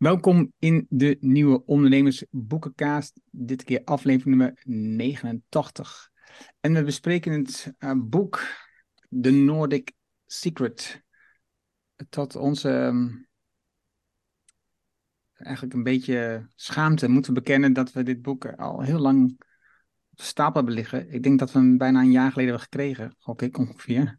Welkom 0.00 0.52
in 0.58 0.86
de 0.88 1.16
nieuwe 1.20 1.64
Ondernemersboekenkaast. 1.64 3.20
Dit 3.30 3.64
keer 3.64 3.82
aflevering 3.84 4.36
nummer 4.36 4.62
89. 4.64 6.10
En 6.60 6.74
we 6.74 6.84
bespreken 6.84 7.32
het 7.32 7.72
uh, 7.78 7.92
boek 7.96 8.42
The 9.20 9.30
Nordic 9.30 9.92
Secret. 10.26 11.02
Tot 12.08 12.36
onze 12.36 12.70
um, 12.70 13.28
eigenlijk 15.32 15.74
een 15.74 15.82
beetje 15.82 16.48
schaamte 16.54 17.08
moeten 17.08 17.34
bekennen 17.34 17.72
dat 17.72 17.92
we 17.92 18.02
dit 18.02 18.22
boek 18.22 18.46
al 18.46 18.82
heel 18.82 18.98
lang 18.98 19.36
op 20.10 20.20
stapel 20.20 20.54
hebben 20.54 20.74
liggen. 20.74 21.12
Ik 21.12 21.22
denk 21.22 21.38
dat 21.38 21.52
we 21.52 21.58
hem 21.58 21.76
bijna 21.76 22.00
een 22.00 22.10
jaar 22.10 22.32
geleden 22.32 22.50
hebben 22.50 22.68
gekregen, 22.70 23.14
gok 23.18 23.42
ik 23.42 23.58
ongeveer. 23.58 24.18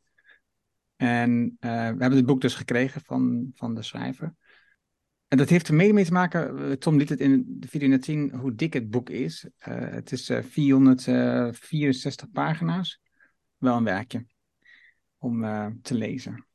En 0.96 1.44
uh, 1.44 1.70
we 1.70 1.70
hebben 1.70 2.16
het 2.16 2.26
boek 2.26 2.42
dus 2.42 2.56
gekregen 2.56 3.02
van, 3.02 3.52
van 3.54 3.76
de 3.76 3.82
schrijver. 3.82 4.36
En 5.32 5.38
dat 5.38 5.50
heeft 5.50 5.68
er 5.68 5.74
mede 5.74 5.94
mee 5.94 6.06
te 6.06 6.12
maken, 6.12 6.70
eh, 6.70 6.72
Tom 6.72 6.98
liet 6.98 7.10
het 7.10 7.20
in 7.20 7.46
de 7.48 7.68
video 7.68 7.88
net 7.88 8.06
zien, 8.06 8.32
hoe 8.36 8.56
dik 8.56 8.74
het 8.74 8.90
boek 8.90 9.10
is. 9.10 9.46
Uh, 9.46 9.52
het 9.80 10.12
is 10.12 10.30
uh, 10.30 10.44
464 10.44 12.32
pagina's. 12.32 13.02
Wel 13.58 13.78
een 13.78 13.84
werkje 13.84 14.26
om 15.18 15.42
te 15.82 15.96
lezen. 15.96 16.48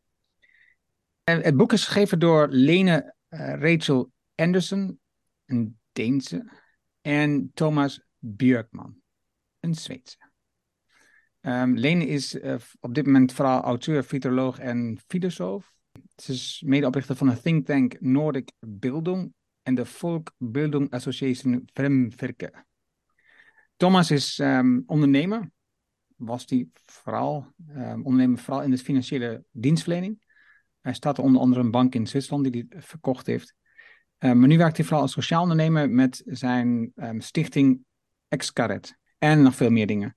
En 1.24 1.40
het 1.40 1.56
boek 1.56 1.72
is 1.72 1.84
geschreven 1.84 2.18
door 2.18 2.48
Lene 2.48 3.14
Rachel 3.28 4.12
Anderson, 4.34 5.00
een 5.46 5.78
Deense, 5.92 6.52
en 7.00 7.50
Thomas 7.54 8.00
Björkman, 8.18 8.96
een 9.60 9.74
Zweedse. 9.74 10.16
Um, 11.40 11.76
Lene 11.76 12.06
is 12.06 12.38
op 12.80 12.94
dit 12.94 13.06
moment 13.06 13.32
vooral 13.32 13.62
auteur, 13.62 14.02
futuroloog 14.02 14.58
en 14.58 14.98
filosoof. 15.06 15.75
Ze 16.16 16.32
is 16.32 16.62
medeoprichter 16.66 17.16
van 17.16 17.28
de 17.28 17.40
think 17.40 17.66
tank 17.66 18.00
Nordic 18.00 18.52
Bildung 18.58 19.32
en 19.62 19.74
de 19.74 19.84
Volkbildung 19.84 20.90
Association 20.90 21.68
Fremvirke. 21.72 22.64
Thomas 23.76 24.10
is 24.10 24.38
um, 24.38 24.82
ondernemer, 24.86 25.50
was 26.16 26.46
die 26.46 26.70
vooral, 26.84 27.52
um, 27.68 28.04
ondernemer 28.04 28.38
vooral 28.38 28.62
in 28.62 28.70
de 28.70 28.78
financiële 28.78 29.44
dienstverlening. 29.50 30.24
Hij 30.80 30.94
startte 30.94 31.22
onder 31.22 31.40
andere 31.40 31.60
een 31.60 31.70
bank 31.70 31.94
in 31.94 32.06
Zwitserland 32.06 32.52
die 32.52 32.66
hij 32.68 32.82
verkocht 32.82 33.26
heeft. 33.26 33.54
Um, 34.18 34.38
maar 34.38 34.48
nu 34.48 34.58
werkt 34.58 34.76
hij 34.76 34.84
vooral 34.84 35.02
als 35.02 35.12
sociaal 35.12 35.42
ondernemer 35.42 35.90
met 35.90 36.22
zijn 36.26 36.92
stichting 37.18 37.84
Excaret 38.28 38.98
en 39.18 39.42
nog 39.42 39.54
veel 39.54 39.70
meer 39.70 39.86
dingen. 39.86 40.16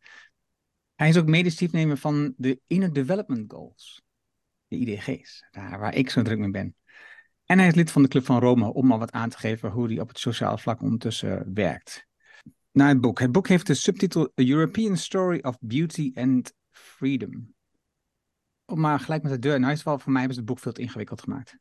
Hij 0.96 1.10
is 1.10 1.18
ook 1.18 1.28
medestiefnemer 1.28 1.98
van 1.98 2.34
de 2.38 2.60
Inner 2.68 2.94
Development 2.94 3.52
Goals 3.54 4.02
de 4.70 4.78
IDG's, 4.78 5.48
daar 5.52 5.80
waar 5.80 5.96
ik 5.96 6.10
zo 6.10 6.22
druk 6.22 6.38
mee 6.38 6.52
ben. 6.52 6.76
En 7.46 7.58
hij 7.58 7.68
is 7.68 7.76
lid 7.76 7.92
van 7.92 8.02
de 8.02 8.08
Club 8.08 8.26
van 8.26 8.40
Rome 8.40 8.74
om 8.74 8.92
al 8.92 9.00
wat 9.00 9.12
aan 9.12 9.30
te 9.30 9.38
geven 9.38 9.70
hoe 9.70 9.88
hij 9.88 10.00
op 10.00 10.08
het 10.08 10.20
sociale 10.20 10.58
vlak 10.58 10.82
ondertussen 10.82 11.54
werkt. 11.54 12.08
Naar 12.72 12.88
het 12.88 13.02
boek. 13.02 13.20
Het 13.20 13.32
boek 13.32 13.48
heeft 13.48 13.68
de 13.68 13.74
subtitel 13.74 14.24
A 14.24 14.44
European 14.44 14.98
Story 14.98 15.40
of 15.42 15.58
Beauty 15.60 16.12
and 16.16 16.54
Freedom. 16.72 17.54
Om 18.66 18.80
maar 18.80 19.00
gelijk 19.00 19.24
met 19.24 19.32
de 19.32 19.40
deur 19.40 19.56
in 19.56 19.64
huis 19.64 19.82
vallen, 19.82 20.00
voor 20.00 20.12
mij 20.12 20.22
hebben 20.22 20.38
ze 20.38 20.44
het 20.44 20.54
boek 20.54 20.64
veel 20.64 20.72
te 20.72 20.82
ingewikkeld 20.82 21.22
gemaakt. 21.22 21.58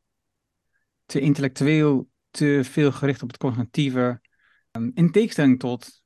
Te 1.06 1.20
intellectueel, 1.20 2.08
te 2.30 2.60
veel 2.64 2.92
gericht 2.92 3.22
op 3.22 3.28
het 3.28 3.38
cognitieve. 3.38 4.20
Um, 4.72 4.90
in 4.94 5.10
tegenstelling 5.10 5.58
tot 5.58 5.97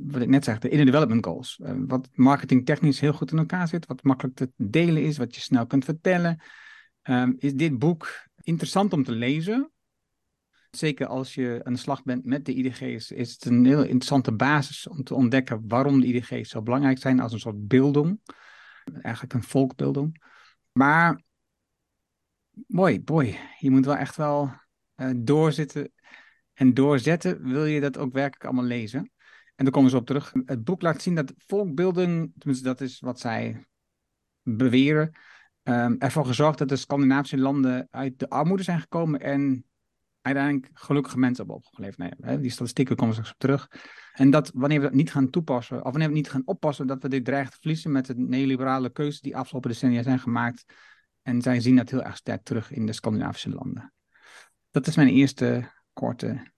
wat 0.00 0.22
ik 0.22 0.28
net 0.28 0.44
zeg, 0.44 0.58
de 0.58 0.68
inner 0.68 0.86
development 0.86 1.24
goals. 1.24 1.58
Uh, 1.62 1.72
wat 1.86 2.08
marketingtechnisch 2.12 3.00
heel 3.00 3.12
goed 3.12 3.32
in 3.32 3.38
elkaar 3.38 3.68
zit, 3.68 3.86
wat 3.86 4.02
makkelijk 4.02 4.36
te 4.36 4.52
delen 4.56 5.02
is, 5.02 5.18
wat 5.18 5.34
je 5.34 5.40
snel 5.40 5.66
kunt 5.66 5.84
vertellen. 5.84 6.42
Um, 7.02 7.34
is 7.38 7.54
dit 7.54 7.78
boek 7.78 8.28
interessant 8.40 8.92
om 8.92 9.04
te 9.04 9.12
lezen? 9.12 9.72
Zeker 10.70 11.06
als 11.06 11.34
je 11.34 11.60
aan 11.62 11.72
de 11.72 11.78
slag 11.78 12.02
bent 12.02 12.24
met 12.24 12.44
de 12.44 12.54
IDG's, 12.54 13.10
is 13.10 13.32
het 13.32 13.44
een 13.44 13.64
heel 13.64 13.82
interessante 13.82 14.32
basis 14.32 14.88
om 14.88 15.02
te 15.02 15.14
ontdekken 15.14 15.64
waarom 15.68 16.00
de 16.00 16.06
IDG's 16.06 16.50
zo 16.50 16.62
belangrijk 16.62 16.98
zijn 16.98 17.20
als 17.20 17.32
een 17.32 17.40
soort 17.40 17.68
beelding. 17.68 18.20
Eigenlijk 19.02 19.34
een 19.34 19.42
volkbeelding. 19.42 20.22
Maar, 20.72 21.22
boy, 22.50 23.02
boy, 23.02 23.38
je 23.58 23.70
moet 23.70 23.84
wel 23.84 23.96
echt 23.96 24.16
wel 24.16 24.52
uh, 24.96 25.10
doorzitten 25.16 25.92
en 26.52 26.74
doorzetten, 26.74 27.48
wil 27.48 27.64
je 27.64 27.80
dat 27.80 27.98
ook 27.98 28.12
werkelijk 28.12 28.44
allemaal 28.44 28.64
lezen. 28.64 29.11
En 29.62 29.68
daar 29.68 29.76
komen 29.76 29.90
ze 29.90 29.96
op 29.96 30.06
terug. 30.06 30.32
Het 30.44 30.64
boek 30.64 30.82
laat 30.82 31.02
zien 31.02 31.14
dat 31.14 31.32
volkbeelding, 31.36 32.32
tenminste 32.38 32.64
dat 32.64 32.80
is 32.80 33.00
wat 33.00 33.20
zij 33.20 33.66
beweren, 34.42 35.16
um, 35.62 35.98
ervoor 35.98 36.26
gezorgd 36.26 36.58
dat 36.58 36.68
de 36.68 36.76
Scandinavische 36.76 37.38
landen 37.38 37.88
uit 37.90 38.18
de 38.18 38.28
armoede 38.28 38.62
zijn 38.62 38.80
gekomen 38.80 39.20
en 39.20 39.64
uiteindelijk 40.20 40.70
gelukkige 40.72 41.18
mensen 41.18 41.46
hebben 41.46 41.64
opgeleverd. 41.64 41.98
Nee, 41.98 42.10
hè, 42.20 42.40
die 42.40 42.50
statistieken 42.50 42.96
komen 42.96 43.14
straks 43.14 43.32
op 43.32 43.38
terug. 43.38 43.68
En 44.12 44.30
dat 44.30 44.50
wanneer 44.54 44.80
we 44.80 44.84
dat 44.84 44.94
niet 44.94 45.10
gaan 45.10 45.30
toepassen, 45.30 45.76
of 45.84 45.90
wanneer 45.90 46.08
we 46.08 46.14
niet 46.14 46.30
gaan 46.30 46.42
oppassen, 46.44 46.86
dat 46.86 47.02
we 47.02 47.08
dit 47.08 47.24
dreigen 47.24 47.52
te 47.52 47.58
verliezen 47.60 47.92
met 47.92 48.06
de 48.06 48.14
neoliberale 48.16 48.90
keuzes 48.90 49.20
die 49.20 49.36
afgelopen 49.36 49.70
decennia 49.70 50.02
zijn 50.02 50.18
gemaakt. 50.18 50.64
En 51.22 51.42
zij 51.42 51.60
zien 51.60 51.76
dat 51.76 51.90
heel 51.90 52.02
erg 52.02 52.16
sterk 52.16 52.42
terug 52.42 52.72
in 52.72 52.86
de 52.86 52.92
Scandinavische 52.92 53.50
landen. 53.50 53.92
Dat 54.70 54.86
is 54.86 54.96
mijn 54.96 55.08
eerste 55.08 55.72
korte 55.92 56.52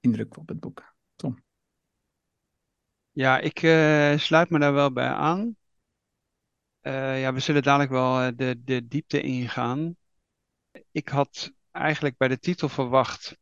indruk 0.00 0.36
op 0.36 0.48
het 0.48 0.60
boek. 0.60 0.94
Tom. 1.16 1.50
Ja, 3.14 3.38
ik 3.38 3.62
uh, 3.62 4.18
sluit 4.18 4.50
me 4.50 4.58
daar 4.58 4.72
wel 4.72 4.92
bij 4.92 5.08
aan. 5.08 5.56
Uh, 6.82 7.20
ja, 7.20 7.32
we 7.32 7.40
zullen 7.40 7.62
dadelijk 7.62 7.90
wel 7.90 8.20
eh, 8.20 8.32
de, 8.36 8.62
de 8.64 8.86
diepte 8.88 9.20
ingaan. 9.20 9.96
Ik 10.90 11.08
had 11.08 11.52
eigenlijk 11.70 12.16
bij 12.16 12.28
de 12.28 12.38
titel 12.38 12.68
verwacht. 12.68 13.36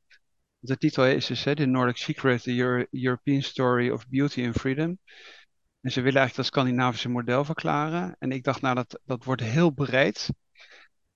De 0.59 0.77
titel 0.77 1.07
is 1.07 1.27
dus 1.27 1.43
The 1.43 1.67
Nordic 1.67 1.97
Secret, 1.97 2.43
the 2.43 2.57
Euro 2.57 2.85
European 2.91 3.43
Story 3.43 3.91
of 3.91 4.09
Beauty 4.09 4.47
and 4.47 4.57
Freedom. 4.57 4.99
En 5.81 5.91
ze 5.91 6.01
willen 6.01 6.21
eigenlijk 6.21 6.37
dat 6.37 6.47
Scandinavische 6.47 7.09
model 7.09 7.45
verklaren. 7.45 8.17
En 8.19 8.33
ik 8.33 8.45
dacht, 8.45 8.61
nou, 8.61 8.75
dat, 8.75 9.01
dat 9.05 9.25
wordt 9.25 9.43
heel 9.43 9.71
breed. 9.71 10.29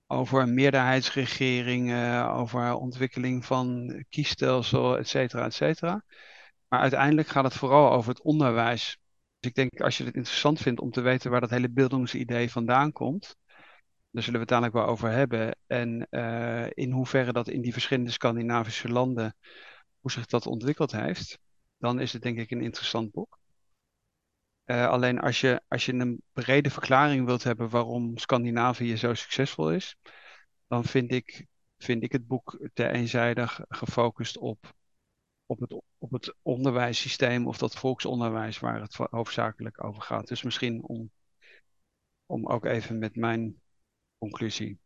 Over 0.07 0.41
een 0.41 0.53
meerderheidsregering, 0.53 1.93
over 2.29 2.73
ontwikkeling 2.73 3.45
van 3.45 3.89
kiesstelsel, 4.09 4.97
et 4.97 5.07
cetera, 5.07 5.45
et 5.45 5.53
cetera. 5.53 6.03
Maar 6.67 6.79
uiteindelijk 6.79 7.27
gaat 7.27 7.43
het 7.43 7.53
vooral 7.53 7.91
over 7.91 8.09
het 8.09 8.21
onderwijs. 8.21 8.97
Dus 9.39 9.49
ik 9.49 9.55
denk, 9.55 9.81
als 9.81 9.97
je 9.97 10.03
het 10.03 10.15
interessant 10.15 10.59
vindt 10.59 10.79
om 10.79 10.91
te 10.91 11.01
weten 11.01 11.31
waar 11.31 11.41
dat 11.41 11.49
hele 11.49 11.69
beeldingsidee 11.69 12.51
vandaan 12.51 12.91
komt, 12.91 13.35
daar 14.11 14.23
zullen 14.23 14.39
we 14.39 14.45
het 14.45 14.49
dadelijk 14.49 14.73
wel 14.73 14.85
over 14.85 15.11
hebben. 15.11 15.57
En 15.67 16.07
uh, 16.09 16.65
in 16.69 16.91
hoeverre 16.91 17.31
dat 17.31 17.47
in 17.47 17.61
die 17.61 17.73
verschillende 17.73 18.11
Scandinavische 18.11 18.89
landen, 18.89 19.35
hoe 19.99 20.11
zich 20.11 20.25
dat 20.25 20.45
ontwikkeld 20.45 20.91
heeft, 20.91 21.39
dan 21.77 21.99
is 21.99 22.13
het 22.13 22.21
denk 22.21 22.37
ik 22.37 22.51
een 22.51 22.61
interessant 22.61 23.11
boek. 23.11 23.39
Uh, 24.65 24.87
alleen 24.87 25.19
als 25.19 25.41
je, 25.41 25.61
als 25.67 25.85
je 25.85 25.93
een 25.93 26.21
brede 26.33 26.69
verklaring 26.69 27.25
wilt 27.25 27.43
hebben 27.43 27.69
waarom 27.69 28.17
Scandinavië 28.17 28.97
zo 28.97 29.13
succesvol 29.13 29.71
is, 29.71 29.95
dan 30.67 30.83
vind 30.83 31.11
ik, 31.11 31.45
vind 31.77 32.03
ik 32.03 32.11
het 32.11 32.27
boek 32.27 32.59
te 32.73 32.89
eenzijdig 32.89 33.59
gefocust 33.67 34.37
op 34.37 34.73
op 35.45 35.59
het, 35.59 35.81
op 35.97 36.11
het 36.11 36.35
onderwijssysteem 36.41 37.47
of 37.47 37.57
dat 37.57 37.75
volksonderwijs 37.75 38.59
waar 38.59 38.81
het 38.81 38.95
hoofdzakelijk 38.95 39.83
over 39.83 40.01
gaat. 40.01 40.27
Dus 40.27 40.43
misschien 40.43 40.83
om, 40.83 41.11
om 42.25 42.47
ook 42.47 42.65
even 42.65 42.97
met 42.99 43.15
mijn 43.15 43.61
conclusie 44.17 44.79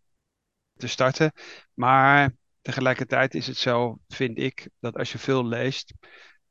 te 0.73 0.87
starten. 0.87 1.31
Maar 1.73 2.35
tegelijkertijd 2.61 3.35
is 3.35 3.47
het 3.47 3.57
zo, 3.57 3.99
vind 4.07 4.37
ik, 4.37 4.69
dat 4.79 4.97
als 4.97 5.11
je 5.11 5.17
veel 5.17 5.45
leest, 5.45 5.93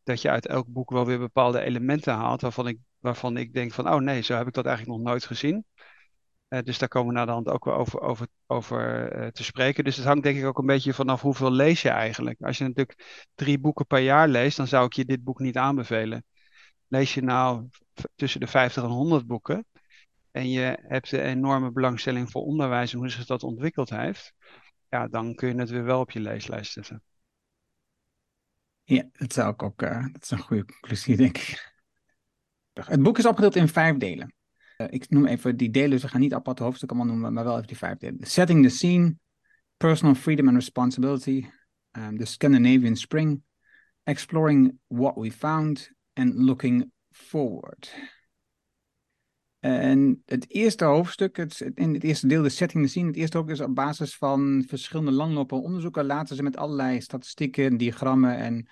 dat 0.02 0.22
je 0.22 0.30
uit 0.30 0.46
elk 0.46 0.66
boek 0.66 0.90
wel 0.90 1.06
weer 1.06 1.18
bepaalde 1.18 1.60
elementen 1.60 2.14
haalt 2.14 2.40
waarvan 2.40 2.68
ik, 2.68 2.78
waarvan 2.98 3.36
ik 3.36 3.52
denk 3.52 3.72
van, 3.72 3.88
oh 3.88 4.00
nee, 4.00 4.20
zo 4.20 4.34
heb 4.36 4.46
ik 4.46 4.54
dat 4.54 4.66
eigenlijk 4.66 4.98
nog 4.98 5.06
nooit 5.06 5.24
gezien. 5.24 5.64
Uh, 6.48 6.62
dus 6.62 6.78
daar 6.78 6.88
komen 6.88 7.08
we 7.08 7.14
naar 7.14 7.26
de 7.26 7.32
hand 7.32 7.48
ook 7.48 7.64
wel 7.64 7.74
over, 7.74 8.00
over, 8.00 8.26
over 8.46 9.12
uh, 9.22 9.26
te 9.26 9.44
spreken. 9.44 9.84
Dus 9.84 9.96
het 9.96 10.04
hangt 10.04 10.22
denk 10.22 10.38
ik 10.38 10.44
ook 10.44 10.58
een 10.58 10.66
beetje 10.66 10.94
vanaf 10.94 11.20
hoeveel 11.20 11.50
lees 11.50 11.82
je 11.82 11.88
eigenlijk. 11.88 12.40
Als 12.40 12.58
je 12.58 12.64
natuurlijk 12.64 13.28
drie 13.34 13.58
boeken 13.58 13.86
per 13.86 13.98
jaar 13.98 14.28
leest, 14.28 14.56
dan 14.56 14.66
zou 14.66 14.84
ik 14.84 14.92
je 14.92 15.04
dit 15.04 15.24
boek 15.24 15.38
niet 15.38 15.56
aanbevelen. 15.56 16.24
Lees 16.86 17.14
je 17.14 17.22
nou 17.22 17.68
tussen 18.14 18.40
de 18.40 18.46
50 18.46 18.82
en 18.82 18.88
100 18.88 19.26
boeken 19.26 19.66
en 20.30 20.50
je 20.50 20.78
hebt 20.82 21.12
een 21.12 21.20
enorme 21.20 21.72
belangstelling 21.72 22.30
voor 22.30 22.42
onderwijs 22.42 22.92
en 22.92 22.98
hoe 22.98 23.08
zich 23.08 23.26
dat 23.26 23.42
ontwikkeld 23.42 23.90
heeft, 23.90 24.32
ja, 24.88 25.08
dan 25.08 25.34
kun 25.34 25.48
je 25.48 25.60
het 25.60 25.70
weer 25.70 25.84
wel 25.84 26.00
op 26.00 26.10
je 26.10 26.20
leeslijst 26.20 26.72
zetten. 26.72 27.02
Ja, 28.84 29.08
dat 29.12 29.32
zou 29.32 29.52
ik 29.52 29.62
ook, 29.62 29.82
uh, 29.82 30.06
dat 30.12 30.22
is 30.22 30.30
een 30.30 30.38
goede 30.38 30.64
conclusie, 30.64 31.16
denk 31.16 31.38
ik. 31.38 31.76
Het 32.72 33.02
boek 33.02 33.18
is 33.18 33.26
opgedeeld 33.26 33.56
in 33.56 33.68
vijf 33.68 33.96
delen. 33.96 34.34
Uh, 34.80 34.86
ik 34.90 35.10
noem 35.10 35.26
even 35.26 35.56
die 35.56 35.70
delen, 35.70 35.90
dus 35.90 36.02
we 36.02 36.08
gaan 36.08 36.20
niet 36.20 36.34
apart 36.34 36.58
hoofdstuk 36.58 36.90
allemaal 36.90 37.08
noemen, 37.08 37.32
maar 37.32 37.44
wel 37.44 37.54
even 37.54 37.66
die 37.66 37.76
vijf 37.76 37.98
delen. 37.98 38.18
Setting 38.20 38.62
the 38.62 38.68
scene, 38.68 39.16
personal 39.76 40.14
freedom 40.14 40.46
and 40.46 40.56
responsibility, 40.56 41.46
um, 41.92 42.18
the 42.18 42.24
Scandinavian 42.24 42.96
spring, 42.96 43.42
exploring 44.02 44.78
what 44.86 45.16
we 45.16 45.30
found, 45.30 45.92
and 46.12 46.34
looking 46.34 46.90
forward. 47.10 47.94
En 49.58 50.22
het 50.24 50.50
eerste 50.50 50.84
hoofdstuk, 50.84 51.36
het, 51.36 51.60
in 51.74 51.94
het 51.94 52.04
eerste 52.04 52.26
deel, 52.26 52.42
de 52.42 52.48
setting, 52.48 52.82
de 52.82 52.88
scene, 52.88 53.06
het 53.06 53.16
eerste 53.16 53.36
hoofdstuk 53.36 53.60
is 53.60 53.66
op 53.66 53.74
basis 53.74 54.16
van 54.16 54.64
verschillende 54.66 55.12
langlopen 55.12 55.62
onderzoeken. 55.62 56.06
Laten 56.06 56.36
ze 56.36 56.42
met 56.42 56.56
allerlei 56.56 57.00
statistieken, 57.00 57.76
diagrammen 57.76 58.36
en 58.36 58.68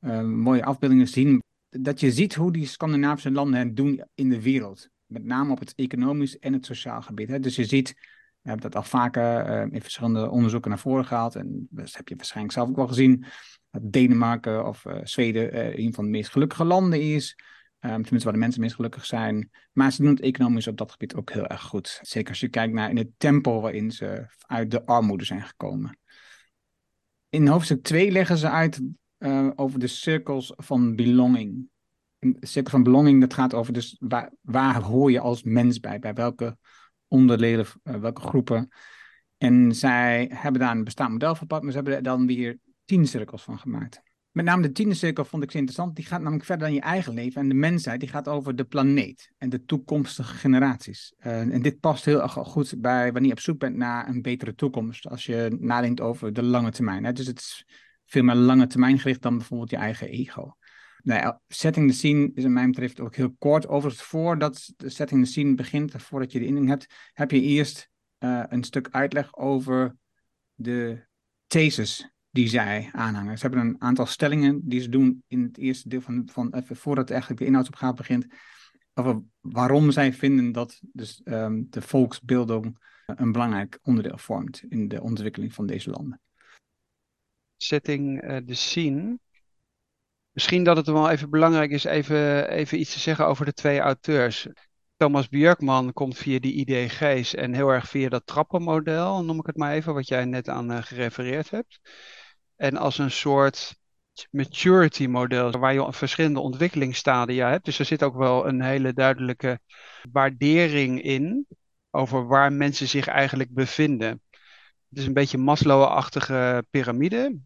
uh, 0.00 0.22
mooie 0.22 0.64
afbeeldingen 0.64 1.08
zien. 1.08 1.42
Dat 1.68 2.00
je 2.00 2.12
ziet 2.12 2.34
hoe 2.34 2.52
die 2.52 2.66
Scandinavische 2.66 3.30
landen 3.30 3.60
het 3.60 3.76
doen 3.76 4.04
in 4.14 4.28
de 4.28 4.42
wereld. 4.42 4.90
Met 5.12 5.24
name 5.24 5.52
op 5.52 5.58
het 5.58 5.74
economisch 5.74 6.38
en 6.38 6.52
het 6.52 6.66
sociaal 6.66 7.02
gebied. 7.02 7.28
Hè. 7.28 7.40
Dus 7.40 7.56
je 7.56 7.64
ziet, 7.64 7.94
we 8.40 8.48
hebben 8.48 8.70
dat 8.70 8.82
al 8.82 8.88
vaker 8.88 9.48
uh, 9.48 9.72
in 9.72 9.80
verschillende 9.80 10.30
onderzoeken 10.30 10.70
naar 10.70 10.78
voren 10.78 11.04
gehaald. 11.04 11.34
En 11.34 11.66
dat 11.70 11.96
heb 11.96 12.08
je 12.08 12.16
waarschijnlijk 12.16 12.54
zelf 12.54 12.68
ook 12.68 12.76
wel 12.76 12.88
gezien. 12.88 13.24
Dat 13.70 13.92
Denemarken 13.92 14.66
of 14.66 14.84
uh, 14.84 14.98
Zweden 15.02 15.78
een 15.80 15.94
van 15.94 16.04
de 16.04 16.10
meest 16.10 16.30
gelukkige 16.30 16.64
landen 16.64 17.00
is. 17.00 17.36
Tenminste, 17.80 18.22
waar 18.22 18.32
de 18.32 18.38
mensen 18.38 18.60
meest 18.60 18.74
gelukkig 18.74 19.06
zijn. 19.06 19.50
Maar 19.72 19.92
ze 19.92 20.02
doen 20.02 20.10
het 20.10 20.20
economisch 20.20 20.66
op 20.66 20.76
dat 20.76 20.90
gebied 20.90 21.14
ook 21.14 21.32
heel 21.32 21.46
erg 21.46 21.62
goed. 21.62 21.98
Zeker 22.02 22.28
als 22.28 22.40
je 22.40 22.48
kijkt 22.48 22.74
naar 22.74 22.90
in 22.90 22.96
het 22.96 23.10
tempo 23.16 23.60
waarin 23.60 23.90
ze 23.90 24.26
uit 24.46 24.70
de 24.70 24.86
armoede 24.86 25.24
zijn 25.24 25.42
gekomen. 25.42 25.98
In 27.28 27.46
hoofdstuk 27.46 27.82
2 27.82 28.10
leggen 28.10 28.36
ze 28.36 28.48
uit 28.48 28.80
over 29.54 29.78
de 29.78 29.86
cirkels 29.86 30.52
van 30.56 30.96
belonging. 30.96 31.70
Cirkel 32.40 32.70
van 32.70 32.82
belonging, 32.82 33.20
dat 33.20 33.34
gaat 33.34 33.54
over 33.54 33.72
dus 33.72 34.00
waar, 34.40 34.80
hoor 34.80 35.10
je 35.10 35.20
als 35.20 35.42
mens 35.42 35.80
bij? 35.80 35.98
Bij 35.98 36.14
welke 36.14 36.56
onderdelen, 37.08 37.66
uh, 37.84 37.94
welke 37.94 38.20
groepen? 38.20 38.68
En 39.38 39.74
zij 39.74 40.30
hebben 40.34 40.60
daar 40.60 40.76
een 40.76 40.84
bestaand 40.84 41.10
model 41.10 41.34
verpakt, 41.34 41.62
maar 41.62 41.70
ze 41.70 41.76
hebben 41.76 41.96
er 41.96 42.02
dan 42.02 42.26
weer 42.26 42.58
tien 42.84 43.06
cirkels 43.06 43.42
van 43.42 43.58
gemaakt. 43.58 44.02
Met 44.32 44.44
name 44.44 44.62
de 44.62 44.72
tiende 44.72 44.94
cirkel 44.94 45.24
vond 45.24 45.42
ik 45.42 45.50
zo 45.50 45.58
interessant. 45.58 45.96
Die 45.96 46.04
gaat 46.04 46.20
namelijk 46.20 46.44
verder 46.44 46.66
dan 46.66 46.74
je 46.74 46.80
eigen 46.80 47.14
leven. 47.14 47.40
En 47.40 47.48
de 47.48 47.54
mensheid, 47.54 48.00
die 48.00 48.08
gaat 48.08 48.28
over 48.28 48.56
de 48.56 48.64
planeet 48.64 49.32
en 49.38 49.48
de 49.48 49.64
toekomstige 49.64 50.34
generaties. 50.34 51.14
Uh, 51.18 51.40
en 51.40 51.62
dit 51.62 51.80
past 51.80 52.04
heel 52.04 52.28
goed 52.28 52.74
bij 52.78 53.12
wanneer 53.12 53.30
je 53.30 53.36
op 53.36 53.40
zoek 53.40 53.58
bent 53.58 53.76
naar 53.76 54.08
een 54.08 54.22
betere 54.22 54.54
toekomst. 54.54 55.08
Als 55.08 55.26
je 55.26 55.56
nadenkt 55.60 56.00
over 56.00 56.32
de 56.32 56.42
lange 56.42 56.70
termijn. 56.70 57.04
Hè. 57.04 57.12
Dus 57.12 57.26
het 57.26 57.38
is 57.38 57.66
veel 58.04 58.22
meer 58.22 58.34
lange 58.34 58.66
termijn 58.66 58.98
gericht 58.98 59.22
dan 59.22 59.36
bijvoorbeeld 59.36 59.70
je 59.70 59.76
eigen 59.76 60.08
ego. 60.08 60.56
Nou, 61.02 61.36
setting 61.48 61.90
the 61.90 61.96
scene 61.96 62.30
is 62.34 62.44
in 62.44 62.52
mijn 62.52 62.70
betreft 62.70 63.00
ook 63.00 63.14
heel 63.14 63.34
kort. 63.38 63.68
Overigens, 63.68 64.06
voordat 64.06 64.72
de 64.76 64.88
setting 64.88 65.24
the 65.24 65.30
scene 65.30 65.54
begint, 65.54 66.02
voordat 66.02 66.32
je 66.32 66.38
de 66.38 66.46
indeling 66.46 66.70
hebt, 66.70 66.86
heb 67.12 67.30
je 67.30 67.40
eerst 67.40 67.90
uh, 68.18 68.44
een 68.48 68.64
stuk 68.64 68.88
uitleg 68.90 69.36
over 69.36 69.96
de 70.54 71.06
thesis 71.46 72.12
die 72.30 72.48
zij 72.48 72.88
aanhangen. 72.92 73.38
Ze 73.38 73.46
hebben 73.46 73.66
een 73.66 73.80
aantal 73.80 74.06
stellingen 74.06 74.60
die 74.68 74.80
ze 74.80 74.88
doen 74.88 75.24
in 75.26 75.42
het 75.42 75.58
eerste 75.58 75.88
deel 75.88 76.00
van, 76.00 76.28
van 76.32 76.54
even 76.54 76.76
voordat 76.76 77.10
eigenlijk 77.10 77.40
de 77.40 77.46
inhoudsopgave 77.46 77.94
begint, 77.94 78.26
over 78.94 79.22
waarom 79.40 79.90
zij 79.90 80.12
vinden 80.12 80.52
dat 80.52 80.80
dus, 80.92 81.20
um, 81.24 81.66
de 81.70 81.82
volksbilding 81.82 82.78
een 83.06 83.32
belangrijk 83.32 83.78
onderdeel 83.82 84.18
vormt 84.18 84.62
in 84.68 84.88
de 84.88 85.02
ontwikkeling 85.02 85.54
van 85.54 85.66
deze 85.66 85.90
landen. 85.90 86.20
Setting 87.56 88.20
the 88.46 88.54
scene. 88.54 89.18
Misschien 90.32 90.64
dat 90.64 90.76
het 90.76 90.86
wel 90.86 91.10
even 91.10 91.30
belangrijk 91.30 91.70
is 91.70 91.84
even, 91.84 92.48
even 92.48 92.80
iets 92.80 92.92
te 92.92 92.98
zeggen 92.98 93.26
over 93.26 93.44
de 93.44 93.52
twee 93.52 93.78
auteurs. 93.78 94.46
Thomas 94.96 95.28
Björkman 95.28 95.92
komt 95.92 96.18
via 96.18 96.38
die 96.38 96.54
IDG's 96.54 97.34
en 97.34 97.54
heel 97.54 97.68
erg 97.68 97.88
via 97.88 98.08
dat 98.08 98.26
trappenmodel, 98.26 99.24
noem 99.24 99.38
ik 99.38 99.46
het 99.46 99.56
maar 99.56 99.72
even, 99.72 99.94
wat 99.94 100.08
jij 100.08 100.24
net 100.24 100.48
aan 100.48 100.72
uh, 100.72 100.82
gerefereerd 100.82 101.50
hebt. 101.50 101.80
En 102.56 102.76
als 102.76 102.98
een 102.98 103.10
soort 103.10 103.76
maturity 104.30 105.06
model, 105.06 105.50
waar 105.50 105.72
je 105.72 105.92
verschillende 105.92 106.40
ontwikkelingsstadia 106.40 107.50
hebt. 107.50 107.64
Dus 107.64 107.78
er 107.78 107.84
zit 107.84 108.02
ook 108.02 108.16
wel 108.16 108.48
een 108.48 108.62
hele 108.62 108.92
duidelijke 108.92 109.60
waardering 110.12 111.02
in 111.02 111.46
over 111.90 112.26
waar 112.26 112.52
mensen 112.52 112.88
zich 112.88 113.06
eigenlijk 113.06 113.54
bevinden. 113.54 114.22
Het 114.88 114.98
is 114.98 115.06
een 115.06 115.12
beetje 115.12 115.38
Maslow-achtige 115.38 116.64
piramide 116.70 117.38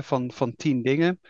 van, 0.00 0.32
van 0.32 0.54
tien 0.56 0.82
dingen. 0.82 1.20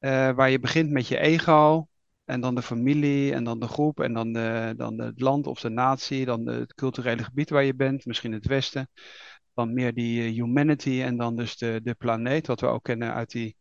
Uh, 0.00 0.30
waar 0.30 0.50
je 0.50 0.58
begint 0.58 0.90
met 0.90 1.08
je 1.08 1.18
ego, 1.18 1.86
en 2.24 2.40
dan 2.40 2.54
de 2.54 2.62
familie, 2.62 3.32
en 3.32 3.44
dan 3.44 3.60
de 3.60 3.68
groep, 3.68 4.00
en 4.00 4.12
dan, 4.12 4.32
de, 4.32 4.74
dan 4.76 5.00
het 5.00 5.20
land 5.20 5.46
of 5.46 5.60
de 5.60 5.68
natie, 5.68 6.24
dan 6.24 6.46
het 6.46 6.74
culturele 6.74 7.24
gebied 7.24 7.50
waar 7.50 7.64
je 7.64 7.74
bent, 7.74 8.04
misschien 8.06 8.32
het 8.32 8.46
Westen 8.46 8.88
dan 9.54 9.74
meer 9.74 9.94
die 9.94 10.22
eh, 10.22 10.32
humanity 10.32 11.02
en 11.02 11.16
dan 11.16 11.36
dus 11.36 11.56
de, 11.56 11.80
de 11.82 11.94
planeet, 11.94 12.46
wat 12.46 12.60
we 12.60 12.66
ook 12.66 12.82
kennen 12.82 13.14
uit 13.14 13.30
die 13.30 13.56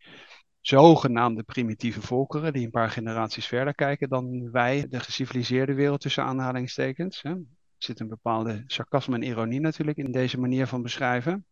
zogenaamde 0.62 1.44
primitieve 1.44 2.02
volkeren, 2.02 2.54
die 2.54 2.66
een 2.66 2.72
paar 2.72 2.90
generaties 2.90 3.48
verder 3.48 3.76
kijken 3.76 4.10
dan 4.10 4.52
wij, 4.52 4.88
de 4.90 5.00
geciviliseerde 5.00 5.74
wereld 5.74 6.02
tussen 6.02 6.24
aanhalingstekens. 6.24 7.22
Hè. 7.22 7.30
Er 7.30 7.46
zit 7.78 8.00
een 8.00 8.08
bepaalde 8.08 8.64
sarcasme 8.68 9.16
en 9.16 9.24
ironie 9.24 9.60
natuurlijk 9.60 9.98
in 9.98 10.12
deze 10.12 10.40
manier 10.40 10.68
van 10.68 10.82
beschrijven. 10.82 11.46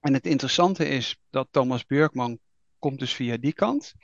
En 0.00 0.12
het 0.12 0.26
interessante 0.26 0.88
is 0.88 1.20
dat 1.30 1.48
Thomas 1.50 1.86
Björkman 1.86 2.38
komt 2.78 2.98
dus 2.98 3.14
via 3.14 3.36
die 3.36 3.52
kant, 3.52 3.94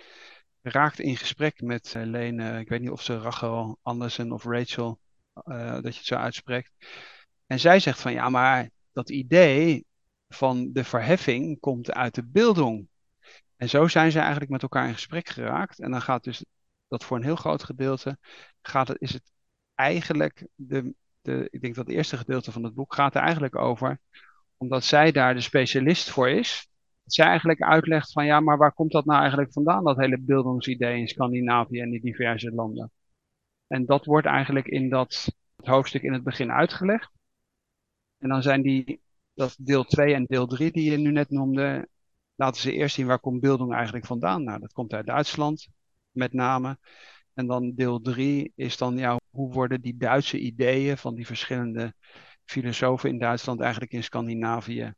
raakt 0.62 0.98
in 1.00 1.16
gesprek 1.16 1.60
met 1.60 1.94
Lene, 1.96 2.60
ik 2.60 2.68
weet 2.68 2.80
niet 2.80 2.90
of 2.90 3.02
ze 3.02 3.18
Rachel 3.18 3.78
Andersen 3.82 4.32
of 4.32 4.44
Rachel, 4.44 5.00
uh, 5.44 5.72
dat 5.72 5.92
je 5.92 5.98
het 5.98 6.06
zo 6.06 6.14
uitspreekt. 6.14 6.72
En 7.46 7.60
zij 7.60 7.80
zegt 7.80 8.00
van 8.00 8.12
ja, 8.12 8.28
maar 8.28 8.70
dat 8.92 9.10
idee 9.10 9.86
van 10.28 10.72
de 10.72 10.84
verheffing 10.84 11.60
komt 11.60 11.92
uit 11.92 12.14
de 12.14 12.26
beelding. 12.26 12.88
En 13.56 13.68
zo 13.68 13.88
zijn 13.88 14.10
ze 14.10 14.18
eigenlijk 14.18 14.50
met 14.50 14.62
elkaar 14.62 14.86
in 14.86 14.94
gesprek 14.94 15.28
geraakt. 15.28 15.80
En 15.80 15.90
dan 15.90 16.02
gaat 16.02 16.24
dus 16.24 16.44
dat 16.88 17.04
voor 17.04 17.16
een 17.16 17.22
heel 17.22 17.36
groot 17.36 17.64
gedeelte, 17.64 18.18
gaat 18.62 18.88
het, 18.88 19.00
is 19.00 19.12
het 19.12 19.32
eigenlijk, 19.74 20.46
de, 20.54 20.94
de, 21.20 21.48
ik 21.50 21.60
denk 21.60 21.74
dat 21.74 21.86
het 21.86 21.96
eerste 21.96 22.16
gedeelte 22.16 22.52
van 22.52 22.64
het 22.64 22.74
boek 22.74 22.94
gaat 22.94 23.14
er 23.14 23.22
eigenlijk 23.22 23.56
over, 23.56 24.00
omdat 24.56 24.84
zij 24.84 25.12
daar 25.12 25.34
de 25.34 25.40
specialist 25.40 26.10
voor 26.10 26.30
is. 26.30 26.68
Dat 27.04 27.14
zij 27.14 27.26
eigenlijk 27.26 27.62
uitlegt 27.62 28.12
van 28.12 28.24
ja, 28.26 28.40
maar 28.40 28.56
waar 28.56 28.72
komt 28.72 28.92
dat 28.92 29.04
nou 29.04 29.20
eigenlijk 29.20 29.52
vandaan, 29.52 29.84
dat 29.84 29.96
hele 29.96 30.20
beeldingsidee 30.20 30.98
in 30.98 31.08
Scandinavië 31.08 31.80
en 31.80 31.94
in 31.94 32.00
diverse 32.00 32.50
landen. 32.50 32.90
En 33.66 33.84
dat 33.86 34.04
wordt 34.04 34.26
eigenlijk 34.26 34.66
in 34.66 34.88
dat 34.88 35.34
hoofdstuk 35.56 36.02
in 36.02 36.12
het 36.12 36.22
begin 36.22 36.50
uitgelegd. 36.52 37.10
En 38.18 38.28
dan 38.28 38.42
zijn 38.42 38.62
die, 38.62 39.00
dat 39.34 39.56
deel 39.58 39.84
2 39.84 40.14
en 40.14 40.24
deel 40.24 40.46
3 40.46 40.70
die 40.72 40.90
je 40.90 40.96
nu 40.96 41.10
net 41.10 41.30
noemde, 41.30 41.88
laten 42.34 42.60
ze 42.60 42.72
eerst 42.72 42.94
zien 42.94 43.06
waar 43.06 43.20
komt 43.20 43.40
beelding 43.40 43.74
eigenlijk 43.74 44.06
vandaan. 44.06 44.44
Nou, 44.44 44.60
dat 44.60 44.72
komt 44.72 44.92
uit 44.92 45.06
Duitsland 45.06 45.68
met 46.10 46.32
name. 46.32 46.78
En 47.34 47.46
dan 47.46 47.74
deel 47.74 48.00
3 48.00 48.52
is 48.54 48.76
dan, 48.76 48.96
ja, 48.96 49.18
hoe 49.30 49.52
worden 49.52 49.80
die 49.80 49.96
Duitse 49.96 50.38
ideeën 50.38 50.98
van 50.98 51.14
die 51.14 51.26
verschillende 51.26 51.94
filosofen 52.44 53.08
in 53.08 53.18
Duitsland 53.18 53.60
eigenlijk 53.60 53.92
in 53.92 54.04
Scandinavië 54.04 54.94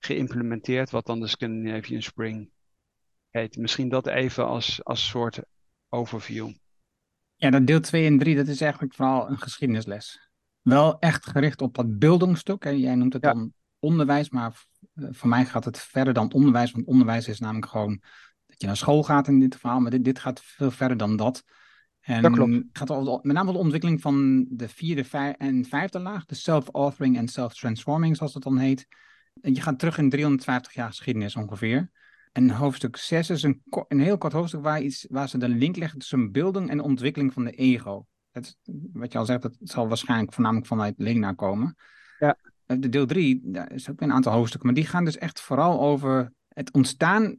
geïmplementeerd, 0.00 0.90
wat 0.90 1.06
dan 1.06 1.20
de 1.20 1.26
Scandinavian 1.26 2.02
Spring 2.02 2.50
heet. 3.30 3.56
Misschien 3.56 3.88
dat 3.88 4.06
even 4.06 4.46
als, 4.46 4.84
als 4.84 5.08
soort 5.08 5.40
overview. 5.88 6.50
Ja, 7.36 7.50
dat 7.50 7.66
deel 7.66 7.80
2 7.80 8.06
en 8.06 8.18
3, 8.18 8.36
dat 8.36 8.48
is 8.48 8.60
eigenlijk 8.60 8.94
vooral 8.94 9.30
een 9.30 9.38
geschiedenisles 9.38 10.30
wel 10.62 10.98
echt 10.98 11.26
gericht 11.26 11.62
op 11.62 11.74
dat 11.74 11.98
beeldingsstuk. 11.98 12.64
En 12.64 12.78
jij 12.78 12.94
noemt 12.94 13.12
het 13.12 13.22
dan 13.22 13.52
onderwijs, 13.78 14.30
maar 14.30 14.64
eh, 14.94 15.04
voor 15.10 15.28
mij 15.28 15.44
gaat 15.44 15.64
het 15.64 15.78
verder 15.78 16.14
dan 16.14 16.32
onderwijs. 16.32 16.72
Want 16.72 16.86
onderwijs 16.86 17.28
is 17.28 17.40
namelijk 17.40 17.66
gewoon 17.66 18.02
dat 18.46 18.60
je 18.60 18.66
naar 18.66 18.76
school 18.76 19.02
gaat 19.02 19.28
in 19.28 19.40
dit 19.40 19.56
verhaal. 19.56 19.80
Maar 19.80 19.90
dit, 19.90 20.04
dit 20.04 20.18
gaat 20.18 20.40
veel 20.42 20.70
verder 20.70 20.96
dan 20.96 21.16
dat. 21.16 21.44
En 22.00 22.22
dat 22.22 22.32
klopt. 22.32 22.52
Het 22.52 22.64
gaat 22.72 22.90
over, 22.90 23.18
met 23.22 23.36
name 23.36 23.52
de 23.52 23.58
ontwikkeling 23.58 24.00
van 24.00 24.46
de 24.50 24.68
vierde 24.68 25.34
en 25.38 25.64
vijfde 25.64 25.98
laag. 25.98 26.24
De 26.24 26.34
self-authoring 26.34 27.16
en 27.16 27.28
self-transforming, 27.28 28.16
zoals 28.16 28.34
het 28.34 28.42
dan 28.42 28.58
heet. 28.58 28.86
Je 29.42 29.60
gaat 29.60 29.78
terug 29.78 29.98
in 29.98 30.10
350 30.10 30.72
jaar 30.72 30.88
geschiedenis 30.88 31.36
ongeveer. 31.36 31.90
En 32.32 32.50
hoofdstuk 32.50 32.96
6 32.96 33.30
is 33.30 33.42
een, 33.42 33.62
een 33.88 34.00
heel 34.00 34.18
kort 34.18 34.32
hoofdstuk 34.32 34.62
waar, 34.62 34.80
iets, 34.80 35.06
waar 35.08 35.28
ze 35.28 35.38
de 35.38 35.48
link 35.48 35.76
leggen 35.76 35.98
tussen 35.98 36.32
beelding 36.32 36.70
en 36.70 36.80
ontwikkeling 36.80 37.32
van 37.32 37.44
de 37.44 37.50
ego 37.50 38.06
het, 38.32 38.56
wat 38.92 39.12
je 39.12 39.18
al 39.18 39.24
zegt, 39.24 39.42
dat 39.42 39.56
zal 39.60 39.88
waarschijnlijk 39.88 40.32
voornamelijk 40.32 40.66
vanuit 40.66 40.94
Lena 40.96 41.32
komen. 41.32 41.76
Ja. 42.18 42.36
Eh, 42.66 42.76
de 42.80 42.88
deel 42.88 43.06
3, 43.06 43.40
daar 43.44 43.72
is 43.72 43.90
ook 43.90 44.00
een 44.00 44.12
aantal 44.12 44.32
hoofdstukken, 44.32 44.70
maar 44.70 44.80
die 44.82 44.90
gaan 44.90 45.04
dus 45.04 45.18
echt 45.18 45.40
vooral 45.40 45.80
over 45.80 46.32
het 46.48 46.72
ontstaan 46.72 47.38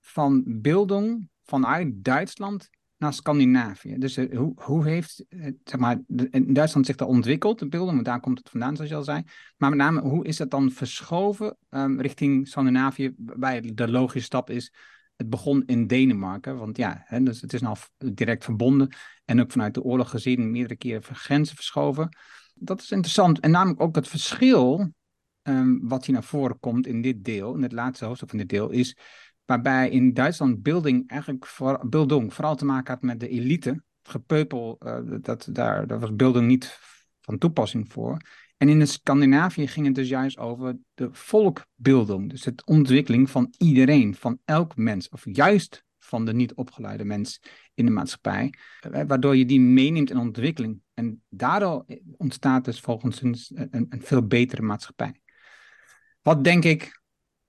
van 0.00 0.44
beelding 0.46 1.28
vanuit 1.44 2.04
Duitsland 2.04 2.68
naar 3.00 3.14
Scandinavië. 3.14 3.98
Dus 3.98 4.18
uh, 4.18 4.38
hoe, 4.38 4.52
hoe 4.54 4.86
heeft 4.86 5.24
uh, 5.28 5.46
zeg 5.64 5.80
maar, 5.80 6.00
in 6.30 6.52
Duitsland 6.52 6.86
zich 6.86 6.96
dat 6.96 7.08
ontwikkeld, 7.08 7.58
de 7.58 7.68
beelden, 7.68 7.94
want 7.94 8.06
daar 8.06 8.20
komt 8.20 8.38
het 8.38 8.50
vandaan, 8.50 8.76
zoals 8.76 8.90
je 8.90 8.96
al 8.96 9.02
zei. 9.02 9.22
Maar 9.56 9.70
met 9.70 9.78
name, 9.78 10.00
hoe 10.00 10.24
is 10.24 10.36
dat 10.36 10.50
dan 10.50 10.70
verschoven 10.70 11.56
um, 11.70 12.00
richting 12.00 12.48
Scandinavië, 12.48 13.14
waarbij 13.16 13.70
de 13.74 13.88
logische 13.88 14.26
stap 14.26 14.50
is 14.50 14.72
het 15.16 15.30
begon 15.30 15.62
in 15.66 15.86
Denemarken, 15.86 16.56
want 16.56 16.76
ja, 16.76 17.02
hè, 17.04 17.22
dus 17.22 17.40
het 17.40 17.52
is 17.52 17.60
nou 17.60 17.76
direct 17.98 18.44
verbonden 18.44 18.94
en 19.24 19.40
ook 19.40 19.50
vanuit 19.50 19.74
de 19.74 19.82
oorlog 19.82 20.10
gezien 20.10 20.50
meerdere 20.50 20.76
keren 20.76 21.02
grenzen 21.02 21.56
verschoven. 21.56 22.16
Dat 22.54 22.80
is 22.80 22.90
interessant. 22.90 23.40
En 23.40 23.50
namelijk 23.50 23.80
ook 23.80 23.94
het 23.94 24.08
verschil 24.08 24.92
um, 25.42 25.88
wat 25.88 26.04
hier 26.04 26.14
naar 26.14 26.24
voren 26.24 26.58
komt 26.60 26.86
in 26.86 27.02
dit 27.02 27.24
deel, 27.24 27.54
in 27.54 27.62
het 27.62 27.72
laatste 27.72 28.04
hoofdstuk 28.04 28.28
van 28.28 28.38
dit 28.38 28.48
deel, 28.48 28.70
is 28.70 28.96
waarbij 29.50 29.90
in 29.90 30.12
Duitsland 30.14 30.62
beelding 30.62 31.08
eigenlijk 31.08 31.46
voor, 31.46 31.86
vooral 32.28 32.56
te 32.56 32.64
maken 32.64 32.92
had 32.94 33.02
met 33.02 33.20
de 33.20 33.28
elite 33.28 33.82
gepeupel, 34.02 34.78
dat, 35.20 35.48
daar, 35.52 35.98
was 35.98 36.14
beelding 36.16 36.46
niet 36.46 36.78
van 37.20 37.38
toepassing 37.38 37.92
voor. 37.92 38.16
En 38.56 38.68
in 38.68 38.86
Scandinavië 38.86 39.66
ging 39.66 39.86
het 39.86 39.94
dus 39.94 40.08
juist 40.08 40.38
over 40.38 40.78
de 40.94 41.08
volkbeelding. 41.12 42.30
Dus 42.30 42.44
het 42.44 42.66
ontwikkeling 42.66 43.30
van 43.30 43.54
iedereen, 43.58 44.14
van 44.14 44.38
elk 44.44 44.76
mens. 44.76 45.08
Of 45.08 45.24
juist 45.24 45.84
van 45.98 46.24
de 46.24 46.32
niet 46.32 46.54
opgeleide 46.54 47.04
mens 47.04 47.40
in 47.74 47.84
de 47.84 47.90
maatschappij. 47.90 48.54
Eh, 48.80 49.02
waardoor 49.06 49.36
je 49.36 49.46
die 49.46 49.60
meeneemt 49.60 50.10
in 50.10 50.18
ontwikkeling. 50.18 50.80
En 50.94 51.22
daardoor 51.28 51.84
ontstaat 52.16 52.64
dus 52.64 52.80
volgens 52.80 53.22
ons 53.22 53.50
een, 53.54 53.86
een 53.88 54.02
veel 54.02 54.26
betere 54.26 54.62
maatschappij. 54.62 55.20
Wat 56.22 56.44
denk 56.44 56.64
ik 56.64 56.99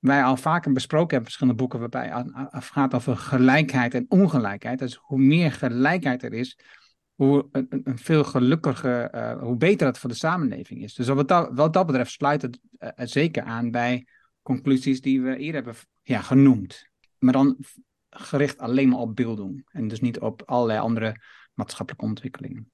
wij 0.01 0.23
al 0.23 0.37
vaker 0.37 0.71
besproken 0.71 1.07
hebben, 1.07 1.25
verschillende 1.25 1.59
boeken, 1.59 1.79
waarbij 1.79 2.25
het 2.49 2.63
gaat 2.63 2.93
over 2.93 3.17
gelijkheid 3.17 3.93
en 3.93 4.05
ongelijkheid. 4.07 4.79
Dus 4.79 4.95
hoe 4.95 5.19
meer 5.19 5.51
gelijkheid 5.51 6.23
er 6.23 6.33
is, 6.33 6.59
hoe 7.13 7.47
een, 7.51 7.97
veel 7.97 8.23
gelukkiger, 8.23 9.15
uh, 9.15 9.41
hoe 9.41 9.57
beter 9.57 9.87
het 9.87 9.97
voor 9.97 10.09
de 10.09 10.15
samenleving 10.15 10.83
is. 10.83 10.93
Dus 10.93 11.07
wat 11.07 11.27
dat, 11.27 11.49
wat 11.53 11.73
dat 11.73 11.85
betreft 11.85 12.11
sluit 12.11 12.41
het 12.41 12.59
uh, 12.79 12.89
zeker 12.95 13.43
aan 13.43 13.71
bij 13.71 14.07
conclusies 14.41 15.01
die 15.01 15.21
we 15.21 15.35
hier 15.35 15.53
hebben 15.53 15.75
ja, 16.01 16.21
genoemd. 16.21 16.89
Maar 17.17 17.33
dan 17.33 17.57
gericht 18.09 18.57
alleen 18.57 18.89
maar 18.89 18.99
op 18.99 19.15
beelding 19.15 19.67
en 19.71 19.87
dus 19.87 19.99
niet 19.99 20.19
op 20.19 20.43
allerlei 20.45 20.79
andere 20.79 21.15
maatschappelijke 21.53 22.05
ontwikkelingen. 22.05 22.71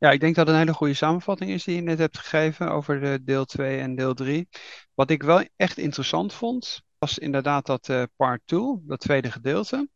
Ja, 0.00 0.10
ik 0.10 0.20
denk 0.20 0.34
dat 0.34 0.46
het 0.46 0.54
een 0.54 0.60
hele 0.62 0.74
goede 0.74 0.94
samenvatting 0.94 1.50
is 1.50 1.64
die 1.64 1.74
je 1.74 1.80
net 1.80 1.98
hebt 1.98 2.18
gegeven 2.18 2.70
over 2.70 3.00
de 3.00 3.22
deel 3.24 3.44
2 3.44 3.80
en 3.80 3.94
deel 3.94 4.14
3. 4.14 4.48
Wat 4.94 5.10
ik 5.10 5.22
wel 5.22 5.44
echt 5.56 5.78
interessant 5.78 6.32
vond, 6.32 6.82
was 6.98 7.18
inderdaad 7.18 7.66
dat 7.66 7.88
uh, 7.88 8.02
part 8.16 8.40
2, 8.44 8.82
dat 8.82 9.00
tweede 9.00 9.30
gedeelte. 9.30 9.88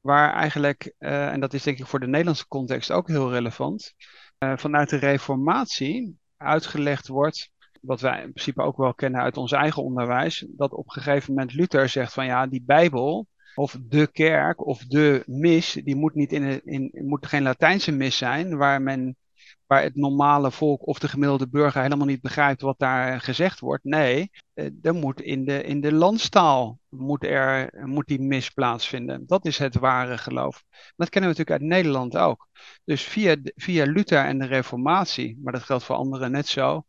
Waar 0.00 0.32
eigenlijk, 0.32 0.94
uh, 0.98 1.32
en 1.32 1.40
dat 1.40 1.54
is 1.54 1.62
denk 1.62 1.78
ik 1.78 1.86
voor 1.86 2.00
de 2.00 2.06
Nederlandse 2.06 2.46
context 2.48 2.90
ook 2.90 3.08
heel 3.08 3.30
relevant, 3.30 3.94
uh, 4.38 4.56
vanuit 4.56 4.90
de 4.90 4.96
Reformatie 4.96 6.18
uitgelegd 6.36 7.08
wordt, 7.08 7.50
wat 7.80 8.00
wij 8.00 8.22
in 8.22 8.32
principe 8.32 8.62
ook 8.62 8.76
wel 8.76 8.94
kennen 8.94 9.20
uit 9.20 9.36
ons 9.36 9.52
eigen 9.52 9.82
onderwijs, 9.82 10.46
dat 10.48 10.72
op 10.72 10.86
een 10.86 11.02
gegeven 11.02 11.34
moment 11.34 11.54
Luther 11.54 11.88
zegt 11.88 12.12
van 12.12 12.26
ja, 12.26 12.46
die 12.46 12.62
Bijbel, 12.62 13.26
of 13.54 13.76
de 13.80 14.06
kerk 14.12 14.66
of 14.66 14.84
de 14.84 15.22
mis, 15.26 15.72
die 15.72 15.96
moet, 15.96 16.14
niet 16.14 16.32
in, 16.32 16.64
in, 16.64 16.90
moet 17.06 17.26
geen 17.26 17.42
Latijnse 17.42 17.92
mis 17.92 18.16
zijn, 18.16 18.56
waar, 18.56 18.82
men, 18.82 19.16
waar 19.70 19.82
het 19.82 19.96
normale 19.96 20.50
volk 20.50 20.86
of 20.86 20.98
de 20.98 21.08
gemiddelde 21.08 21.48
burger 21.48 21.82
helemaal 21.82 22.06
niet 22.06 22.20
begrijpt 22.20 22.60
wat 22.60 22.78
daar 22.78 23.20
gezegd 23.20 23.60
wordt. 23.60 23.84
Nee, 23.84 24.30
er 24.54 24.72
eh, 24.82 24.92
moet 24.92 25.20
in 25.20 25.44
de, 25.44 25.62
in 25.62 25.80
de 25.80 25.92
landstaal 25.92 26.78
moet, 26.88 27.24
er, 27.24 27.70
moet 27.86 28.06
die 28.06 28.20
mis 28.20 28.50
plaatsvinden. 28.50 29.26
Dat 29.26 29.46
is 29.46 29.58
het 29.58 29.74
ware 29.74 30.18
geloof. 30.18 30.64
Dat 30.96 31.08
kennen 31.08 31.30
we 31.30 31.36
natuurlijk 31.36 31.50
uit 31.50 31.70
Nederland 31.70 32.16
ook. 32.16 32.48
Dus 32.84 33.02
via, 33.02 33.36
via 33.54 33.84
Luther 33.84 34.24
en 34.24 34.38
de 34.38 34.46
Reformatie, 34.46 35.38
maar 35.42 35.52
dat 35.52 35.62
geldt 35.62 35.84
voor 35.84 35.96
anderen 35.96 36.30
net 36.30 36.46
zo 36.46 36.84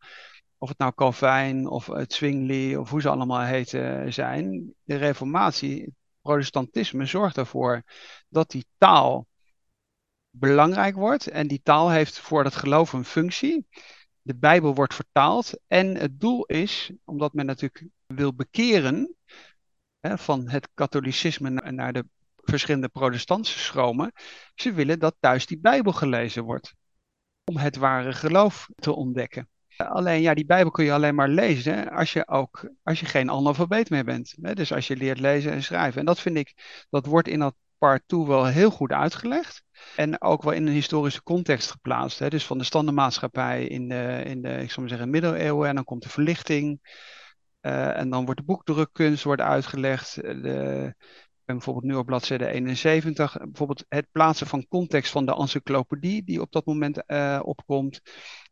of 0.58 0.70
het 0.70 0.78
nou 0.78 0.92
Calvijn 0.96 1.68
of 1.68 1.86
het 1.86 2.14
Zwingli 2.14 2.78
of 2.78 2.90
hoe 2.90 3.02
ze 3.02 3.10
allemaal 3.10 3.42
heten 3.42 4.14
zijn. 4.14 4.74
De 4.84 4.96
reformatie, 4.96 5.94
protestantisme 6.22 7.06
zorgt 7.06 7.38
ervoor 7.38 7.84
dat 8.30 8.52
die 8.52 8.66
taal 8.78 9.28
belangrijk 10.32 10.96
wordt. 10.96 11.28
En 11.28 11.48
die 11.48 11.62
taal 11.64 11.92
heeft 11.92 12.20
voor 12.20 12.44
dat 12.44 12.56
geloof 12.56 12.94
een 12.94 13.06
functie. 13.06 13.68
De 14.22 14.36
Bijbel 14.36 14.76
wordt 14.76 14.94
vertaald. 14.94 15.60
En 15.68 15.96
het 15.96 16.20
doel 16.20 16.46
is, 16.46 16.92
omdat 17.06 17.34
men 17.34 17.46
natuurlijk 17.46 17.88
wil 18.06 18.34
bekeren 18.34 19.16
hè, 20.00 20.18
van 20.18 20.50
het 20.50 20.70
katholicisme 20.74 21.50
naar 21.50 21.94
de 21.94 22.06
verschillende 22.36 22.90
protestantse 22.90 23.60
schromen. 23.60 24.12
Ze 24.56 24.74
willen 24.74 25.00
dat 25.00 25.16
thuis 25.20 25.46
die 25.46 25.60
Bijbel 25.60 25.94
gelezen 25.94 26.44
wordt. 26.44 26.74
Om 27.44 27.58
het 27.58 27.76
ware 27.76 28.14
geloof 28.14 28.70
te 28.76 28.96
ontdekken. 28.96 29.50
Alleen 29.78 30.22
ja, 30.22 30.34
die 30.34 30.46
Bijbel 30.46 30.72
kun 30.72 30.86
je 30.86 30.94
alleen 30.94 31.16
maar 31.16 31.30
lezen 31.30 31.90
als 31.90 32.14
je 32.14 32.28
ook 32.28 32.70
als 32.84 33.00
je 33.00 33.06
geen 33.06 33.32
analfabeet 33.32 33.90
meer 33.90 34.04
bent. 34.04 34.56
Dus 34.56 34.74
als 34.74 34.88
je 34.88 34.96
leert 34.96 35.20
lezen 35.20 35.52
en 35.52 35.64
schrijven. 35.64 36.00
En 36.00 36.06
dat 36.06 36.20
vind 36.20 36.38
ik, 36.38 36.54
dat 36.90 37.06
wordt 37.06 37.28
in 37.28 37.40
dat 37.40 37.56
part 37.82 38.04
2 38.06 38.26
wel 38.26 38.46
heel 38.46 38.72
goed 38.72 38.92
uitgelegd. 38.92 39.64
En 39.96 40.22
ook 40.22 40.44
wel 40.44 40.54
in 40.54 40.68
een 40.68 40.74
historische 40.74 41.24
context 41.24 41.72
geplaatst. 41.72 42.20
Hè? 42.20 42.30
Dus 42.30 42.46
van 42.46 42.58
de 42.58 42.64
standenmaatschappij 42.64 43.66
in 43.66 43.90
de, 43.90 44.22
in 44.26 44.42
de 44.42 44.50
ik 44.50 44.68
zou 44.68 44.80
maar 44.80 44.90
zeggen, 44.90 45.10
middeleeuwen. 45.10 45.70
En 45.70 45.76
dan 45.76 45.84
komt 45.84 46.04
de 46.04 46.10
verlichting. 46.10 46.80
Uh, 47.62 47.98
en 47.98 48.10
dan 48.10 48.26
wordt 48.26 48.40
de 48.40 48.46
boekdrukkunst 48.46 49.24
wordt 49.24 49.42
uitgelegd. 49.42 50.16
De, 50.16 50.96
bijvoorbeeld 51.46 51.86
nu 51.86 51.96
op 51.96 52.06
bladzijde 52.06 52.48
71, 52.48 53.38
bijvoorbeeld 53.38 53.86
het 53.88 54.08
plaatsen 54.12 54.48
van 54.48 54.68
context 54.68 55.12
van 55.12 55.26
de 55.26 55.36
encyclopedie 55.36 56.24
die 56.24 56.42
op 56.42 56.52
dat 56.52 56.66
moment 56.66 57.04
opkomt, 57.44 58.02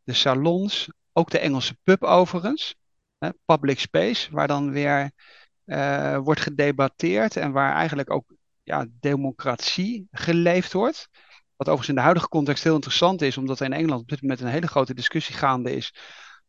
de 0.03 0.13
salons, 0.13 0.91
ook 1.13 1.29
de 1.29 1.39
Engelse 1.39 1.77
pub 1.83 2.03
overigens. 2.03 2.75
Hè, 3.17 3.29
public 3.45 3.79
space, 3.79 4.31
waar 4.31 4.47
dan 4.47 4.71
weer 4.71 5.11
wordt 6.21 6.41
gedebatteerd 6.41 7.35
en 7.37 7.51
waar 7.51 7.73
eigenlijk 7.73 8.11
ook 8.11 8.37
ja, 8.69 8.87
democratie 8.99 10.07
geleefd 10.11 10.73
wordt. 10.73 11.09
Wat 11.55 11.67
overigens 11.67 11.89
in 11.89 11.95
de 11.95 12.01
huidige 12.01 12.27
context 12.27 12.63
heel 12.63 12.73
interessant 12.73 13.21
is, 13.21 13.37
omdat 13.37 13.59
er 13.59 13.65
in 13.65 13.73
Engeland 13.73 14.01
op 14.01 14.07
dit 14.07 14.21
moment 14.21 14.39
een 14.39 14.47
hele 14.47 14.67
grote 14.67 14.93
discussie 14.93 15.35
gaande 15.35 15.75
is 15.75 15.93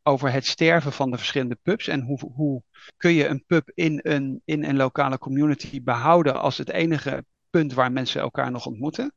over 0.02 0.32
het 0.32 0.46
sterven 0.46 0.92
van 0.92 1.10
de 1.10 1.16
verschillende 1.16 1.58
pubs. 1.62 1.88
En 1.88 2.00
hoe, 2.00 2.18
hoe 2.34 2.62
kun 2.96 3.12
je 3.12 3.26
een 3.26 3.44
pub 3.46 3.70
in 3.74 4.00
een, 4.02 4.42
in 4.44 4.64
een 4.64 4.76
lokale 4.76 5.18
community 5.18 5.82
behouden 5.82 6.40
als 6.40 6.58
het 6.58 6.70
enige 6.70 7.24
punt 7.50 7.72
waar 7.72 7.92
mensen 7.92 8.20
elkaar 8.20 8.50
nog 8.50 8.66
ontmoeten. 8.66 9.14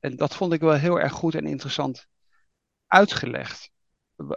En 0.00 0.16
dat 0.16 0.36
vond 0.36 0.52
ik 0.52 0.60
wel 0.60 0.72
heel 0.72 1.00
erg 1.00 1.12
goed 1.12 1.34
en 1.34 1.46
interessant 1.46 2.06
uitgelegd 2.86 3.70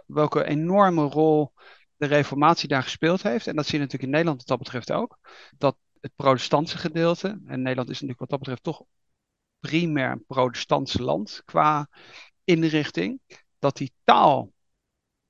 welke 0.06 0.44
enorme 0.44 1.02
rol 1.02 1.52
de 1.96 2.06
reformatie 2.06 2.68
daar 2.68 2.82
gespeeld 2.82 3.22
heeft. 3.22 3.46
En 3.46 3.56
dat 3.56 3.64
zie 3.64 3.74
je 3.74 3.84
natuurlijk 3.84 4.04
in 4.04 4.10
Nederland 4.10 4.38
wat 4.38 4.48
dat 4.48 4.58
betreft 4.58 4.92
ook. 4.92 5.18
Dat 5.58 5.76
het 6.04 6.14
protestantse 6.14 6.78
gedeelte, 6.78 7.28
en 7.46 7.62
Nederland 7.62 7.88
is 7.88 8.00
natuurlijk 8.00 8.18
wat 8.18 8.28
dat 8.28 8.38
betreft 8.38 8.62
toch 8.62 8.82
primair 9.60 10.10
een 10.10 10.24
protestantse 10.26 11.02
land 11.02 11.42
qua 11.44 11.88
inrichting, 12.44 13.20
dat 13.58 13.76
die 13.76 13.92
taal 14.02 14.52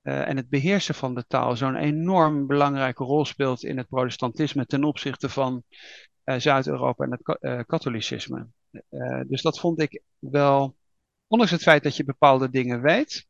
uh, 0.02 0.28
en 0.28 0.37
het 0.37 0.49
beheersen 0.49 0.95
van 0.95 1.14
de 1.14 1.26
taal 1.26 1.57
zo'n 1.57 1.76
enorm 1.76 2.47
belangrijke 2.47 3.04
rol 3.04 3.25
speelt 3.25 3.62
in 3.62 3.76
het 3.76 3.88
protestantisme 3.88 4.66
ten 4.66 4.85
opzichte 4.85 5.28
van 5.28 5.62
uh, 6.25 6.38
Zuid-Europa 6.38 7.04
en 7.04 7.11
het 7.11 7.38
uh, 7.40 7.61
katholicisme. 7.66 8.49
dus 9.26 9.43
dat 9.43 9.61
vond 9.61 9.81
ik 9.81 10.02
wel, 10.19 10.76
ondanks 11.26 11.52
het 11.52 11.62
feit 11.62 11.83
dat 11.83 11.97
je 11.97 12.04
bepaalde 12.04 12.50
dingen 12.50 12.81
weet, 12.83 13.26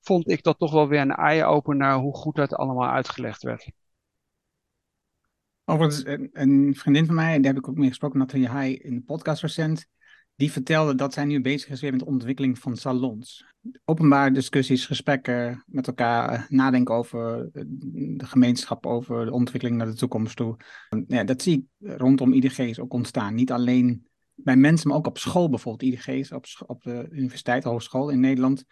vond 0.00 0.30
ik 0.30 0.42
dat 0.42 0.58
toch 0.58 0.72
wel 0.72 0.88
weer 0.88 1.00
een 1.00 1.14
eye-opener 1.14 1.94
hoe 1.94 2.14
goed 2.14 2.34
dat 2.34 2.54
allemaal 2.54 2.90
uitgelegd 2.90 3.42
werd. 3.42 3.72
Overigens, 5.64 6.06
een, 6.06 6.30
een 6.32 6.74
vriendin 6.76 7.06
van 7.06 7.14
mij, 7.14 7.36
daar 7.36 7.52
heb 7.52 7.62
ik 7.62 7.68
ook 7.68 7.76
mee 7.76 7.88
gesproken, 7.88 8.18
Nathalie 8.18 8.48
Hai, 8.48 8.74
in 8.74 8.94
de 8.94 9.02
podcast 9.02 9.42
recent, 9.42 9.86
die 10.36 10.52
vertelde 10.52 10.94
dat 10.94 11.12
zij 11.12 11.24
nu 11.24 11.40
bezig 11.40 11.70
is 11.70 11.82
met 11.82 11.98
de 11.98 12.04
ontwikkeling 12.04 12.58
van 12.58 12.76
salons. 12.76 13.44
Openbare 13.84 14.30
discussies, 14.30 14.86
gesprekken 14.86 15.64
met 15.66 15.86
elkaar, 15.86 16.32
eh, 16.32 16.42
nadenken 16.48 16.94
over 16.94 17.50
de 17.52 18.26
gemeenschap, 18.26 18.86
over 18.86 19.24
de 19.24 19.32
ontwikkeling 19.32 19.76
naar 19.76 19.86
de 19.86 19.94
toekomst 19.94 20.36
toe. 20.36 20.56
Ja, 21.06 21.24
dat 21.24 21.42
zie 21.42 21.68
ik 21.78 21.98
rondom 21.98 22.32
IDG's 22.32 22.78
ook 22.78 22.92
ontstaan. 22.92 23.34
Niet 23.34 23.52
alleen 23.52 24.06
bij 24.34 24.56
mensen, 24.56 24.88
maar 24.88 24.96
ook 24.96 25.06
op 25.06 25.18
school 25.18 25.48
bijvoorbeeld. 25.48 25.92
IDG's 25.92 26.32
op, 26.32 26.46
op 26.66 26.82
de 26.82 27.08
universiteit, 27.10 27.64
hogeschool 27.64 28.10
in 28.10 28.20
Nederland 28.20 28.64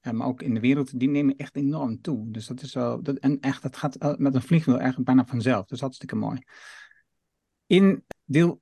maar 0.00 0.26
ook 0.26 0.42
in 0.42 0.54
de 0.54 0.60
wereld, 0.60 0.98
die 0.98 1.08
nemen 1.08 1.36
echt 1.36 1.56
enorm 1.56 2.00
toe. 2.00 2.30
Dus 2.30 2.46
dat 2.46 2.62
is 2.62 2.74
wel, 2.74 3.02
dat, 3.02 3.16
en 3.16 3.40
echt, 3.40 3.62
dat 3.62 3.76
gaat 3.76 4.18
met 4.18 4.34
een 4.34 4.42
vliegwiel 4.42 4.76
eigenlijk 4.76 5.06
bijna 5.06 5.24
vanzelf. 5.24 5.66
Dus 5.66 5.80
hartstikke 5.80 6.16
mooi. 6.16 6.38
In 7.66 8.04
deel 8.24 8.60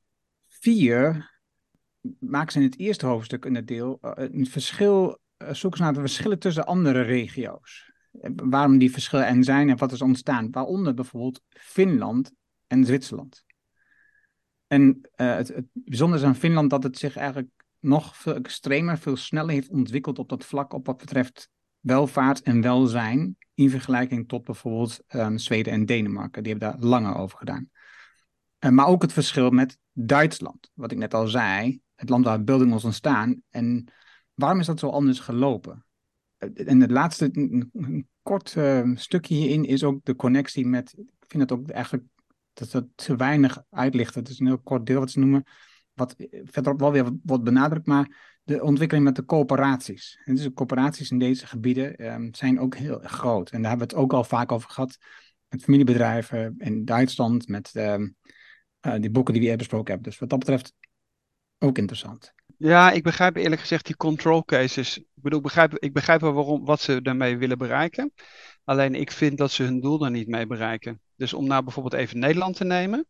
4 0.48 1.34
maken 2.18 2.52
ze 2.52 2.58
in 2.58 2.64
het 2.64 2.78
eerste 2.78 3.06
hoofdstuk 3.06 3.44
in 3.44 3.54
het 3.54 3.66
deel 3.66 3.98
uh, 4.02 4.12
een 4.14 4.46
verschil, 4.46 5.18
uh, 5.38 5.52
zoeken 5.52 5.78
ze 5.78 5.84
naar 5.84 5.94
de 5.94 6.00
verschillen 6.00 6.38
tussen 6.38 6.66
andere 6.66 7.00
regio's. 7.00 7.92
Waarom 8.34 8.78
die 8.78 8.90
verschillen 8.90 9.26
er 9.26 9.44
zijn 9.44 9.68
en 9.68 9.76
wat 9.76 9.92
is 9.92 10.02
ontstaan. 10.02 10.50
Waaronder 10.50 10.94
bijvoorbeeld 10.94 11.42
Finland 11.48 12.32
en 12.66 12.84
Zwitserland. 12.84 13.44
En 14.66 15.00
het, 15.10 15.48
het 15.48 15.66
bijzondere 15.72 16.22
is 16.22 16.26
aan 16.26 16.36
Finland 16.36 16.70
dat 16.70 16.82
het 16.82 16.98
zich 16.98 17.16
eigenlijk 17.16 17.55
nog 17.86 18.16
veel 18.16 18.34
extremer, 18.34 18.98
veel 18.98 19.16
sneller 19.16 19.54
heeft 19.54 19.68
ontwikkeld 19.68 20.18
op 20.18 20.28
dat 20.28 20.44
vlak 20.44 20.72
op 20.72 20.86
wat 20.86 20.96
betreft 20.96 21.50
welvaart 21.80 22.42
en 22.42 22.60
welzijn. 22.60 23.36
In 23.54 23.70
vergelijking 23.70 24.28
tot 24.28 24.44
bijvoorbeeld 24.44 25.00
um, 25.08 25.38
Zweden 25.38 25.72
en 25.72 25.86
Denemarken. 25.86 26.42
Die 26.42 26.52
hebben 26.52 26.70
daar 26.70 26.88
langer 26.88 27.14
over 27.14 27.38
gedaan. 27.38 27.70
Uh, 28.60 28.70
maar 28.70 28.86
ook 28.86 29.02
het 29.02 29.12
verschil 29.12 29.50
met 29.50 29.78
Duitsland. 29.92 30.70
Wat 30.74 30.92
ik 30.92 30.98
net 30.98 31.14
al 31.14 31.26
zei. 31.26 31.80
Het 31.94 32.08
land 32.08 32.24
waar 32.24 32.44
beelding 32.44 32.70
was 32.70 32.84
ontstaan. 32.84 33.42
En 33.50 33.92
waarom 34.34 34.60
is 34.60 34.66
dat 34.66 34.78
zo 34.78 34.88
anders 34.88 35.20
gelopen? 35.20 35.84
Uh, 36.38 36.68
en 36.68 36.80
het 36.80 36.90
laatste, 36.90 37.28
een, 37.32 38.08
kort 38.22 38.54
uh, 38.54 38.90
stukje 38.94 39.34
hierin 39.34 39.64
is 39.64 39.84
ook 39.84 40.04
de 40.04 40.16
connectie 40.16 40.66
met. 40.66 40.94
Ik 40.98 41.24
vind 41.28 41.42
het 41.42 41.52
ook 41.52 41.70
eigenlijk 41.70 42.04
dat 42.52 42.72
het 42.72 42.86
te 42.94 43.16
weinig 43.16 43.62
uitlicht. 43.70 44.14
Het 44.14 44.28
is 44.28 44.38
een 44.38 44.46
heel 44.46 44.58
kort 44.58 44.86
deel 44.86 44.98
wat 44.98 45.10
ze 45.10 45.18
noemen 45.18 45.44
wat 45.96 46.14
verderop 46.44 46.80
wel 46.80 46.92
weer 46.92 47.10
wordt 47.22 47.44
benadrukt, 47.44 47.86
maar 47.86 48.38
de 48.42 48.62
ontwikkeling 48.62 49.06
met 49.06 49.16
de 49.16 49.24
coöperaties. 49.24 50.20
En 50.24 50.34
dus 50.34 50.44
de 50.44 50.52
coöperaties 50.52 51.10
in 51.10 51.18
deze 51.18 51.46
gebieden 51.46 51.96
ehm, 51.96 52.28
zijn 52.32 52.60
ook 52.60 52.74
heel 52.74 52.98
groot. 53.02 53.50
En 53.50 53.60
daar 53.60 53.70
hebben 53.70 53.88
we 53.88 53.94
het 53.94 54.02
ook 54.04 54.12
al 54.12 54.24
vaak 54.24 54.52
over 54.52 54.70
gehad 54.70 54.98
met 55.48 55.62
familiebedrijven 55.62 56.54
in 56.58 56.84
Duitsland, 56.84 57.48
met 57.48 57.70
ehm, 57.74 58.08
eh, 58.80 58.94
die 59.00 59.10
boeken 59.10 59.32
die 59.32 59.42
we 59.42 59.48
eerder 59.48 59.66
besproken 59.66 59.92
hebben. 59.92 60.10
Dus 60.10 60.20
wat 60.20 60.30
dat 60.30 60.38
betreft 60.38 60.72
ook 61.58 61.78
interessant. 61.78 62.34
Ja, 62.58 62.90
ik 62.90 63.02
begrijp 63.02 63.36
eerlijk 63.36 63.60
gezegd 63.60 63.86
die 63.86 63.96
control 63.96 64.44
cases. 64.44 64.98
Ik 64.98 65.06
bedoel, 65.14 65.38
ik 65.38 65.44
begrijp, 65.44 65.78
ik 65.78 65.92
begrijp 65.92 66.20
wel 66.20 66.32
waarom, 66.32 66.64
wat 66.64 66.80
ze 66.80 67.02
daarmee 67.02 67.36
willen 67.38 67.58
bereiken. 67.58 68.12
Alleen 68.64 68.94
ik 68.94 69.10
vind 69.10 69.38
dat 69.38 69.50
ze 69.50 69.62
hun 69.62 69.80
doel 69.80 69.98
daar 69.98 70.10
niet 70.10 70.28
mee 70.28 70.46
bereiken. 70.46 71.00
Dus 71.16 71.32
om 71.32 71.46
nou 71.46 71.62
bijvoorbeeld 71.62 71.94
even 71.94 72.18
Nederland 72.18 72.56
te 72.56 72.64
nemen. 72.64 73.06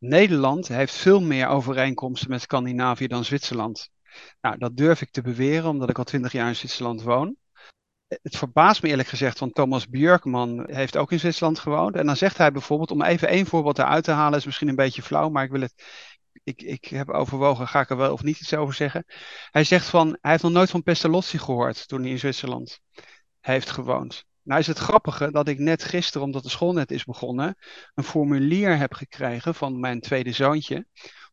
Nederland 0.00 0.68
heeft 0.68 0.94
veel 0.94 1.20
meer 1.20 1.48
overeenkomsten 1.48 2.30
met 2.30 2.40
Scandinavië 2.40 3.06
dan 3.06 3.24
Zwitserland. 3.24 3.90
Nou, 4.40 4.58
dat 4.58 4.76
durf 4.76 5.00
ik 5.00 5.10
te 5.10 5.22
beweren, 5.22 5.68
omdat 5.68 5.90
ik 5.90 5.98
al 5.98 6.04
twintig 6.04 6.32
jaar 6.32 6.48
in 6.48 6.56
Zwitserland 6.56 7.02
woon. 7.02 7.36
Het 8.06 8.36
verbaast 8.36 8.82
me 8.82 8.88
eerlijk 8.88 9.08
gezegd, 9.08 9.38
want 9.38 9.54
Thomas 9.54 9.88
Björkman 9.88 10.64
heeft 10.70 10.96
ook 10.96 11.12
in 11.12 11.18
Zwitserland 11.18 11.58
gewoond. 11.58 11.96
En 11.96 12.06
dan 12.06 12.16
zegt 12.16 12.36
hij 12.36 12.52
bijvoorbeeld, 12.52 12.90
om 12.90 13.02
even 13.02 13.28
één 13.28 13.46
voorbeeld 13.46 13.78
eruit 13.78 14.04
te 14.04 14.10
halen, 14.10 14.38
is 14.38 14.44
misschien 14.44 14.68
een 14.68 14.76
beetje 14.76 15.02
flauw, 15.02 15.28
maar 15.28 15.44
ik 15.44 15.50
wil 15.50 15.60
het. 15.60 15.74
Ik, 16.44 16.62
ik 16.62 16.84
heb 16.84 17.08
overwogen, 17.08 17.68
ga 17.68 17.80
ik 17.80 17.90
er 17.90 17.96
wel 17.96 18.12
of 18.12 18.22
niet 18.22 18.40
iets 18.40 18.54
over 18.54 18.74
zeggen. 18.74 19.04
Hij 19.50 19.64
zegt 19.64 19.88
van, 19.88 20.18
hij 20.20 20.30
heeft 20.30 20.42
nog 20.42 20.52
nooit 20.52 20.70
van 20.70 20.82
Pestalozzi 20.82 21.38
gehoord 21.38 21.88
toen 21.88 22.00
hij 22.00 22.10
in 22.10 22.18
Zwitserland 22.18 22.80
heeft 23.40 23.70
gewoond. 23.70 24.24
Nou 24.42 24.60
is 24.60 24.66
het 24.66 24.78
grappige 24.78 25.30
dat 25.30 25.48
ik 25.48 25.58
net 25.58 25.84
gisteren, 25.84 26.26
omdat 26.26 26.42
de 26.42 26.48
school 26.48 26.72
net 26.72 26.90
is 26.90 27.04
begonnen, 27.04 27.56
een 27.94 28.04
formulier 28.04 28.76
heb 28.76 28.94
gekregen 28.94 29.54
van 29.54 29.80
mijn 29.80 30.00
tweede 30.00 30.32
zoontje 30.32 30.86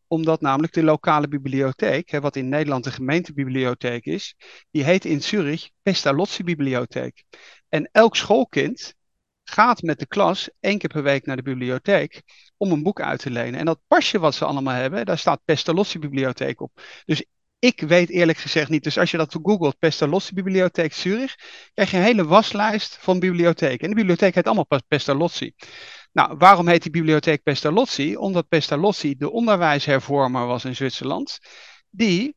omdat 0.07 0.41
namelijk 0.41 0.73
de 0.73 0.83
lokale 0.83 1.27
bibliotheek, 1.27 2.09
hè, 2.09 2.19
wat 2.21 2.35
in 2.35 2.49
Nederland 2.49 2.83
de 2.83 2.91
gemeentebibliotheek 2.91 4.05
is, 4.05 4.35
die 4.71 4.83
heet 4.83 5.05
in 5.05 5.21
Zurich 5.21 5.69
Pestalozzi 5.81 6.43
Bibliotheek. 6.43 7.23
En 7.69 7.89
elk 7.91 8.15
schoolkind 8.15 8.95
gaat 9.43 9.81
met 9.81 9.99
de 9.99 10.07
klas 10.07 10.49
één 10.59 10.77
keer 10.77 10.89
per 10.89 11.03
week 11.03 11.25
naar 11.25 11.35
de 11.35 11.41
bibliotheek 11.41 12.21
om 12.57 12.71
een 12.71 12.83
boek 12.83 13.01
uit 13.01 13.19
te 13.19 13.29
lenen. 13.29 13.59
En 13.59 13.65
dat 13.65 13.79
pasje 13.87 14.19
wat 14.19 14.35
ze 14.35 14.45
allemaal 14.45 14.73
hebben, 14.73 15.05
daar 15.05 15.17
staat 15.17 15.41
Pestalozzi 15.45 15.99
Bibliotheek 15.99 16.61
op. 16.61 16.71
Dus 17.05 17.25
ik 17.59 17.81
weet 17.81 18.09
eerlijk 18.09 18.37
gezegd 18.37 18.69
niet. 18.69 18.83
Dus 18.83 18.97
als 18.97 19.11
je 19.11 19.17
dat 19.17 19.37
googelt, 19.43 19.79
Pestalozzi 19.79 20.33
Bibliotheek 20.33 20.93
Zurich, 20.93 21.35
krijg 21.73 21.91
je 21.91 21.97
een 21.97 22.03
hele 22.03 22.25
waslijst 22.25 22.97
van 22.99 23.19
bibliotheken. 23.19 23.79
En 23.79 23.89
de 23.89 23.95
bibliotheek 23.95 24.35
heet 24.35 24.45
allemaal 24.45 24.81
Pestalozzi. 24.87 25.53
Nou, 26.11 26.37
waarom 26.37 26.67
heet 26.67 26.81
die 26.81 26.91
bibliotheek 26.91 27.43
Pestalozzi? 27.43 28.15
Omdat 28.15 28.47
Pestalozzi 28.47 29.15
de 29.17 29.31
onderwijshervormer 29.31 30.45
was 30.45 30.65
in 30.65 30.75
Zwitserland, 30.75 31.39
die 31.89 32.35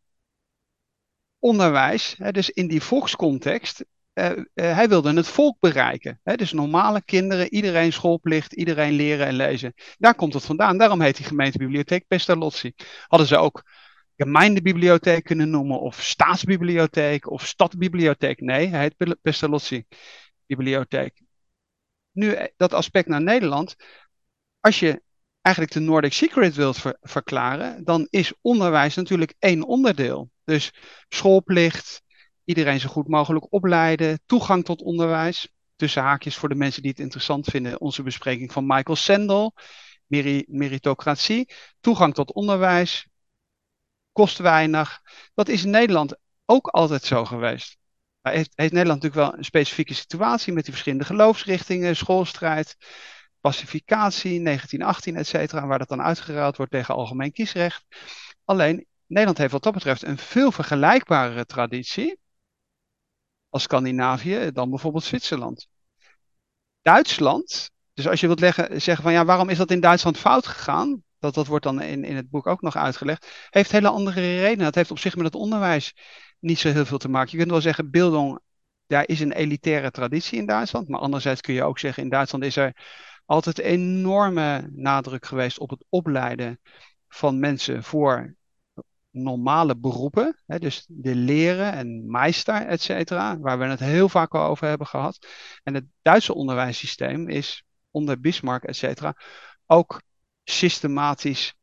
onderwijs, 1.38 2.16
dus 2.30 2.50
in 2.50 2.68
die 2.68 2.82
volkscontext, 2.82 3.84
uh, 4.14 4.30
uh, 4.30 4.44
hij 4.54 4.88
wilde 4.88 5.14
het 5.14 5.28
volk 5.28 5.56
bereiken. 5.60 6.20
Dus 6.22 6.52
normale 6.52 7.02
kinderen, 7.04 7.54
iedereen 7.54 7.92
schoolplicht, 7.92 8.52
iedereen 8.52 8.92
leren 8.92 9.26
en 9.26 9.34
lezen. 9.34 9.74
Daar 9.98 10.14
komt 10.14 10.34
het 10.34 10.44
vandaan. 10.44 10.78
Daarom 10.78 11.00
heet 11.00 11.16
die 11.16 11.26
gemeentebibliotheek 11.26 12.06
Pestalozzi. 12.06 12.72
Hadden 13.06 13.28
ze 13.28 13.36
ook 13.36 13.62
gemeentebibliotheek 14.22 15.24
kunnen 15.24 15.50
noemen, 15.50 15.80
of 15.80 16.02
staatsbibliotheek, 16.02 17.30
of 17.30 17.46
stadbibliotheek. 17.46 18.40
Nee, 18.40 18.68
hij 18.68 18.80
heet 18.80 19.18
Pestalozzi 19.22 19.84
bibliotheek 20.46 21.22
nu 22.12 22.32
eh, 22.32 22.46
dat 22.56 22.72
aspect 22.72 23.08
naar 23.08 23.22
Nederland. 23.22 23.76
Als 24.60 24.80
je 24.80 25.02
eigenlijk 25.40 25.74
de 25.74 25.80
Nordic 25.80 26.12
Secret 26.12 26.54
wilt 26.54 26.82
verklaren, 27.00 27.84
dan 27.84 28.06
is 28.10 28.32
onderwijs 28.40 28.94
natuurlijk 28.94 29.34
één 29.38 29.62
onderdeel. 29.62 30.30
Dus 30.44 30.72
schoolplicht, 31.08 32.02
iedereen 32.44 32.80
zo 32.80 32.88
goed 32.88 33.08
mogelijk 33.08 33.52
opleiden, 33.52 34.20
toegang 34.26 34.64
tot 34.64 34.82
onderwijs. 34.82 35.48
Tussen 35.76 36.02
haakjes 36.02 36.36
voor 36.36 36.48
de 36.48 36.54
mensen 36.54 36.82
die 36.82 36.90
het 36.90 37.00
interessant 37.00 37.46
vinden, 37.46 37.80
onze 37.80 38.02
bespreking 38.02 38.52
van 38.52 38.66
Michael 38.66 38.96
Sandel, 38.96 39.54
meritocratie, 40.46 41.52
toegang 41.80 42.14
tot 42.14 42.32
onderwijs, 42.32 43.08
kost 44.12 44.38
weinig. 44.38 45.00
Dat 45.34 45.48
is 45.48 45.64
in 45.64 45.70
Nederland 45.70 46.16
ook 46.44 46.66
altijd 46.66 47.02
zo 47.02 47.25
geweest 47.25 47.80
heeft, 48.23 48.52
heeft 48.54 48.73
Nederland 48.73 49.02
natuurlijk 49.02 49.30
wel 49.30 49.38
een 49.38 49.44
specifieke 49.44 49.94
situatie 49.94 50.52
met 50.52 50.62
die 50.64 50.73
verschillende 50.73 51.04
geloofsrichtingen, 51.04 51.96
schoolstrijd, 51.96 52.76
pacificatie, 53.40 54.42
1918, 54.42 55.16
et 55.16 55.26
cetera, 55.26 55.66
waar 55.66 55.78
dat 55.78 55.88
dan 55.88 56.02
uitgeruild 56.02 56.56
wordt 56.56 56.73
tegen 56.73 56.94
algemeen 56.94 57.32
kiesrecht. 57.32 57.84
Alleen, 58.44 58.86
Nederland 59.06 59.38
heeft 59.38 59.52
wat 59.52 59.62
dat 59.62 59.73
betreft 59.73 60.02
een 60.02 60.18
veel 60.18 60.52
vergelijkbare 60.52 61.44
traditie 61.44 62.18
als 63.49 63.62
Scandinavië 63.62 64.50
dan 64.52 64.70
bijvoorbeeld 64.70 65.04
Zwitserland. 65.04 65.68
Duitsland, 66.82 67.70
dus 67.92 68.08
als 68.08 68.20
je 68.20 68.26
wilt 68.26 68.40
leggen, 68.40 68.82
zeggen 68.82 69.04
van 69.04 69.12
ja, 69.12 69.25
waarom 69.25 69.49
is 69.49 69.58
dat 69.58 69.70
in 69.70 69.80
Duitsland 69.80 70.18
fout 70.18 70.46
gegaan? 70.46 71.02
Dat, 71.21 71.35
dat 71.35 71.47
wordt 71.47 71.65
dan 71.65 71.83
in, 71.83 72.04
in 72.04 72.17
het 72.17 72.30
boek 72.30 72.47
ook 72.47 72.63
nog 72.63 72.76
uitgelegd. 72.76 73.49
Heeft 73.50 73.73
hele 73.73 73.89
andere 73.89 74.21
redenen. 74.21 74.65
Dat 74.65 74.75
heeft 74.75 74.91
op 74.91 74.99
zich 74.99 75.17
met 75.17 75.25
het 75.25 75.35
onderwijs 75.35 75.95
niet 76.39 76.59
zo 76.59 76.69
heel 76.69 76.85
veel 76.85 76.99
te 76.99 77.09
maken. 77.09 77.30
Je 77.30 77.37
kunt 77.37 77.50
wel 77.50 77.61
zeggen, 77.61 77.91
Bildung, 77.91 78.39
daar 78.87 79.09
is 79.09 79.21
een 79.21 79.33
elitaire 79.33 79.91
traditie 79.91 80.39
in 80.39 80.47
Duitsland. 80.47 80.89
Maar 80.89 81.00
anderzijds 81.00 81.41
kun 81.41 81.54
je 81.54 81.65
ook 81.65 81.78
zeggen, 81.78 82.02
in 82.02 82.09
Duitsland 82.09 82.45
is 82.45 82.56
er 82.56 82.76
altijd 83.25 83.59
enorme 83.59 84.71
nadruk 84.73 85.26
geweest 85.26 85.59
op 85.59 85.71
het 85.71 85.85
opleiden 85.89 86.61
van 87.09 87.39
mensen 87.39 87.83
voor 87.83 88.35
normale 89.11 89.76
beroepen. 89.76 90.43
Hè, 90.47 90.59
dus 90.59 90.85
de 90.89 91.15
leren 91.15 91.73
en 91.73 92.11
meester, 92.11 92.67
et 92.67 92.80
cetera, 92.80 93.39
waar 93.39 93.59
we 93.59 93.65
het 93.65 93.80
heel 93.80 94.09
vaak 94.09 94.35
al 94.35 94.49
over 94.49 94.69
hebben 94.69 94.87
gehad. 94.87 95.26
En 95.63 95.75
het 95.75 95.85
Duitse 96.02 96.35
onderwijssysteem 96.35 97.28
is 97.28 97.65
onder 97.91 98.21
Bismarck, 98.21 98.65
et 98.65 98.76
cetera, 98.76 99.17
ook 99.67 100.02
systematisch 100.50 101.54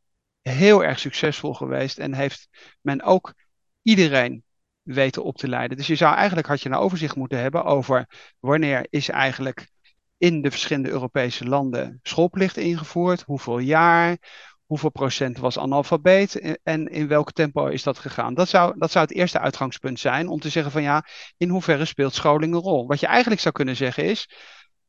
heel 0.41 0.83
erg 0.83 0.99
succesvol 0.99 1.53
geweest 1.53 1.97
en 1.97 2.13
heeft 2.13 2.47
men 2.81 3.01
ook 3.03 3.33
iedereen 3.81 4.43
weten 4.81 5.23
op 5.23 5.37
te 5.37 5.47
leiden. 5.47 5.77
Dus 5.77 5.87
je 5.87 5.95
zou 5.95 6.15
eigenlijk 6.15 6.47
had 6.47 6.61
je 6.61 6.69
een 6.69 6.75
overzicht 6.75 7.15
moeten 7.15 7.39
hebben 7.39 7.63
over 7.63 8.07
wanneer 8.39 8.87
is 8.89 9.09
eigenlijk 9.09 9.69
in 10.17 10.41
de 10.41 10.51
verschillende 10.51 10.89
Europese 10.89 11.45
landen 11.45 11.99
schoolplicht 12.03 12.57
ingevoerd, 12.57 13.21
hoeveel 13.21 13.59
jaar, 13.59 14.17
hoeveel 14.65 14.89
procent 14.89 15.37
was 15.37 15.57
analfabeet 15.57 16.59
en 16.63 16.87
in 16.87 17.07
welk 17.07 17.31
tempo 17.31 17.67
is 17.67 17.83
dat 17.83 17.99
gegaan. 17.99 18.33
Dat 18.33 18.49
zou, 18.49 18.77
dat 18.77 18.91
zou 18.91 19.05
het 19.05 19.15
eerste 19.15 19.39
uitgangspunt 19.39 19.99
zijn 19.99 20.27
om 20.27 20.39
te 20.39 20.49
zeggen 20.49 20.71
van 20.71 20.81
ja, 20.81 21.05
in 21.37 21.49
hoeverre 21.49 21.85
speelt 21.85 22.13
scholing 22.13 22.53
een 22.53 22.59
rol. 22.59 22.87
Wat 22.87 22.99
je 22.99 23.07
eigenlijk 23.07 23.41
zou 23.41 23.53
kunnen 23.53 23.75
zeggen 23.75 24.03
is, 24.03 24.29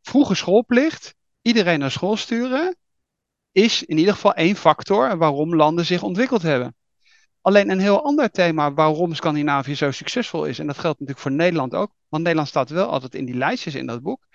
vroege 0.02 0.34
schoolplicht, 0.34 1.14
iedereen 1.42 1.78
naar 1.78 1.90
school 1.90 2.16
sturen, 2.16 2.76
is 3.58 3.84
in 3.84 3.98
ieder 3.98 4.14
geval 4.14 4.34
één 4.34 4.56
factor 4.56 5.16
waarom 5.16 5.54
landen 5.54 5.84
zich 5.86 6.02
ontwikkeld 6.02 6.42
hebben. 6.42 6.74
Alleen 7.40 7.70
een 7.70 7.78
heel 7.80 8.04
ander 8.04 8.30
thema 8.30 8.72
waarom 8.72 9.14
Scandinavië 9.14 9.74
zo 9.74 9.90
succesvol 9.90 10.44
is, 10.44 10.58
en 10.58 10.66
dat 10.66 10.78
geldt 10.78 10.98
natuurlijk 11.00 11.26
voor 11.26 11.36
Nederland 11.36 11.74
ook, 11.74 11.92
want 12.08 12.22
Nederland 12.22 12.48
staat 12.48 12.70
wel 12.70 12.88
altijd 12.88 13.14
in 13.14 13.24
die 13.24 13.34
lijstjes 13.34 13.74
in 13.74 13.86
dat 13.86 14.02
boek, 14.02 14.26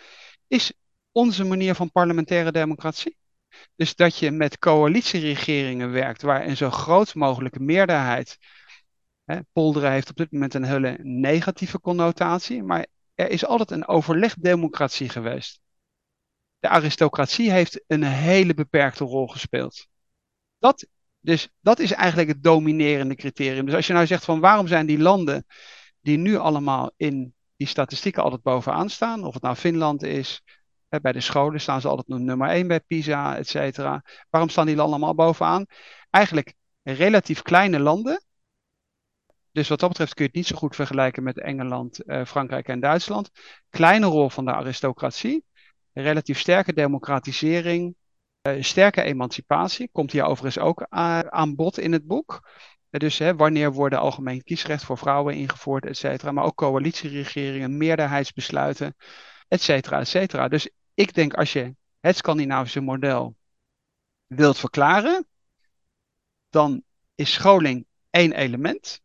is 0.47 0.73
onze 1.11 1.43
manier 1.43 1.75
van 1.75 1.91
parlementaire 1.91 2.51
democratie. 2.51 3.17
Dus 3.75 3.95
dat 3.95 4.17
je 4.17 4.31
met 4.31 4.59
coalitieregeringen 4.59 5.91
werkt 5.91 6.21
waar 6.21 6.45
een 6.47 6.57
zo 6.57 6.69
groot 6.69 7.15
mogelijke 7.15 7.59
meerderheid. 7.59 8.37
Hè, 9.25 9.39
polderen 9.53 9.91
heeft 9.91 10.09
op 10.09 10.15
dit 10.15 10.31
moment 10.31 10.53
een 10.53 10.63
hele 10.63 10.99
negatieve 11.01 11.79
connotatie, 11.79 12.63
maar 12.63 12.85
er 13.15 13.29
is 13.29 13.45
altijd 13.45 13.71
een 13.71 13.87
overlegdemocratie 13.87 15.09
geweest. 15.09 15.62
De 16.63 16.69
aristocratie 16.69 17.51
heeft 17.51 17.83
een 17.87 18.03
hele 18.03 18.53
beperkte 18.53 19.03
rol 19.03 19.27
gespeeld. 19.27 19.87
Dat 20.59 20.87
dus 21.19 21.49
dat 21.61 21.79
is 21.79 21.91
eigenlijk 21.91 22.29
het 22.29 22.43
dominerende 22.43 23.15
criterium. 23.15 23.65
Dus 23.65 23.75
als 23.75 23.87
je 23.87 23.93
nou 23.93 24.05
zegt 24.05 24.25
van 24.25 24.39
waarom 24.39 24.67
zijn 24.67 24.85
die 24.85 24.99
landen 24.99 25.45
die 26.01 26.17
nu 26.17 26.37
allemaal 26.37 26.91
in 26.97 27.33
die 27.55 27.67
statistieken 27.67 28.23
altijd 28.23 28.41
bovenaan 28.41 28.89
staan, 28.89 29.23
of 29.23 29.33
het 29.33 29.43
nou 29.43 29.55
Finland 29.55 30.03
is, 30.03 30.41
bij 31.01 31.11
de 31.11 31.21
scholen 31.21 31.61
staan 31.61 31.81
ze 31.81 31.87
altijd 31.87 32.19
nummer 32.19 32.49
1 32.49 32.67
bij 32.67 32.79
PISA, 32.79 33.37
et 33.37 33.47
cetera. 33.47 34.03
Waarom 34.29 34.49
staan 34.49 34.65
die 34.65 34.75
landen 34.75 34.95
allemaal 34.95 35.15
bovenaan? 35.15 35.65
Eigenlijk 36.09 36.53
relatief 36.83 37.41
kleine 37.41 37.79
landen. 37.79 38.23
Dus 39.51 39.67
wat 39.69 39.79
dat 39.79 39.89
betreft 39.89 40.13
kun 40.13 40.23
je 40.23 40.29
het 40.29 40.39
niet 40.39 40.47
zo 40.47 40.55
goed 40.55 40.75
vergelijken 40.75 41.23
met 41.23 41.39
Engeland, 41.39 42.03
eh, 42.03 42.25
Frankrijk 42.25 42.67
en 42.67 42.79
Duitsland. 42.79 43.29
Kleine 43.69 44.05
rol 44.05 44.29
van 44.29 44.45
de 44.45 44.53
aristocratie, 44.53 45.45
relatief 45.93 46.39
sterke 46.39 46.73
democratisering, 46.73 47.95
uh, 48.47 48.63
sterke 48.63 49.01
emancipatie 49.01 49.89
komt 49.91 50.11
hier 50.11 50.23
overigens 50.23 50.63
ook 50.63 50.85
aan 51.29 51.55
bod 51.55 51.77
in 51.77 51.91
het 51.91 52.07
boek. 52.07 52.49
Uh, 52.89 52.99
dus 52.99 53.17
hè, 53.17 53.35
wanneer 53.35 53.71
worden 53.71 53.99
algemeen 53.99 54.43
kiesrecht 54.43 54.83
voor 54.83 54.97
vrouwen 54.97 55.35
ingevoerd, 55.35 55.85
et 55.85 55.97
cetera. 55.97 56.31
Maar 56.31 56.43
ook 56.43 56.55
coalitieregeringen, 56.55 57.77
meerderheidsbesluiten, 57.77 58.95
et 59.47 59.61
cetera, 59.61 59.99
et 59.99 60.07
cetera. 60.07 60.47
Dus 60.47 60.69
ik 60.93 61.13
denk 61.13 61.33
als 61.33 61.53
je 61.53 61.75
het 61.99 62.17
Scandinavische 62.17 62.81
model 62.81 63.35
wilt 64.27 64.59
verklaren, 64.59 65.27
dan 66.49 66.83
is 67.15 67.33
scholing 67.33 67.85
één 68.09 68.31
element. 68.31 69.01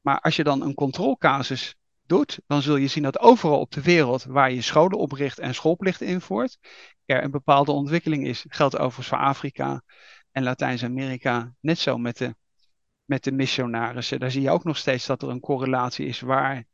Maar 0.00 0.20
als 0.20 0.36
je 0.36 0.44
dan 0.44 0.62
een 0.62 0.74
controlecasus 0.74 1.74
doet, 2.10 2.40
dan 2.46 2.62
zul 2.62 2.76
je 2.76 2.86
zien 2.86 3.02
dat 3.02 3.18
overal 3.18 3.60
op 3.60 3.70
de 3.70 3.82
wereld 3.82 4.24
waar 4.24 4.52
je 4.52 4.62
scholen 4.62 4.98
opricht 4.98 5.38
en 5.38 5.54
schoolplicht 5.54 6.00
invoert, 6.00 6.58
er 7.04 7.24
een 7.24 7.30
bepaalde 7.30 7.72
ontwikkeling 7.72 8.26
is. 8.26 8.44
Geldt 8.48 8.76
overigens 8.76 9.06
voor 9.06 9.18
Afrika 9.18 9.82
en 10.32 10.42
Latijns-Amerika 10.42 11.54
net 11.60 11.78
zo 11.78 11.98
met 11.98 12.16
de, 12.18 12.34
met 13.04 13.24
de 13.24 13.32
missionarissen. 13.32 14.20
Daar 14.20 14.30
zie 14.30 14.42
je 14.42 14.50
ook 14.50 14.64
nog 14.64 14.76
steeds 14.76 15.06
dat 15.06 15.22
er 15.22 15.28
een 15.28 15.40
correlatie 15.40 16.06
is. 16.06 16.20
Waar, 16.20 16.64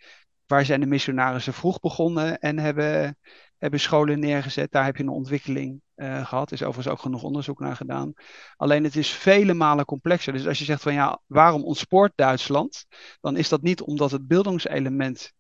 waar 0.47 0.65
zijn 0.65 0.81
de 0.81 0.87
missionarissen 0.87 1.55
vroeg 1.55 1.81
begonnen 1.81 2.39
en 2.39 2.59
hebben, 2.59 3.19
hebben 3.59 3.81
scholen 3.81 4.19
neergezet? 4.19 4.73
Daar 4.73 4.85
heb 4.85 4.97
je 4.97 5.03
een 5.03 5.09
ontwikkeling 5.09 5.83
uh, 5.97 6.27
gehad. 6.27 6.53
Is 6.53 6.63
overigens 6.63 6.95
ook 6.95 7.01
genoeg 7.01 7.23
onderzoek 7.23 7.61
naar 7.61 7.77
gedaan. 7.77 8.13
Alleen 8.57 8.85
het 8.85 8.97
is 8.97 9.11
vele 9.11 9.55
malen 9.55 9.85
complexer. 9.85 10.33
Dus 10.33 10.47
als 10.47 10.59
je 10.59 10.65
zegt 10.65 10.83
van 10.83 10.95
ja, 10.95 11.21
waarom 11.27 11.65
ontspoort 11.65 12.13
Duitsland? 12.15 12.87
Dan 13.21 13.37
is 13.37 13.49
dat 13.49 13.63
niet 13.63 13.81
omdat 13.81 14.11
het 14.11 14.27
beeldingselement 14.27 15.33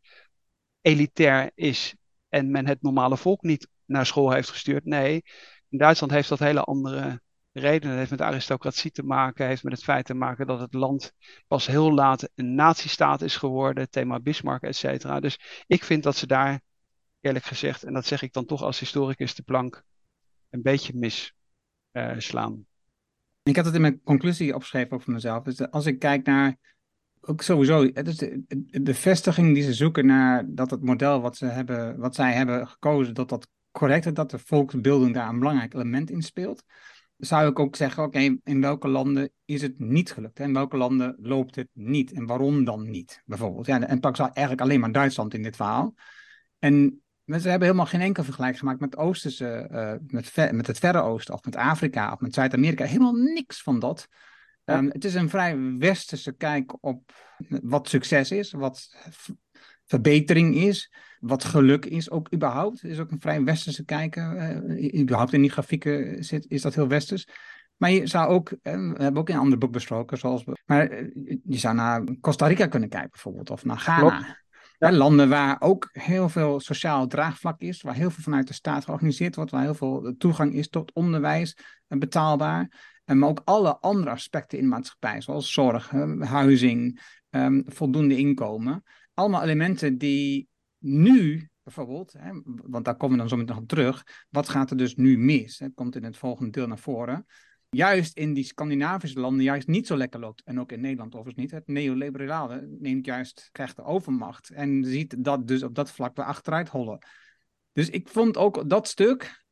elitair 0.80 1.50
is 1.54 1.94
en 2.28 2.50
men 2.50 2.66
het 2.66 2.82
normale 2.82 3.16
volk 3.16 3.42
niet 3.42 3.68
naar 3.84 4.06
school 4.06 4.30
heeft 4.30 4.48
gestuurd. 4.48 4.84
Nee, 4.84 5.22
in 5.68 5.78
Duitsland 5.78 6.12
heeft 6.12 6.28
dat 6.28 6.38
hele 6.38 6.60
andere 6.60 7.20
redenen. 7.52 7.90
Het 7.90 7.98
heeft 7.98 8.10
met 8.10 8.20
aristocratie 8.20 8.90
te 8.90 9.02
maken, 9.02 9.46
heeft 9.46 9.62
met 9.62 9.72
het 9.72 9.84
feit 9.84 10.06
te 10.06 10.14
maken 10.14 10.46
dat 10.46 10.60
het 10.60 10.74
land 10.74 11.12
pas 11.46 11.66
heel 11.66 11.92
laat 11.92 12.28
een 12.34 12.54
nazistaat 12.54 13.22
is 13.22 13.36
geworden, 13.36 13.90
thema 13.90 14.20
Bismarck, 14.20 14.62
et 14.62 14.76
cetera. 14.76 15.20
Dus 15.20 15.64
ik 15.66 15.84
vind 15.84 16.02
dat 16.02 16.16
ze 16.16 16.26
daar, 16.26 16.60
eerlijk 17.20 17.44
gezegd, 17.44 17.82
en 17.82 17.92
dat 17.92 18.06
zeg 18.06 18.22
ik 18.22 18.32
dan 18.32 18.44
toch 18.44 18.62
als 18.62 18.78
historicus 18.78 19.34
de 19.34 19.42
plank, 19.42 19.82
een 20.50 20.62
beetje 20.62 20.92
misslaan. 20.94 22.52
Uh, 22.52 22.58
ik 23.42 23.56
had 23.56 23.64
het 23.64 23.74
in 23.74 23.80
mijn 23.80 24.00
conclusie 24.04 24.54
opgeschreven 24.54 24.92
over 24.92 25.12
mezelf. 25.12 25.42
Dus 25.42 25.70
als 25.70 25.86
ik 25.86 25.98
kijk 25.98 26.26
naar 26.26 26.56
ook 27.20 27.42
sowieso, 27.42 27.90
het 27.92 28.18
de, 28.84 28.94
vestiging 28.94 29.54
die 29.54 29.62
ze 29.62 29.74
zoeken 29.74 30.06
naar 30.06 30.44
dat 30.54 30.70
het 30.70 30.82
model 30.82 31.20
wat, 31.20 31.36
ze 31.36 31.46
hebben, 31.46 31.98
wat 31.98 32.14
zij 32.14 32.32
hebben 32.32 32.68
gekozen, 32.68 33.14
dat 33.14 33.28
dat 33.28 33.48
correct 33.70 34.06
is, 34.06 34.12
dat 34.12 34.30
de 34.30 34.38
volksbeelding 34.38 35.14
daar 35.14 35.28
een 35.28 35.38
belangrijk 35.38 35.74
element 35.74 36.10
in 36.10 36.22
speelt. 36.22 36.64
Zou 37.16 37.48
ik 37.50 37.58
ook 37.58 37.76
zeggen, 37.76 38.02
oké, 38.02 38.36
in 38.44 38.60
welke 38.60 38.88
landen 38.88 39.30
is 39.44 39.62
het 39.62 39.78
niet 39.78 40.12
gelukt? 40.12 40.40
In 40.40 40.52
welke 40.52 40.76
landen 40.76 41.16
loopt 41.20 41.54
het 41.54 41.68
niet? 41.72 42.12
En 42.12 42.26
waarom 42.26 42.64
dan 42.64 42.90
niet, 42.90 43.22
bijvoorbeeld? 43.24 43.66
Ja, 43.66 43.80
en 43.80 44.00
pak 44.00 44.18
eigenlijk 44.18 44.60
alleen 44.60 44.80
maar 44.80 44.92
Duitsland 44.92 45.34
in 45.34 45.42
dit 45.42 45.56
verhaal. 45.56 45.94
En 46.58 47.02
ze 47.26 47.48
hebben 47.48 47.68
helemaal 47.68 47.86
geen 47.86 48.00
enkel 48.00 48.24
vergelijk 48.24 48.56
gemaakt 48.56 48.80
met, 48.80 48.96
Oosterse, 48.96 49.68
uh, 49.72 49.92
met, 50.06 50.52
met 50.52 50.66
het 50.66 50.78
Verre 50.78 51.00
Oosten 51.00 51.34
of 51.34 51.44
met 51.44 51.56
Afrika 51.56 52.12
of 52.12 52.20
met 52.20 52.34
Zuid-Amerika. 52.34 52.84
Helemaal 52.84 53.14
niks 53.14 53.62
van 53.62 53.78
dat. 53.78 54.08
Um, 54.64 54.88
het 54.90 55.04
is 55.04 55.14
een 55.14 55.28
vrij 55.28 55.58
westerse 55.78 56.32
kijk 56.32 56.84
op 56.84 57.12
wat 57.62 57.88
succes 57.88 58.30
is, 58.30 58.52
wat 58.52 58.96
verbetering 59.84 60.54
is, 60.54 60.92
wat 61.20 61.44
geluk 61.44 61.84
is 61.84 62.10
ook 62.10 62.34
überhaupt. 62.34 62.80
Het 62.80 62.90
is 62.90 62.98
ook 62.98 63.10
een 63.10 63.20
vrij 63.20 63.44
westerse 63.44 63.84
kijk. 63.84 64.16
Uh, 64.16 65.00
überhaupt 65.00 65.32
in 65.32 65.40
die 65.40 65.50
grafieken 65.50 66.24
zit, 66.24 66.46
is 66.48 66.62
dat 66.62 66.74
heel 66.74 66.88
westers. 66.88 67.28
Maar 67.76 67.90
je 67.90 68.06
zou 68.06 68.28
ook, 68.28 68.50
uh, 68.50 68.56
we 68.62 69.02
hebben 69.02 69.16
ook 69.16 69.28
in 69.28 69.34
een 69.34 69.40
ander 69.40 69.58
boek 69.58 69.72
besproken, 69.72 70.18
zoals, 70.18 70.44
maar 70.66 70.90
je 71.44 71.58
zou 71.58 71.74
naar 71.74 72.04
Costa 72.20 72.46
Rica 72.46 72.66
kunnen 72.66 72.88
kijken 72.88 73.10
bijvoorbeeld, 73.10 73.50
of 73.50 73.64
naar 73.64 73.78
Ghana. 73.78 74.44
Landen 74.78 75.28
waar 75.28 75.56
ook 75.60 75.88
heel 75.92 76.28
veel 76.28 76.60
sociaal 76.60 77.06
draagvlak 77.06 77.60
is, 77.60 77.82
waar 77.82 77.94
heel 77.94 78.10
veel 78.10 78.22
vanuit 78.22 78.48
de 78.48 78.54
staat 78.54 78.84
georganiseerd 78.84 79.36
wordt, 79.36 79.50
waar 79.50 79.62
heel 79.62 79.74
veel 79.74 80.14
toegang 80.18 80.54
is 80.54 80.68
tot 80.68 80.92
onderwijs, 80.92 81.56
betaalbaar. 81.86 82.94
Maar 83.04 83.28
ook 83.28 83.42
alle 83.44 83.78
andere 83.78 84.10
aspecten 84.10 84.58
in 84.58 84.64
de 84.64 84.70
maatschappij, 84.70 85.20
zoals 85.20 85.52
zorg, 85.52 85.90
huizing, 86.20 87.00
um, 87.30 87.62
voldoende 87.66 88.16
inkomen. 88.16 88.82
Allemaal 89.14 89.42
elementen 89.42 89.98
die 89.98 90.48
nu 90.78 91.48
bijvoorbeeld, 91.62 92.14
hè, 92.18 92.30
want 92.44 92.84
daar 92.84 92.96
komen 92.96 93.14
we 93.14 93.20
dan 93.20 93.28
zo 93.28 93.36
meteen 93.36 93.54
nog 93.54 93.62
op 93.62 93.68
terug, 93.68 94.04
wat 94.30 94.48
gaat 94.48 94.70
er 94.70 94.76
dus 94.76 94.94
nu 94.94 95.18
mis? 95.18 95.58
Het 95.58 95.74
komt 95.74 95.96
in 95.96 96.04
het 96.04 96.16
volgende 96.16 96.50
deel 96.50 96.66
naar 96.66 96.78
voren. 96.78 97.26
Juist 97.76 98.16
in 98.16 98.34
die 98.34 98.44
Scandinavische 98.44 99.20
landen 99.20 99.44
juist 99.44 99.66
niet 99.66 99.86
zo 99.86 99.96
lekker 99.96 100.20
loopt. 100.20 100.42
En 100.42 100.60
ook 100.60 100.72
in 100.72 100.80
Nederland 100.80 101.14
overigens 101.14 101.42
niet. 101.42 101.50
Het 101.50 101.66
neoliberale 101.66 102.66
neemt 102.78 103.06
juist, 103.06 103.48
krijgt 103.52 103.76
de 103.76 103.82
overmacht. 103.82 104.50
En 104.50 104.84
ziet 104.84 105.24
dat 105.24 105.48
dus 105.48 105.62
op 105.62 105.74
dat 105.74 105.90
vlak 105.90 106.16
weer 106.16 106.24
achteruit 106.24 106.68
hollen. 106.68 106.98
Dus 107.72 107.90
ik 107.90 108.08
vond 108.08 108.36
ook 108.36 108.68
dat 108.68 108.88
stuk, 108.88 109.44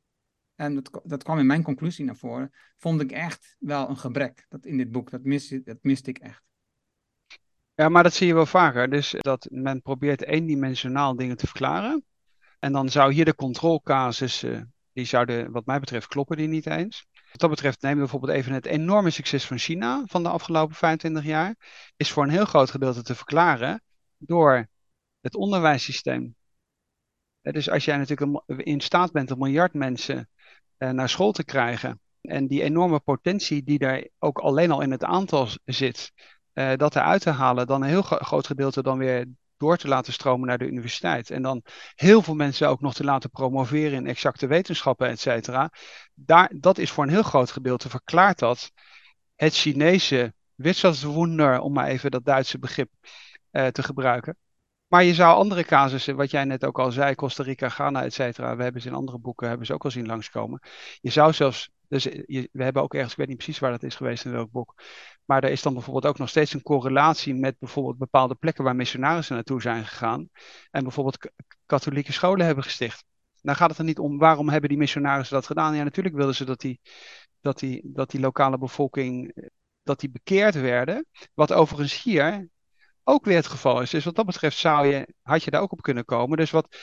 en 0.55 0.75
dat, 0.75 1.01
dat 1.05 1.23
kwam 1.23 1.39
in 1.39 1.47
mijn 1.47 1.63
conclusie 1.63 2.05
naar 2.05 2.17
voren, 2.17 2.51
vond 2.79 3.01
ik 3.01 3.13
echt 3.13 3.57
wel 3.59 3.89
een 3.89 3.97
gebrek. 3.97 4.47
Dat 4.49 4.67
in 4.67 4.77
dit 4.77 4.91
boek, 4.91 5.11
dat, 5.11 5.23
mis, 5.23 5.49
dat 5.65 5.79
miste 5.83 6.11
ik 6.11 6.19
echt. 6.19 6.43
Ja, 7.75 7.89
maar 7.89 8.03
dat 8.03 8.15
zie 8.15 8.27
je 8.27 8.35
wel 8.35 8.47
vaker. 8.47 8.91
Dus 8.91 9.15
dat 9.19 9.49
men 9.51 9.83
probeert 9.83 10.25
eendimensionaal 10.25 11.17
dingen 11.17 11.37
te 11.37 11.47
verklaren. 11.47 12.05
En 12.59 12.73
dan 12.73 12.89
zou 12.89 13.13
hier 13.13 13.25
de 13.25 13.35
controlecasussen, 13.35 14.75
die 14.93 15.05
zouden 15.05 15.53
wat 15.53 15.67
mij 15.67 15.81
betreft 15.81 16.07
kloppen 16.07 16.37
die 16.37 16.49
niet 16.49 16.67
eens. 16.67 17.07
Wat 17.35 17.43
dat 17.43 17.53
betreft 17.53 17.83
nemen 17.83 17.97
we 17.97 18.03
bijvoorbeeld 18.03 18.39
even 18.39 18.53
het 18.53 18.67
enorme 18.67 19.11
succes 19.11 19.47
van 19.47 19.59
China 19.59 20.03
van 20.07 20.23
de 20.23 20.29
afgelopen 20.29 20.75
25 20.75 21.25
jaar. 21.25 21.57
Is 21.97 22.11
voor 22.13 22.23
een 22.23 22.31
heel 22.31 22.45
groot 22.45 22.71
gedeelte 22.71 23.03
te 23.03 23.15
verklaren 23.15 23.83
door 24.19 24.69
het 25.21 25.35
onderwijssysteem. 25.35 26.37
Dus 27.41 27.71
als 27.71 27.85
jij 27.85 27.97
natuurlijk 27.97 28.43
in 28.47 28.81
staat 28.81 29.13
bent 29.13 29.31
om 29.31 29.39
miljard 29.39 29.75
mensen 29.75 30.29
eh, 30.77 30.91
naar 30.91 31.09
school 31.09 31.33
te 31.33 31.45
krijgen. 31.45 32.01
En 32.21 32.47
die 32.47 32.63
enorme 32.63 33.01
potentie 33.01 33.63
die 33.63 33.79
daar 33.79 34.09
ook 34.19 34.39
alleen 34.39 34.71
al 34.71 34.81
in 34.81 34.91
het 34.91 35.05
aantal 35.05 35.49
zit, 35.65 36.13
uh, 36.53 36.77
dat 36.77 36.97
eruit 36.97 37.23
te 37.23 37.31
halen, 37.31 37.67
dan 37.67 37.83
een 37.83 37.89
heel 37.89 38.03
groot 38.03 38.47
gedeelte 38.47 38.83
dan 38.83 38.99
weer 38.99 39.27
door 39.57 39.77
te 39.77 39.89
laten 39.89 40.13
stromen 40.13 40.49
naar 40.49 40.59
de 40.59 40.67
universiteit. 40.67 41.31
En 41.31 41.43
dan 41.43 41.63
heel 41.95 42.23
veel 42.23 42.35
mensen 42.35 42.69
ook 42.69 42.81
nog 42.81 42.95
te 42.95 43.05
laten 43.05 43.31
promoveren 43.31 43.93
in 43.93 44.07
exacte 44.07 44.47
wetenschappen, 44.47 45.09
et 45.09 45.21
cetera. 45.21 45.71
Daar, 46.15 46.53
dat 46.57 46.79
is 46.79 46.91
voor 46.91 47.05
een 47.05 47.11
heel 47.11 47.23
groot 47.23 47.51
gedeelte 47.51 47.89
verklaart 47.89 48.39
dat 48.39 48.71
het 49.35 49.55
Chinese 49.55 50.35
Wirtschaftswunder, 50.55 51.61
om 51.61 51.73
maar 51.73 51.87
even 51.87 52.11
dat 52.11 52.25
Duitse 52.25 52.59
begrip 52.59 52.91
uh, 53.53 53.67
te 53.67 53.83
gebruiken. 53.83 54.37
Maar 54.87 55.05
je 55.05 55.15
zou 55.15 55.37
andere 55.37 55.65
casussen, 55.65 56.17
wat 56.17 56.31
jij 56.31 56.45
net 56.45 56.65
ook 56.65 56.79
al 56.79 56.93
zei, 56.93 57.15
Costa 57.15 57.43
Rica, 57.43 57.69
Ghana, 57.69 58.05
et 58.05 58.15
cetera, 58.15 58.57
we 58.57 58.63
hebben 58.63 58.83
ze 58.83 58.89
in 58.89 58.95
andere 58.95 59.19
boeken 59.19 59.49
hebben 59.49 59.67
ze 59.67 59.73
ook 59.73 59.85
al 59.85 59.91
zien 59.91 60.07
langskomen. 60.07 60.61
Je 61.01 61.11
zou 61.11 61.33
zelfs, 61.33 61.71
dus 61.95 62.03
je, 62.27 62.49
we 62.53 62.63
hebben 62.63 62.83
ook 62.83 62.95
ergens, 62.95 63.13
ik 63.13 63.19
weet 63.19 63.29
niet 63.29 63.37
precies 63.37 63.59
waar 63.59 63.71
dat 63.71 63.83
is 63.83 63.95
geweest 63.95 64.25
in 64.25 64.33
welk 64.33 64.51
boek, 64.51 64.75
maar 65.25 65.45
er 65.45 65.51
is 65.51 65.63
dan 65.63 65.73
bijvoorbeeld 65.73 66.07
ook 66.07 66.19
nog 66.19 66.29
steeds 66.29 66.53
een 66.53 66.63
correlatie 66.63 67.35
met 67.35 67.59
bijvoorbeeld 67.59 67.99
bepaalde 67.99 68.35
plekken 68.35 68.65
waar 68.65 68.77
missionarissen 68.77 69.35
naartoe 69.35 69.61
zijn 69.61 69.85
gegaan 69.85 70.29
en 70.71 70.83
bijvoorbeeld 70.83 71.33
katholieke 71.67 72.13
scholen 72.13 72.47
hebben 72.47 72.65
gesticht. 72.65 73.05
Dan 73.43 73.57
gaat 73.57 73.71
het 73.71 73.79
er 73.79 73.85
niet 73.85 73.99
om 73.99 74.19
waarom 74.19 74.49
hebben 74.49 74.69
die 74.69 74.79
missionarissen 74.79 75.35
dat 75.35 75.47
gedaan. 75.47 75.75
Ja, 75.75 75.83
natuurlijk 75.83 76.15
wilden 76.15 76.35
ze 76.35 76.45
dat 76.45 76.61
die, 76.61 76.81
dat 77.41 77.59
die, 77.59 77.81
dat 77.85 78.11
die 78.11 78.21
lokale 78.21 78.59
bevolking 78.59 79.35
dat 79.83 80.01
die 80.01 80.11
bekeerd 80.11 80.55
werden. 80.55 81.07
Wat 81.35 81.53
overigens 81.53 82.03
hier 82.03 82.49
ook 83.05 83.25
weer 83.25 83.37
het 83.37 83.47
geval 83.47 83.81
is. 83.81 83.91
Dus 83.91 84.05
wat 84.05 84.15
dat 84.15 84.27
betreft 84.27 84.57
zou 84.57 84.87
je, 84.87 85.15
had 85.23 85.43
je 85.45 85.51
daar 85.51 85.63
ook 85.63 85.73
op 85.73 85.83
kunnen 85.83 86.05
komen. 86.05 86.37
Dus 86.37 86.51
wat, 86.51 86.77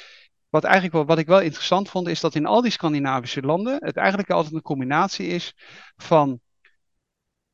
wat, 0.52 0.64
eigenlijk 0.64 0.94
wel, 0.94 1.06
wat 1.06 1.18
ik 1.18 1.28
wel 1.28 1.42
interessant 1.42 1.90
vond, 1.90 2.08
is 2.08 2.20
dat 2.20 2.36
in 2.36 2.46
al 2.46 2.62
die 2.62 2.72
Scandinavische 2.72 3.42
landen 3.42 3.78
het 3.80 3.98
eigenlijk 3.98 4.30
altijd 4.30 4.54
een 4.54 4.62
combinatie 4.62 5.28
is 5.28 5.56
van 5.96 6.40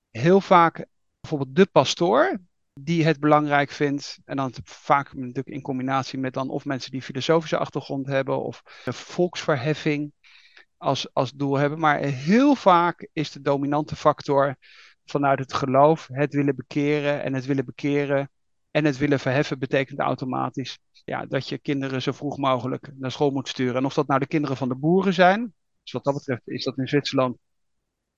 heel 0.09 0.41
vaak 0.41 0.85
bijvoorbeeld 1.19 1.55
de 1.55 1.65
pastoor, 1.65 2.39
die 2.73 3.05
het 3.05 3.19
belangrijk 3.19 3.71
vindt. 3.71 4.19
En 4.25 4.37
dan 4.37 4.53
vaak 4.63 5.13
natuurlijk 5.13 5.47
in 5.47 5.61
combinatie 5.61 6.19
met 6.19 6.33
dan 6.33 6.49
of 6.49 6.65
mensen 6.65 6.91
die 6.91 7.01
filosofische 7.01 7.57
achtergrond 7.57 8.07
hebben 8.07 8.43
of 8.43 8.61
de 8.83 8.93
volksverheffing 8.93 10.13
als, 10.77 11.13
als 11.13 11.31
doel 11.31 11.57
hebben. 11.57 11.79
Maar 11.79 11.99
heel 11.99 12.55
vaak 12.55 13.09
is 13.13 13.31
de 13.31 13.41
dominante 13.41 13.95
factor 13.95 14.55
vanuit 15.05 15.39
het 15.39 15.53
geloof 15.53 16.07
het 16.11 16.33
willen 16.33 16.55
bekeren. 16.55 17.23
En 17.23 17.33
het 17.33 17.45
willen 17.45 17.65
bekeren 17.65 18.29
en 18.71 18.85
het 18.85 18.97
willen 18.97 19.19
verheffen 19.19 19.59
betekent 19.59 19.99
automatisch 19.99 20.79
ja, 21.07 21.25
dat 21.25 21.49
je 21.49 21.57
kinderen 21.57 22.01
zo 22.01 22.11
vroeg 22.11 22.37
mogelijk 22.37 22.91
naar 22.95 23.11
school 23.11 23.31
moet 23.31 23.47
sturen. 23.47 23.75
En 23.75 23.85
of 23.85 23.93
dat 23.93 24.07
nou 24.07 24.19
de 24.19 24.27
kinderen 24.27 24.57
van 24.57 24.69
de 24.69 24.75
boeren 24.75 25.13
zijn, 25.13 25.53
dus 25.83 25.91
wat 25.91 26.03
dat 26.03 26.13
betreft 26.13 26.47
is 26.47 26.63
dat 26.63 26.77
in 26.77 26.87
Zwitserland 26.87 27.37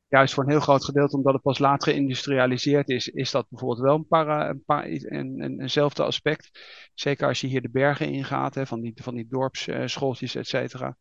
juist 0.07 0.33
voor 0.33 0.43
een 0.43 0.49
heel 0.49 0.59
groot 0.59 0.85
gedeelte, 0.85 1.15
omdat 1.15 1.33
het 1.33 1.41
pas 1.41 1.59
later 1.59 1.93
geïndustrialiseerd 1.93 2.89
is, 2.89 3.07
is 3.07 3.31
dat 3.31 3.49
bijvoorbeeld 3.49 3.79
wel 3.79 3.95
een, 3.95 4.07
para, 4.07 4.55
een, 4.67 5.59
eenzelfde 5.61 6.03
aspect. 6.03 6.49
Zeker 6.93 7.27
als 7.27 7.41
je 7.41 7.47
hier 7.47 7.61
de 7.61 7.69
bergen 7.69 8.11
ingaat, 8.11 8.55
hè, 8.55 8.65
van 8.65 8.81
die, 8.81 8.93
van 8.95 9.15
die 9.15 9.27
dorpsschooltjes, 9.27 10.35
et 10.35 10.47
cetera. 10.47 10.97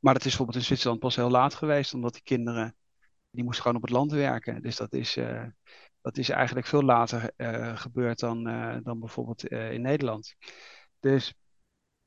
Maar 0.00 0.14
dat 0.14 0.24
is 0.24 0.28
bijvoorbeeld 0.28 0.58
in 0.58 0.64
Zwitserland 0.64 1.00
pas 1.00 1.16
heel 1.16 1.30
laat 1.30 1.54
geweest, 1.54 1.94
omdat 1.94 2.12
die 2.12 2.22
kinderen, 2.22 2.76
die 3.30 3.44
moesten 3.44 3.62
gewoon 3.62 3.76
op 3.76 3.84
het 3.84 3.96
land 3.96 4.12
werken. 4.12 4.62
Dus 4.62 4.76
dat 4.76 4.92
is, 4.92 5.16
uh, 5.16 5.44
dat 6.06 6.16
is 6.18 6.28
eigenlijk 6.28 6.66
veel 6.66 6.82
later 6.82 7.30
uh, 7.36 7.76
gebeurd 7.76 8.18
dan, 8.18 8.48
uh, 8.48 8.76
dan 8.82 8.98
bijvoorbeeld 8.98 9.44
in 9.46 9.82
Nederland. 9.82 10.34
Dus 11.00 11.34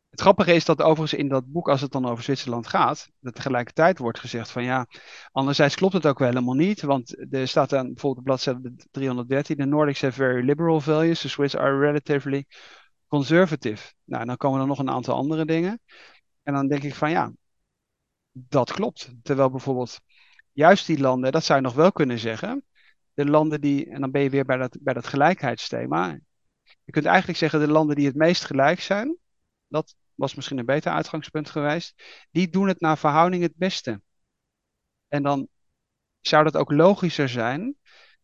Het 0.09 0.21
grappige 0.21 0.53
is 0.53 0.65
dat 0.65 0.81
overigens 0.81 1.19
in 1.19 1.27
dat 1.27 1.51
boek, 1.51 1.69
als 1.69 1.81
het 1.81 1.91
dan 1.91 2.05
over 2.05 2.23
Zwitserland 2.23 2.67
gaat, 2.67 3.09
dat 3.19 3.35
tegelijkertijd 3.35 3.97
wordt 3.97 4.19
gezegd 4.19 4.51
van 4.51 4.63
ja, 4.63 4.87
anderzijds 5.31 5.75
klopt 5.75 5.93
het 5.93 6.05
ook 6.05 6.19
wel 6.19 6.27
helemaal 6.27 6.55
niet, 6.55 6.81
want 6.81 7.33
er 7.33 7.47
staat 7.47 7.69
dan 7.69 7.85
bijvoorbeeld 7.85 8.17
op 8.17 8.23
bladzijde 8.23 8.75
313, 8.91 9.57
the 9.57 9.65
Nordics 9.65 10.01
have 10.01 10.13
very 10.13 10.45
liberal 10.45 10.81
values, 10.81 11.21
the 11.21 11.29
Swiss 11.29 11.55
are 11.55 11.79
relatively 11.79 12.45
conservative. 13.07 13.93
Nou, 14.03 14.25
dan 14.25 14.37
komen 14.37 14.61
er 14.61 14.67
nog 14.67 14.79
een 14.79 14.89
aantal 14.89 15.15
andere 15.15 15.45
dingen. 15.45 15.81
En 16.43 16.53
dan 16.53 16.67
denk 16.67 16.83
ik 16.83 16.95
van 16.95 17.09
ja, 17.11 17.31
dat 18.31 18.71
klopt. 18.71 19.11
Terwijl 19.21 19.49
bijvoorbeeld 19.49 19.99
juist 20.51 20.85
die 20.85 20.99
landen, 20.99 21.31
dat 21.31 21.43
zou 21.43 21.59
je 21.59 21.65
nog 21.65 21.75
wel 21.75 21.91
kunnen 21.91 22.19
zeggen, 22.19 22.63
de 23.19 23.29
landen 23.29 23.61
die, 23.61 23.89
en 23.89 24.01
dan 24.01 24.11
ben 24.11 24.21
je 24.21 24.29
weer 24.29 24.45
bij 24.45 24.57
dat, 24.57 24.77
bij 24.81 24.93
dat 24.93 25.07
gelijkheidsthema. 25.07 26.19
Je 26.83 26.91
kunt 26.91 27.05
eigenlijk 27.05 27.37
zeggen 27.37 27.59
de 27.59 27.67
landen 27.67 27.95
die 27.95 28.05
het 28.05 28.15
meest 28.15 28.45
gelijk 28.45 28.79
zijn, 28.79 29.17
dat 29.67 29.95
was 30.15 30.35
misschien 30.35 30.57
een 30.57 30.65
beter 30.65 30.91
uitgangspunt 30.91 31.49
geweest, 31.49 32.03
die 32.31 32.49
doen 32.49 32.67
het 32.67 32.79
naar 32.79 32.97
verhouding 32.97 33.43
het 33.43 33.55
beste. 33.55 34.01
En 35.07 35.23
dan 35.23 35.47
zou 36.19 36.43
dat 36.43 36.57
ook 36.57 36.71
logischer 36.71 37.29
zijn 37.29 37.75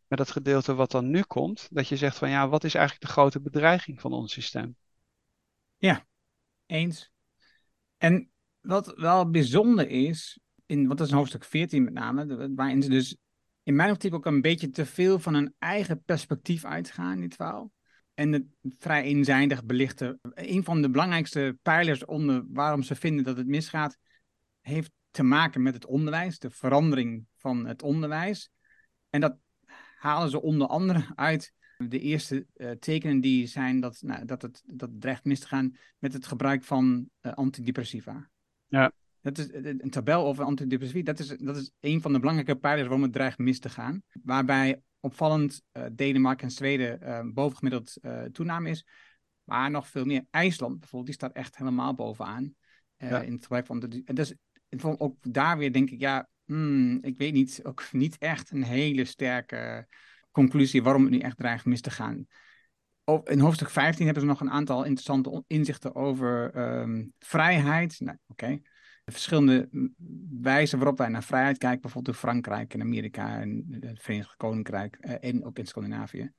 met 0.08 0.20
het 0.20 0.32
gedeelte 0.32 0.74
wat 0.74 0.92
dan 0.92 1.10
nu 1.10 1.22
komt, 1.22 1.68
dat 1.72 1.88
je 1.88 1.98
zegt 1.98 2.18
van 2.18 2.30
ja, 2.30 2.48
wat 2.48 2.64
is 2.64 2.74
eigenlijk 2.74 3.06
de 3.06 3.12
grote 3.12 3.42
bedreiging 3.42 4.02
van 4.02 4.14
ons 4.14 4.34
systeem? 4.34 4.76
Ja, 5.78 6.06
eens. 6.66 7.12
En 7.98 8.30
wat 8.62 8.94
wel 8.96 9.30
bijzonder 9.30 9.90
is, 9.90 10.40
in, 10.66 10.88
wat 10.88 11.00
is 11.00 11.12
hoofdstuk 11.12 11.44
14 11.44 11.84
met 11.84 11.94
name, 11.94 12.54
waarin 12.56 12.84
ze 12.84 12.90
dus 12.90 13.18
in 13.66 13.76
mijn 13.76 13.92
optiek 13.92 14.14
ook 14.14 14.26
een 14.26 14.42
beetje 14.42 14.70
te 14.70 14.86
veel 14.86 15.20
van 15.20 15.34
hun 15.34 15.54
eigen 15.60 16.04
perspectief 16.04 16.66
uitgaan, 16.66 17.20
dit 17.20 17.36
verhaal. 17.36 17.72
En 18.14 18.32
het 18.32 18.46
vrij 18.62 19.04
eenzijdig 19.04 19.66
belichten. 19.66 20.20
Een 20.22 20.64
van 20.64 20.82
de 20.82 20.90
belangrijkste 20.90 21.58
pijlers 21.62 22.06
onder 22.06 22.44
waarom 22.48 22.84
ze 22.84 22.96
vinden 22.96 23.24
dat 23.24 23.38
het 23.38 23.48
misgaat, 23.48 23.98
heeft 24.62 24.92
te 25.12 25.24
maken 25.24 25.62
met 25.62 25.74
het 25.74 25.86
onderwijs, 25.86 26.40
de 26.40 26.50
verandering 26.50 27.26
van 27.38 27.66
het 27.66 27.82
onderwijs. 27.82 28.50
En 29.10 29.22
dat 29.22 29.38
halen 29.96 30.30
ze 30.30 30.42
onder 30.42 30.68
andere 30.68 31.06
uit 31.16 31.54
de 31.78 32.00
eerste 32.00 32.46
uh, 32.56 32.72
tekenen 32.72 33.22
die 33.22 33.48
zijn 33.48 33.80
dat, 33.80 34.02
nou, 34.02 34.26
dat, 34.26 34.42
het, 34.42 34.64
dat 34.66 34.90
dreigt 35.00 35.24
mis 35.24 35.40
te 35.40 35.48
gaan 35.48 35.78
met 35.98 36.14
het 36.14 36.26
gebruik 36.26 36.64
van 36.64 37.10
uh, 37.22 37.34
antidepressiva. 37.34 38.30
Ja. 38.68 38.92
Dat 39.26 39.38
is 39.38 39.48
een 39.54 39.90
tabel 39.90 40.26
over 40.26 40.44
antidepressiva. 40.44 41.04
Dat 41.04 41.20
is, 41.20 41.28
dat 41.28 41.58
is 41.58 41.72
een 41.80 42.02
van 42.02 42.14
de 42.14 42.20
belangrijke 42.20 42.56
pijlers 42.56 42.88
waarom 42.88 43.04
het 43.04 43.14
dreigt 43.14 43.38
mis 43.38 43.60
te 43.60 43.70
gaan. 43.70 44.04
Waarbij 44.24 44.82
opvallend 45.00 45.62
uh, 45.74 45.84
Denemarken 45.92 46.48
en 46.48 46.54
Zweden 46.54 47.00
uh, 47.04 47.20
bovengemiddeld 47.34 47.98
uh, 48.02 48.24
toename 48.24 48.70
is. 48.70 48.86
Maar 49.44 49.72
nog 49.72 49.88
veel 49.88 50.06
meer. 50.06 50.26
IJsland 50.30 50.80
bijvoorbeeld, 50.80 51.06
die 51.06 51.14
staat 51.14 51.44
echt 51.44 51.58
helemaal 51.58 51.94
bovenaan. 51.94 52.56
Ja. 52.98 53.22
In 53.22 53.34
het 53.34 53.42
gebruik 53.42 53.66
van 53.66 53.80
de. 53.80 54.04
Dus 54.14 54.34
ook 54.80 55.18
daar 55.22 55.58
weer 55.58 55.74
denk 55.74 55.90
ik, 55.90 56.00
ja, 56.00 56.30
hmm, 56.44 56.98
ik 57.02 57.18
weet 57.18 57.34
niet, 57.34 57.60
ook 57.64 57.92
niet 57.92 58.18
echt 58.18 58.52
een 58.52 58.64
hele 58.64 59.06
sterke 59.06 59.88
conclusie 60.32 60.84
waarom 60.84 61.02
het 61.02 61.12
nu 61.12 61.20
echt 61.20 61.38
dreigt 61.38 61.66
mis 61.66 61.82
te 61.82 61.92
gaan. 61.92 62.28
In 63.24 63.40
hoofdstuk 63.40 63.70
15 63.70 64.06
hebben 64.06 64.24
ze 64.24 64.30
nog 64.30 64.42
een 64.42 64.52
aantal 64.52 64.84
interessante 64.84 65.44
inzichten 65.48 65.96
over 65.96 66.58
um, 66.80 67.14
vrijheid. 67.20 68.00
Nou, 68.00 68.18
oké. 68.28 68.44
Okay 68.44 68.62
de 69.06 69.12
verschillende 69.12 69.70
wijzen 70.42 70.78
waarop 70.78 70.98
wij 70.98 71.08
naar 71.08 71.24
vrijheid 71.24 71.58
kijken, 71.58 71.82
bijvoorbeeld 71.82 72.16
in 72.16 72.22
Frankrijk 72.22 72.74
en 72.74 72.82
Amerika 72.82 73.40
en 73.40 73.78
het 73.80 74.02
Verenigd 74.02 74.36
Koninkrijk 74.36 74.96
eh, 74.96 75.30
en 75.30 75.46
ook 75.46 75.58
in 75.58 75.66
Scandinavië. 75.66 76.32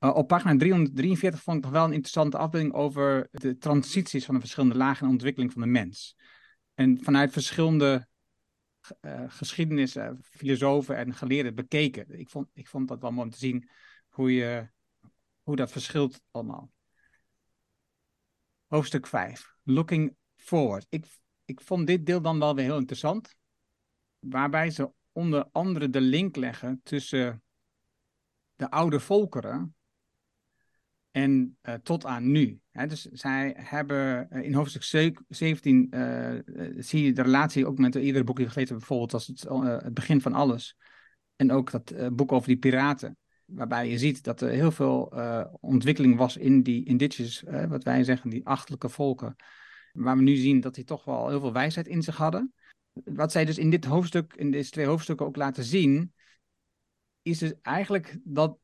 Uh, 0.00 0.14
op 0.14 0.28
pagina 0.28 0.56
343 0.56 1.42
vond 1.42 1.56
ik 1.56 1.62
nog 1.62 1.72
wel 1.72 1.84
een 1.84 1.92
interessante 1.92 2.38
afbeelding 2.38 2.72
over 2.72 3.28
de 3.30 3.56
transities 3.56 4.24
van 4.24 4.34
de 4.34 4.40
verschillende 4.40 4.76
lagen 4.76 5.06
en 5.06 5.12
ontwikkeling 5.12 5.52
van 5.52 5.62
de 5.62 5.68
mens. 5.68 6.16
En 6.74 7.02
vanuit 7.02 7.32
verschillende 7.32 8.08
uh, 9.00 9.24
geschiedenissen, 9.26 10.18
filosofen 10.22 10.96
en 10.96 11.14
geleerden 11.14 11.54
bekeken. 11.54 12.18
Ik 12.18 12.28
vond, 12.28 12.48
ik 12.52 12.68
vond 12.68 12.88
dat 12.88 13.00
wel 13.00 13.10
mooi 13.10 13.26
om 13.26 13.32
te 13.32 13.38
zien 13.38 13.68
hoe, 14.08 14.34
je, 14.34 14.68
hoe 15.42 15.56
dat 15.56 15.72
verschilt 15.72 16.20
allemaal. 16.30 16.70
Hoofdstuk 18.66 19.06
5. 19.06 19.54
Looking 19.62 20.16
forward. 20.36 20.86
Ik 20.88 21.06
ik 21.48 21.60
vond 21.60 21.86
dit 21.86 22.06
deel 22.06 22.20
dan 22.20 22.38
wel 22.38 22.54
weer 22.54 22.64
heel 22.64 22.78
interessant. 22.78 23.36
Waarbij 24.18 24.70
ze 24.70 24.92
onder 25.12 25.48
andere 25.52 25.90
de 25.90 26.00
link 26.00 26.36
leggen 26.36 26.80
tussen 26.82 27.42
de 28.54 28.70
oude 28.70 29.00
volkeren 29.00 29.76
en 31.10 31.58
uh, 31.62 31.74
tot 31.74 32.04
aan 32.06 32.30
nu. 32.30 32.60
dus 32.72 33.02
zij 33.02 33.54
hebben 33.58 34.28
uh, 34.32 34.44
in 34.44 34.54
hoofdstuk 34.54 35.16
17 35.28 35.86
uh, 35.90 36.38
eh, 36.38 36.74
zie 36.76 37.04
je 37.04 37.12
de 37.12 37.22
relatie 37.22 37.66
ook 37.66 37.78
met 37.78 37.94
iedere 37.94 38.24
boek 38.24 38.36
die 38.36 38.44
we 38.46 38.52
gelezen 38.52 38.74
hebben, 38.74 38.88
bijvoorbeeld 38.88 39.14
als 39.14 39.26
het, 39.26 39.82
het 39.84 39.94
begin 39.94 40.20
van 40.20 40.32
alles. 40.32 40.76
En 41.36 41.52
ook 41.52 41.70
dat 41.70 42.16
boek 42.16 42.32
over 42.32 42.48
die 42.48 42.58
piraten. 42.58 43.16
Waarbij 43.44 43.88
je 43.88 43.98
ziet 43.98 44.24
dat 44.24 44.40
er 44.40 44.48
heel 44.48 44.70
veel 44.70 45.12
ontwikkeling 45.60 46.16
was 46.16 46.36
in 46.36 46.62
die 46.62 46.84
indigenous, 46.84 47.42
wat 47.68 47.84
wij 47.84 48.04
zeggen, 48.04 48.30
die 48.30 48.46
achtelijke 48.46 48.88
volken 48.88 49.36
waar 50.02 50.16
we 50.16 50.22
nu 50.22 50.36
zien 50.36 50.60
dat 50.60 50.74
die 50.74 50.84
toch 50.84 51.04
wel 51.04 51.28
heel 51.28 51.40
veel 51.40 51.52
wijsheid 51.52 51.88
in 51.88 52.02
zich 52.02 52.16
hadden. 52.16 52.52
Wat 53.04 53.32
zij 53.32 53.44
dus 53.44 53.58
in 53.58 53.70
dit 53.70 53.84
hoofdstuk, 53.84 54.34
in 54.36 54.50
deze 54.50 54.70
twee 54.70 54.86
hoofdstukken 54.86 55.26
ook 55.26 55.36
laten 55.36 55.64
zien, 55.64 56.12
is 57.22 57.38
dus 57.38 57.52
eigenlijk 57.62 58.18
dat, 58.24 58.58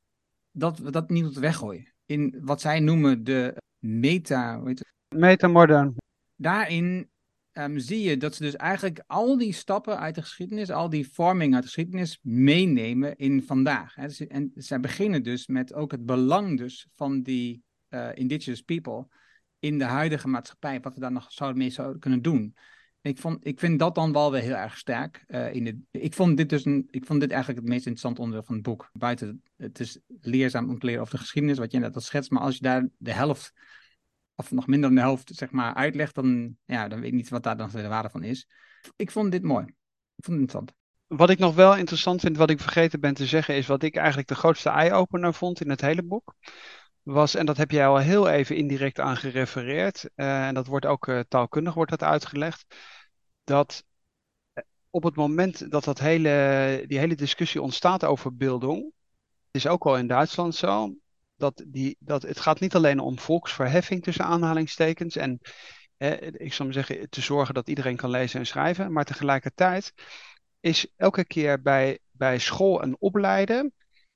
dat 0.51 0.79
we 0.79 0.91
dat 0.91 1.11
niet 1.11 1.23
moeten 1.23 1.41
weggooien. 1.41 1.93
In 2.07 2.39
wat 2.41 2.61
zij 2.61 2.81
noemen 2.81 3.25
de 3.25 3.63
meta... 3.79 4.63
Metamodern. 5.09 5.95
Daarin 6.37 7.11
um, 7.53 7.79
zie 7.79 8.03
je 8.03 8.17
dat 8.17 8.35
ze 8.35 8.43
dus 8.43 8.57
eigenlijk 8.57 9.03
al 9.07 9.39
die 9.39 9.53
stappen 9.53 9.99
uit 9.99 10.15
de 10.15 10.23
geschiedenis, 10.23 10.71
al 10.71 10.89
die 10.89 11.09
vorming 11.13 11.55
uit 11.55 11.63
de 11.63 11.69
geschiedenis, 11.69 12.19
meenemen 12.23 13.17
in 13.17 13.43
vandaag. 13.43 13.95
Hè. 13.95 14.07
Dus, 14.07 14.27
en 14.27 14.51
zij 14.55 14.81
beginnen 14.81 15.23
dus 15.23 15.47
met 15.47 15.75
ook 15.75 15.91
het 15.91 16.07
belang 16.07 16.59
dus 16.59 16.87
van 16.95 17.23
die 17.23 17.63
uh, 17.89 18.09
indigenous 18.15 18.63
people 18.63 19.07
in 19.65 19.79
de 19.79 19.85
huidige 19.85 20.29
maatschappij, 20.29 20.81
wat 20.81 20.95
we 20.95 21.01
daar 21.01 21.13
nog 21.13 21.33
zouden 21.33 21.59
mee 21.59 21.71
zouden 21.71 22.01
kunnen 22.01 22.23
doen. 22.23 22.57
Ik, 23.01 23.19
vond, 23.19 23.47
ik 23.47 23.59
vind 23.59 23.79
dat 23.79 23.95
dan 23.95 24.13
wel 24.13 24.31
weer 24.31 24.43
heel 24.43 24.55
erg 24.55 24.79
sterk. 24.79 25.25
Uh, 25.29 25.55
in 25.55 25.65
de, 25.65 25.99
ik, 26.01 26.15
vond 26.15 26.37
dit 26.37 26.49
dus 26.49 26.65
een, 26.65 26.89
ik 26.91 27.05
vond 27.05 27.21
dit 27.21 27.31
eigenlijk 27.31 27.61
het 27.61 27.69
meest 27.69 27.87
interessante 27.87 28.21
onderdeel 28.21 28.47
van 28.47 28.55
het 28.55 28.65
boek. 28.65 28.91
Buiten, 28.93 29.43
het 29.57 29.81
is 29.81 29.99
leerzaam 30.21 30.69
om 30.69 30.79
te 30.79 30.87
leren 30.87 31.01
over 31.01 31.15
de 31.15 31.21
geschiedenis, 31.21 31.59
wat 31.59 31.73
je 31.73 31.79
net 31.79 31.95
al 31.95 32.01
schetst. 32.01 32.31
Maar 32.31 32.43
als 32.43 32.55
je 32.55 32.63
daar 32.63 32.89
de 32.97 33.13
helft, 33.13 33.53
of 34.35 34.51
nog 34.51 34.67
minder 34.67 34.89
dan 34.89 34.99
de 34.99 35.05
helft, 35.05 35.31
zeg 35.35 35.51
maar, 35.51 35.75
uitlegt, 35.75 36.15
dan, 36.15 36.57
ja, 36.65 36.89
dan 36.89 37.01
weet 37.01 37.09
ik 37.09 37.15
niet 37.15 37.29
wat 37.29 37.43
daar 37.43 37.57
dan 37.57 37.71
de 37.71 37.89
waarde 37.89 38.11
van 38.11 38.23
is. 38.23 38.49
Ik 38.97 39.11
vond 39.11 39.33
dit 39.33 39.43
mooi. 39.43 39.65
Ik 39.65 40.25
vond 40.25 40.41
het 40.41 40.41
interessant. 40.41 40.73
Wat 41.07 41.31
ik 41.31 41.39
nog 41.39 41.55
wel 41.55 41.77
interessant 41.77 42.21
vind, 42.21 42.37
wat 42.37 42.51
ik 42.51 42.61
vergeten 42.61 43.01
ben 43.01 43.15
te 43.15 43.27
zeggen, 43.27 43.55
is 43.55 43.67
wat 43.67 43.83
ik 43.83 43.97
eigenlijk 43.97 44.29
de 44.29 44.35
grootste 44.35 44.71
eye-opener 44.71 45.35
vond 45.35 45.61
in 45.61 45.71
het 45.71 45.81
hele 45.81 46.03
boek 46.03 46.35
was, 47.05 47.35
en 47.35 47.47
dat 47.47 47.57
heb 47.57 47.71
jij 47.71 47.87
al 47.87 47.99
heel 47.99 48.29
even 48.29 48.57
indirect 48.57 49.01
aan 49.01 49.17
gerefereerd, 49.17 50.11
uh, 50.17 50.47
en 50.47 50.55
dat 50.55 50.67
wordt 50.67 50.87
ook 50.87 51.07
uh, 51.07 51.21
taalkundig 51.29 51.75
wordt 51.75 51.91
dat 51.91 52.03
uitgelegd, 52.03 52.77
dat 53.45 53.85
eh, 54.53 54.65
op 54.91 55.03
het 55.03 55.17
moment 55.17 55.71
dat 55.71 55.85
dat 55.85 55.99
hele, 55.99 56.85
die 56.87 56.99
hele 56.99 57.15
discussie 57.15 57.63
ontstaat 57.63 58.05
over 58.05 58.33
het 58.37 58.65
is 59.51 59.67
ook 59.67 59.87
al 59.87 59.99
in 59.99 60.07
Duitsland 60.07 60.55
zo, 60.55 60.95
dat, 61.37 61.65
die, 61.67 61.97
dat 61.99 62.23
het 62.23 62.41
gaat 62.41 62.61
niet 62.61 62.75
alleen 62.75 63.01
om 63.01 63.19
volksverheffing 63.19 64.03
tussen 64.03 64.25
aanhalingstekens 64.25 65.17
en 65.17 65.41
eh, 65.97 66.23
ik 66.33 66.53
zou 66.53 66.65
maar 66.65 66.85
zeggen 66.85 67.11
te 67.11 67.21
zorgen 67.21 67.55
dat 67.55 67.69
iedereen 67.69 67.97
kan 67.97 68.11
lezen 68.11 68.41
en 68.41 68.47
schrijven, 68.47 68.93
maar 68.93 69.05
tegelijkertijd 69.05 69.93
is 70.61 70.87
elke 70.97 71.25
keer 71.25 71.63
bij, 71.63 71.99
bij 72.11 72.39
school 72.39 72.83
en 72.83 72.97
opleiden 72.99 73.73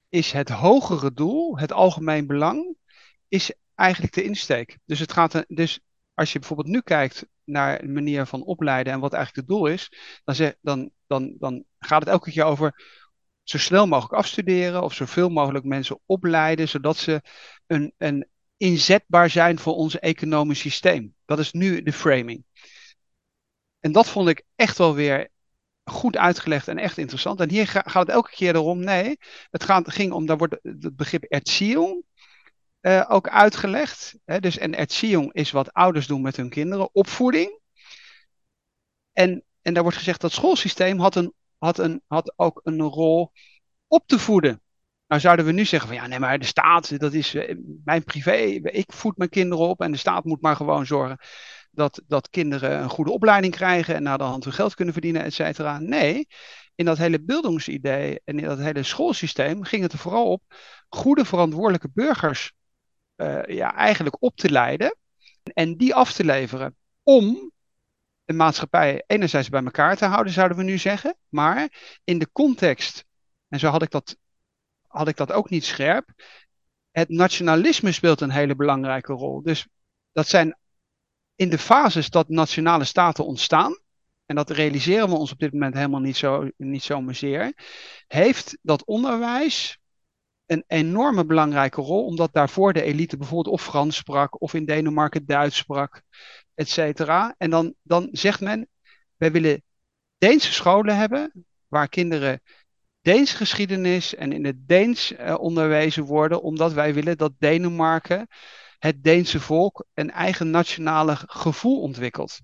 is 0.08 0.32
het 0.32 0.48
hogere 0.48 1.12
doel, 1.12 1.58
het 1.58 1.72
algemeen 1.72 2.26
belang, 2.26 2.76
is 3.28 3.52
eigenlijk 3.74 4.14
de 4.14 4.22
insteek. 4.22 4.78
Dus, 4.84 4.98
het 4.98 5.12
gaat, 5.12 5.44
dus 5.48 5.80
als 6.14 6.32
je 6.32 6.38
bijvoorbeeld 6.38 6.68
nu 6.68 6.80
kijkt 6.80 7.26
naar 7.44 7.82
een 7.82 7.92
manier 7.92 8.26
van 8.26 8.42
opleiden 8.42 8.92
en 8.92 9.00
wat 9.00 9.12
eigenlijk 9.12 9.46
het 9.48 9.56
doel 9.56 9.66
is, 9.66 9.92
dan, 10.24 10.54
dan, 10.60 10.90
dan, 11.06 11.34
dan 11.38 11.64
gaat 11.78 12.00
het 12.00 12.08
elke 12.08 12.30
keer 12.30 12.44
over 12.44 12.84
zo 13.42 13.58
snel 13.58 13.86
mogelijk 13.86 14.14
afstuderen 14.14 14.82
of 14.82 14.94
zoveel 14.94 15.28
mogelijk 15.28 15.64
mensen 15.64 16.00
opleiden, 16.06 16.68
zodat 16.68 16.96
ze 16.96 17.22
een, 17.66 17.92
een 17.98 18.28
inzetbaar 18.56 19.30
zijn 19.30 19.58
voor 19.58 19.74
ons 19.74 19.98
economisch 19.98 20.60
systeem. 20.60 21.14
Dat 21.24 21.38
is 21.38 21.52
nu 21.52 21.82
de 21.82 21.92
framing. 21.92 22.44
En 23.80 23.92
dat 23.92 24.08
vond 24.08 24.28
ik 24.28 24.42
echt 24.54 24.78
wel 24.78 24.94
weer 24.94 25.30
goed 25.88 26.16
uitgelegd 26.16 26.68
en 26.68 26.78
echt 26.78 26.98
interessant. 26.98 27.40
En 27.40 27.50
hier 27.50 27.66
gaat 27.66 28.06
het 28.06 28.08
elke 28.08 28.30
keer 28.30 28.54
erom, 28.54 28.78
nee, 28.78 29.18
het 29.50 29.64
gaat, 29.64 29.92
ging 29.92 30.12
om, 30.12 30.26
daar 30.26 30.36
wordt 30.36 30.56
het 30.62 30.96
begrip 30.96 31.22
erziehung 31.22 32.04
uh, 32.80 33.04
ook 33.08 33.28
uitgelegd. 33.28 34.18
Hè? 34.24 34.40
Dus, 34.40 34.58
en 34.58 34.74
erziehung 34.74 35.32
is 35.32 35.50
wat 35.50 35.72
ouders 35.72 36.06
doen 36.06 36.22
met 36.22 36.36
hun 36.36 36.50
kinderen, 36.50 36.94
opvoeding. 36.94 37.60
En, 39.12 39.44
en 39.62 39.74
daar 39.74 39.82
wordt 39.82 39.98
gezegd 39.98 40.20
dat 40.20 40.30
het 40.30 40.40
schoolsysteem 40.40 40.98
had, 40.98 41.14
een, 41.14 41.32
had, 41.58 41.78
een, 41.78 42.02
had 42.06 42.32
ook 42.36 42.60
een 42.62 42.80
rol 42.80 43.32
op 43.86 44.06
te 44.06 44.18
voeden. 44.18 44.62
Nou 45.06 45.20
zouden 45.20 45.44
we 45.44 45.52
nu 45.52 45.64
zeggen 45.64 45.88
van 45.88 45.98
ja, 45.98 46.06
nee, 46.06 46.18
maar 46.18 46.38
de 46.38 46.44
staat, 46.44 46.98
dat 46.98 47.12
is 47.12 47.34
uh, 47.34 47.56
mijn 47.84 48.04
privé, 48.04 48.36
ik 48.62 48.92
voed 48.92 49.16
mijn 49.16 49.30
kinderen 49.30 49.68
op 49.68 49.80
en 49.80 49.92
de 49.92 49.98
staat 49.98 50.24
moet 50.24 50.40
maar 50.40 50.56
gewoon 50.56 50.86
zorgen 50.86 51.18
dat, 51.78 52.02
dat 52.06 52.30
kinderen 52.30 52.82
een 52.82 52.88
goede 52.88 53.10
opleiding 53.10 53.54
krijgen 53.54 53.94
en 53.94 54.02
naar 54.02 54.18
de 54.18 54.24
hand 54.24 54.44
hun 54.44 54.52
geld 54.52 54.74
kunnen 54.74 54.94
verdienen, 54.94 55.22
et 55.22 55.34
cetera. 55.34 55.78
Nee, 55.78 56.26
in 56.74 56.84
dat 56.84 56.98
hele 56.98 57.20
bildungsidee 57.20 58.20
en 58.24 58.38
in 58.38 58.44
dat 58.44 58.58
hele 58.58 58.82
schoolsysteem 58.82 59.62
ging 59.64 59.82
het 59.82 59.92
er 59.92 59.98
vooral 59.98 60.30
op 60.30 60.42
goede 60.88 61.24
verantwoordelijke 61.24 61.90
burgers 61.94 62.52
uh, 63.16 63.44
ja, 63.44 63.74
eigenlijk 63.74 64.16
op 64.20 64.36
te 64.36 64.50
leiden 64.50 64.96
en 65.54 65.76
die 65.76 65.94
af 65.94 66.12
te 66.12 66.24
leveren 66.24 66.76
om 67.02 67.52
de 68.24 68.32
maatschappij 68.32 69.04
enerzijds 69.06 69.48
bij 69.48 69.64
elkaar 69.64 69.96
te 69.96 70.04
houden, 70.04 70.32
zouden 70.32 70.56
we 70.56 70.62
nu 70.62 70.78
zeggen, 70.78 71.16
maar 71.28 71.68
in 72.04 72.18
de 72.18 72.32
context, 72.32 73.04
en 73.48 73.58
zo 73.58 73.68
had 73.68 73.82
ik 73.82 73.90
dat, 73.90 74.16
had 74.86 75.08
ik 75.08 75.16
dat 75.16 75.32
ook 75.32 75.50
niet 75.50 75.64
scherp, 75.64 76.12
het 76.90 77.08
nationalisme 77.08 77.92
speelt 77.92 78.20
een 78.20 78.30
hele 78.30 78.56
belangrijke 78.56 79.12
rol. 79.12 79.42
Dus 79.42 79.66
dat 80.12 80.28
zijn 80.28 80.56
in 81.38 81.48
de 81.48 81.58
fases 81.58 82.10
dat 82.10 82.28
nationale 82.28 82.84
staten 82.84 83.26
ontstaan, 83.26 83.78
en 84.26 84.36
dat 84.36 84.50
realiseren 84.50 85.08
we 85.08 85.14
ons 85.14 85.32
op 85.32 85.38
dit 85.38 85.52
moment 85.52 85.74
helemaal 85.74 86.00
niet 86.00 86.16
zo, 86.16 86.48
niet 86.56 86.82
zo 86.82 87.04
zeer, 87.10 87.52
heeft 88.06 88.58
dat 88.62 88.84
onderwijs 88.84 89.78
een 90.46 90.64
enorme 90.66 91.24
belangrijke 91.24 91.80
rol, 91.80 92.04
omdat 92.04 92.32
daarvoor 92.32 92.72
de 92.72 92.82
elite 92.82 93.16
bijvoorbeeld 93.16 93.54
of 93.54 93.62
Frans 93.62 93.96
sprak, 93.96 94.40
of 94.42 94.54
in 94.54 94.64
Denemarken 94.64 95.26
Duits 95.26 95.56
sprak, 95.56 96.02
et 96.54 96.68
cetera. 96.68 97.34
En 97.38 97.50
dan, 97.50 97.74
dan 97.82 98.08
zegt 98.12 98.40
men, 98.40 98.68
wij 99.16 99.32
willen 99.32 99.62
Deense 100.18 100.52
scholen 100.52 100.96
hebben, 100.96 101.46
waar 101.68 101.88
kinderen 101.88 102.42
Deens 103.00 103.32
geschiedenis 103.32 104.14
en 104.14 104.32
in 104.32 104.44
het 104.44 104.68
Deens 104.68 105.12
uh, 105.12 105.34
onderwezen 105.38 106.04
worden, 106.04 106.42
omdat 106.42 106.72
wij 106.72 106.94
willen 106.94 107.16
dat 107.16 107.32
Denemarken, 107.38 108.26
het 108.78 109.04
Deense 109.04 109.40
volk, 109.40 109.84
een 109.94 110.10
eigen 110.10 110.50
nationale 110.50 111.16
gevoel 111.16 111.80
ontwikkelt. 111.80 112.38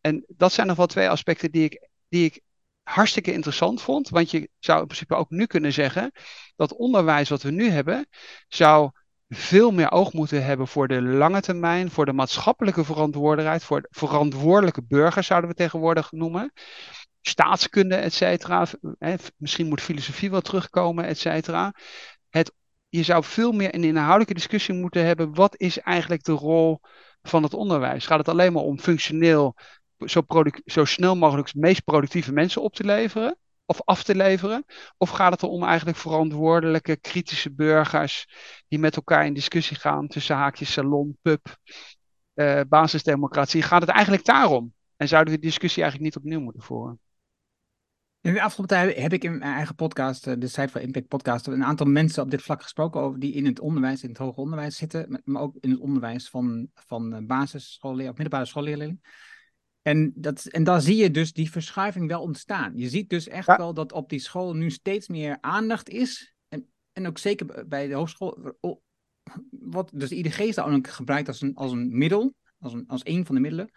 En 0.00 0.24
dat 0.28 0.52
zijn 0.52 0.66
nog 0.66 0.76
wel 0.76 0.86
twee 0.86 1.10
aspecten 1.10 1.50
die 1.50 1.64
ik, 1.64 1.88
die 2.08 2.24
ik 2.24 2.40
hartstikke 2.82 3.32
interessant 3.32 3.82
vond. 3.82 4.08
Want 4.08 4.30
je 4.30 4.50
zou 4.58 4.80
in 4.80 4.86
principe 4.86 5.14
ook 5.14 5.30
nu 5.30 5.46
kunnen 5.46 5.72
zeggen 5.72 6.12
dat 6.56 6.76
onderwijs 6.76 7.28
wat 7.28 7.42
we 7.42 7.50
nu 7.50 7.70
hebben, 7.70 8.08
zou 8.48 8.90
veel 9.28 9.70
meer 9.70 9.90
oog 9.90 10.12
moeten 10.12 10.44
hebben 10.44 10.68
voor 10.68 10.88
de 10.88 11.02
lange 11.02 11.40
termijn, 11.40 11.90
voor 11.90 12.04
de 12.04 12.12
maatschappelijke 12.12 12.84
verantwoordelijkheid, 12.84 13.64
voor 13.64 13.86
verantwoordelijke 13.90 14.82
burgers 14.82 15.26
zouden 15.26 15.50
we 15.50 15.56
tegenwoordig 15.56 16.12
noemen. 16.12 16.52
Staatskunde, 17.20 17.94
et 17.94 18.12
cetera. 18.12 18.66
Misschien 19.36 19.68
moet 19.68 19.80
filosofie 19.80 20.30
wel 20.30 20.40
terugkomen, 20.40 21.04
et 21.04 21.18
cetera. 21.18 21.74
Het, 22.28 22.52
je 22.96 23.02
zou 23.02 23.24
veel 23.24 23.52
meer 23.52 23.74
een 23.74 23.84
inhoudelijke 23.84 24.34
discussie 24.34 24.74
moeten 24.74 25.04
hebben. 25.04 25.34
Wat 25.34 25.60
is 25.60 25.78
eigenlijk 25.78 26.24
de 26.24 26.32
rol 26.32 26.80
van 27.22 27.42
het 27.42 27.54
onderwijs? 27.54 28.06
Gaat 28.06 28.18
het 28.18 28.28
alleen 28.28 28.52
maar 28.52 28.62
om 28.62 28.78
functioneel 28.78 29.56
zo, 30.04 30.22
zo 30.64 30.84
snel 30.84 31.16
mogelijk 31.16 31.52
de 31.52 31.58
meest 31.58 31.84
productieve 31.84 32.32
mensen 32.32 32.62
op 32.62 32.74
te 32.74 32.84
leveren? 32.84 33.38
Of 33.64 33.82
af 33.84 34.02
te 34.02 34.14
leveren? 34.14 34.64
Of 34.96 35.10
gaat 35.10 35.32
het 35.32 35.42
er 35.42 35.48
om 35.48 35.64
eigenlijk 35.64 35.98
verantwoordelijke, 35.98 36.96
kritische 36.96 37.54
burgers 37.54 38.26
die 38.68 38.78
met 38.78 38.96
elkaar 38.96 39.26
in 39.26 39.34
discussie 39.34 39.76
gaan 39.76 40.06
tussen 40.06 40.36
haakjes 40.36 40.72
salon, 40.72 41.18
pub, 41.22 41.56
uh, 42.34 42.60
basisdemocratie? 42.68 43.62
Gaat 43.62 43.80
het 43.80 43.90
eigenlijk 43.90 44.24
daarom? 44.24 44.74
En 44.96 45.08
zouden 45.08 45.34
we 45.34 45.40
die 45.40 45.48
discussie 45.48 45.82
eigenlijk 45.82 46.14
niet 46.14 46.24
opnieuw 46.24 46.40
moeten 46.40 46.62
voeren? 46.62 47.00
In 48.26 48.34
de 48.34 48.42
afgelopen 48.42 48.76
tijd 48.76 48.96
heb 48.96 49.12
ik 49.12 49.24
in 49.24 49.38
mijn 49.38 49.54
eigen 49.54 49.74
podcast, 49.74 50.26
eh, 50.26 50.34
de 50.38 50.48
Site 50.48 50.68
for 50.68 50.80
Impact 50.80 51.08
podcast, 51.08 51.46
een 51.46 51.64
aantal 51.64 51.86
mensen 51.86 52.22
op 52.22 52.30
dit 52.30 52.42
vlak 52.42 52.62
gesproken 52.62 53.00
over 53.00 53.20
die 53.20 53.32
in 53.32 53.46
het 53.46 53.60
onderwijs, 53.60 54.02
in 54.02 54.08
het 54.08 54.18
hoger 54.18 54.42
onderwijs 54.42 54.76
zitten, 54.76 55.22
maar 55.24 55.42
ook 55.42 55.56
in 55.60 55.70
het 55.70 55.80
onderwijs 55.80 56.28
van, 56.28 56.70
van 56.74 57.14
eh, 57.14 57.26
basisschoolleerlingen 57.26 58.10
of 58.12 58.18
middelbare 58.18 58.48
schoolleerlingen. 58.48 59.00
En, 59.82 60.12
dat, 60.16 60.44
en 60.44 60.64
daar 60.64 60.80
zie 60.80 60.96
je 60.96 61.10
dus 61.10 61.32
die 61.32 61.50
verschuiving 61.50 62.08
wel 62.08 62.22
ontstaan. 62.22 62.72
Je 62.76 62.88
ziet 62.88 63.10
dus 63.10 63.28
echt 63.28 63.56
wel 63.56 63.74
dat 63.74 63.92
op 63.92 64.08
die 64.08 64.20
school 64.20 64.54
nu 64.54 64.70
steeds 64.70 65.08
meer 65.08 65.38
aandacht 65.40 65.88
is. 65.88 66.34
En, 66.48 66.68
en 66.92 67.06
ook 67.06 67.18
zeker 67.18 67.68
bij 67.68 67.86
de 67.86 67.94
hogeschool. 67.94 68.56
Wat 69.50 69.90
dus 69.94 70.08
de 70.08 70.16
IDG 70.16 70.38
is 70.38 70.54
daar 70.54 70.74
ook 70.74 70.88
gebruikt 70.88 71.28
als 71.28 71.40
een, 71.40 71.54
als 71.54 71.72
een 71.72 71.98
middel, 71.98 72.34
als 72.58 72.72
een, 72.72 72.84
als 72.86 73.00
een 73.04 73.26
van 73.26 73.34
de 73.34 73.40
middelen. 73.40 73.70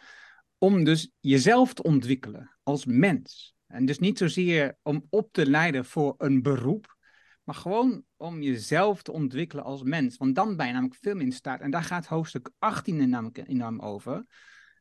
Om 0.58 0.84
dus 0.84 1.12
jezelf 1.20 1.74
te 1.74 1.84
ontwikkelen 1.84 2.58
als 2.64 2.86
mens. 2.86 3.58
En 3.70 3.86
dus 3.86 4.00
niet 4.00 4.18
zozeer 4.18 4.78
om 4.82 5.06
op 5.10 5.32
te 5.32 5.50
leiden 5.50 5.86
voor 5.86 6.16
een 6.18 6.42
beroep, 6.42 6.96
maar 7.44 7.56
gewoon 7.56 8.04
om 8.18 8.42
jezelf 8.42 9.02
te 9.02 9.12
ontwikkelen 9.12 9.64
als 9.64 9.84
mens. 9.84 10.18
Want 10.18 10.36
dan 10.36 10.56
ben 10.56 10.66
je 10.66 10.74
namelijk 10.74 11.00
veel 11.02 11.16
meer 11.16 11.26
in 11.26 11.32
staat. 11.32 11.62
En 11.62 11.72
daar 11.72 11.84
gaat 11.84 12.06
hoofdstuk 12.06 12.50
18 12.60 13.10
namelijk 13.10 13.38
enorm 13.48 13.80
over. 13.80 14.26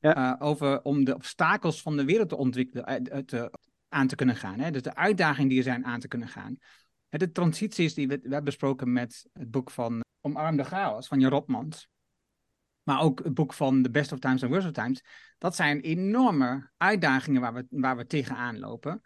Ja. 0.01 0.37
Eh, 0.38 0.46
over 0.46 0.83
om 0.83 1.05
de 1.05 1.14
obstakels 1.14 1.83
van 1.83 1.96
de 1.96 2.05
wereld 2.05 2.29
te 2.29 2.37
ontwikkelen, 2.37 3.03
uh, 3.12 3.18
te, 3.18 3.51
aan 3.88 4.07
te 4.07 4.16
kunnen 4.16 4.37
gaan. 4.37 4.59
Hè? 4.59 4.70
Dus 4.70 4.83
de 4.83 4.94
uitdagingen 4.94 5.48
die 5.48 5.59
er 5.59 5.64
zijn 5.64 5.85
aan 5.85 6.01
te 6.01 6.09
kunnen 6.09 6.29
gaan. 6.29 6.59
De 7.09 7.33
transities 7.33 7.94
die 7.94 8.09
we, 8.09 8.14
we 8.14 8.20
hebben 8.22 8.44
besproken 8.44 8.92
met 8.92 9.29
het 9.33 9.51
boek 9.51 9.70
van 9.70 10.01
Omarm 10.20 10.64
Chaos 10.64 11.09
van 11.09 11.20
Jan 11.20 11.31
Rotmans. 11.31 11.88
Maar 12.88 13.01
ook 13.01 13.24
het 13.24 13.35
boek 13.35 13.53
van 13.53 13.83
The 13.83 13.90
Best 13.90 14.12
of 14.12 14.18
Times 14.18 14.42
and 14.42 14.53
Worst 14.53 14.66
of 14.66 14.72
Times. 14.72 15.05
Dat 15.38 15.57
zijn 15.57 15.81
enorme 15.81 16.70
uitdagingen 16.77 17.40
waar 17.40 17.55
we, 17.55 17.66
waar 17.70 17.96
we 17.96 18.07
tegenaan 18.07 18.59
lopen. 18.59 19.03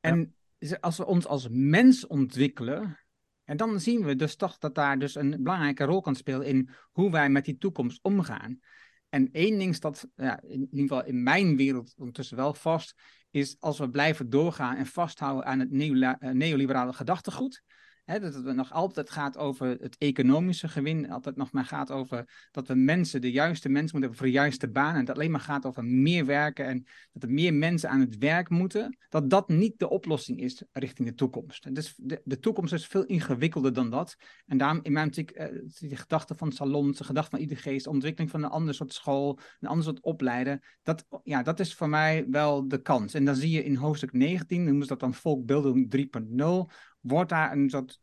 En 0.00 0.34
als 0.80 0.96
we 0.96 1.06
ons 1.06 1.26
als 1.26 1.48
mens 1.50 2.06
ontwikkelen, 2.06 2.98
en 3.44 3.56
dan 3.56 3.80
zien 3.80 4.04
we 4.04 4.16
dus 4.16 4.36
toch 4.36 4.58
dat 4.58 4.74
daar 4.74 4.98
dus 4.98 5.14
een 5.14 5.42
belangrijke 5.42 5.84
rol 5.84 6.00
kan 6.00 6.14
spelen 6.14 6.46
in 6.46 6.70
hoe 6.92 7.10
wij 7.10 7.28
met 7.28 7.44
die 7.44 7.58
toekomst 7.58 8.02
omgaan. 8.02 8.60
En 9.08 9.28
één 9.32 9.58
ding 9.58 9.74
staat 9.74 10.06
ja, 10.14 10.40
in, 10.42 10.60
ieder 10.60 10.80
geval 10.80 11.04
in 11.04 11.22
mijn 11.22 11.56
wereld 11.56 11.94
ondertussen 11.96 12.36
wel 12.36 12.54
vast, 12.54 12.94
is 13.30 13.56
als 13.60 13.78
we 13.78 13.90
blijven 13.90 14.30
doorgaan 14.30 14.76
en 14.76 14.86
vasthouden 14.86 15.44
aan 15.44 15.60
het 15.60 15.70
eh, 15.70 16.30
neoliberale 16.30 16.92
gedachtegoed, 16.92 17.62
Dat 18.06 18.34
het 18.34 18.54
nog 18.54 18.72
altijd 18.72 19.10
gaat 19.10 19.38
over 19.38 19.66
het 19.66 19.96
economische 19.98 20.68
gewin. 20.68 21.10
Altijd 21.10 21.36
nog 21.36 21.52
maar 21.52 21.64
gaat 21.64 21.90
over 21.90 22.48
dat 22.50 22.68
we 22.68 22.74
mensen, 22.74 23.20
de 23.20 23.30
juiste 23.30 23.68
mensen 23.68 23.98
moeten 23.98 24.00
hebben 24.00 24.18
voor 24.18 24.26
de 24.26 24.42
juiste 24.42 24.68
baan. 24.68 24.94
En 24.94 25.04
dat 25.04 25.14
alleen 25.14 25.30
maar 25.30 25.40
gaat 25.40 25.66
over 25.66 25.84
meer 25.84 26.26
werken 26.26 26.66
en 26.66 26.86
dat 27.12 27.22
er 27.22 27.30
meer 27.30 27.54
mensen 27.54 27.90
aan 27.90 28.00
het 28.00 28.18
werk 28.18 28.48
moeten. 28.48 28.98
Dat 29.08 29.30
dat 29.30 29.48
niet 29.48 29.78
de 29.78 29.88
oplossing 29.88 30.40
is 30.40 30.62
richting 30.72 31.08
de 31.08 31.14
toekomst. 31.14 31.74
Dus 31.74 31.94
de, 31.96 32.20
de 32.24 32.38
toekomst 32.38 32.72
is 32.72 32.86
veel 32.86 33.04
ingewikkelder 33.04 33.72
dan 33.72 33.90
dat. 33.90 34.16
En 34.46 34.58
daarom 34.58 34.80
in 34.82 34.92
mijn 34.92 35.06
optiek, 35.06 35.30
eh, 35.30 35.46
die 35.78 35.96
gedachte 35.96 36.34
van 36.34 36.52
salons, 36.52 36.98
de 36.98 37.04
gedachte 37.04 37.30
van 37.30 37.40
iedere 37.40 37.60
geest, 37.60 37.84
de 37.84 37.90
ontwikkeling 37.90 38.30
van 38.30 38.42
een 38.42 38.50
ander 38.50 38.74
soort 38.74 38.92
school, 38.92 39.38
een 39.60 39.68
ander 39.68 39.84
soort 39.84 40.00
opleiden. 40.00 40.60
Dat, 40.82 41.06
ja, 41.22 41.42
dat 41.42 41.60
is 41.60 41.74
voor 41.74 41.88
mij 41.88 42.26
wel 42.30 42.68
de 42.68 42.82
kans. 42.82 43.14
En 43.14 43.24
dan 43.24 43.36
zie 43.36 43.50
je 43.50 43.64
in 43.64 43.74
hoofdstuk 43.74 44.12
19, 44.12 44.64
noemen 44.64 44.82
ze 44.82 44.88
dat 44.88 45.00
dan 45.00 45.14
volkbeelding 45.14 45.90
3.0 45.90 46.72
wordt 47.06 47.30
daar 47.30 47.52
een 47.52 47.70
soort 47.70 47.98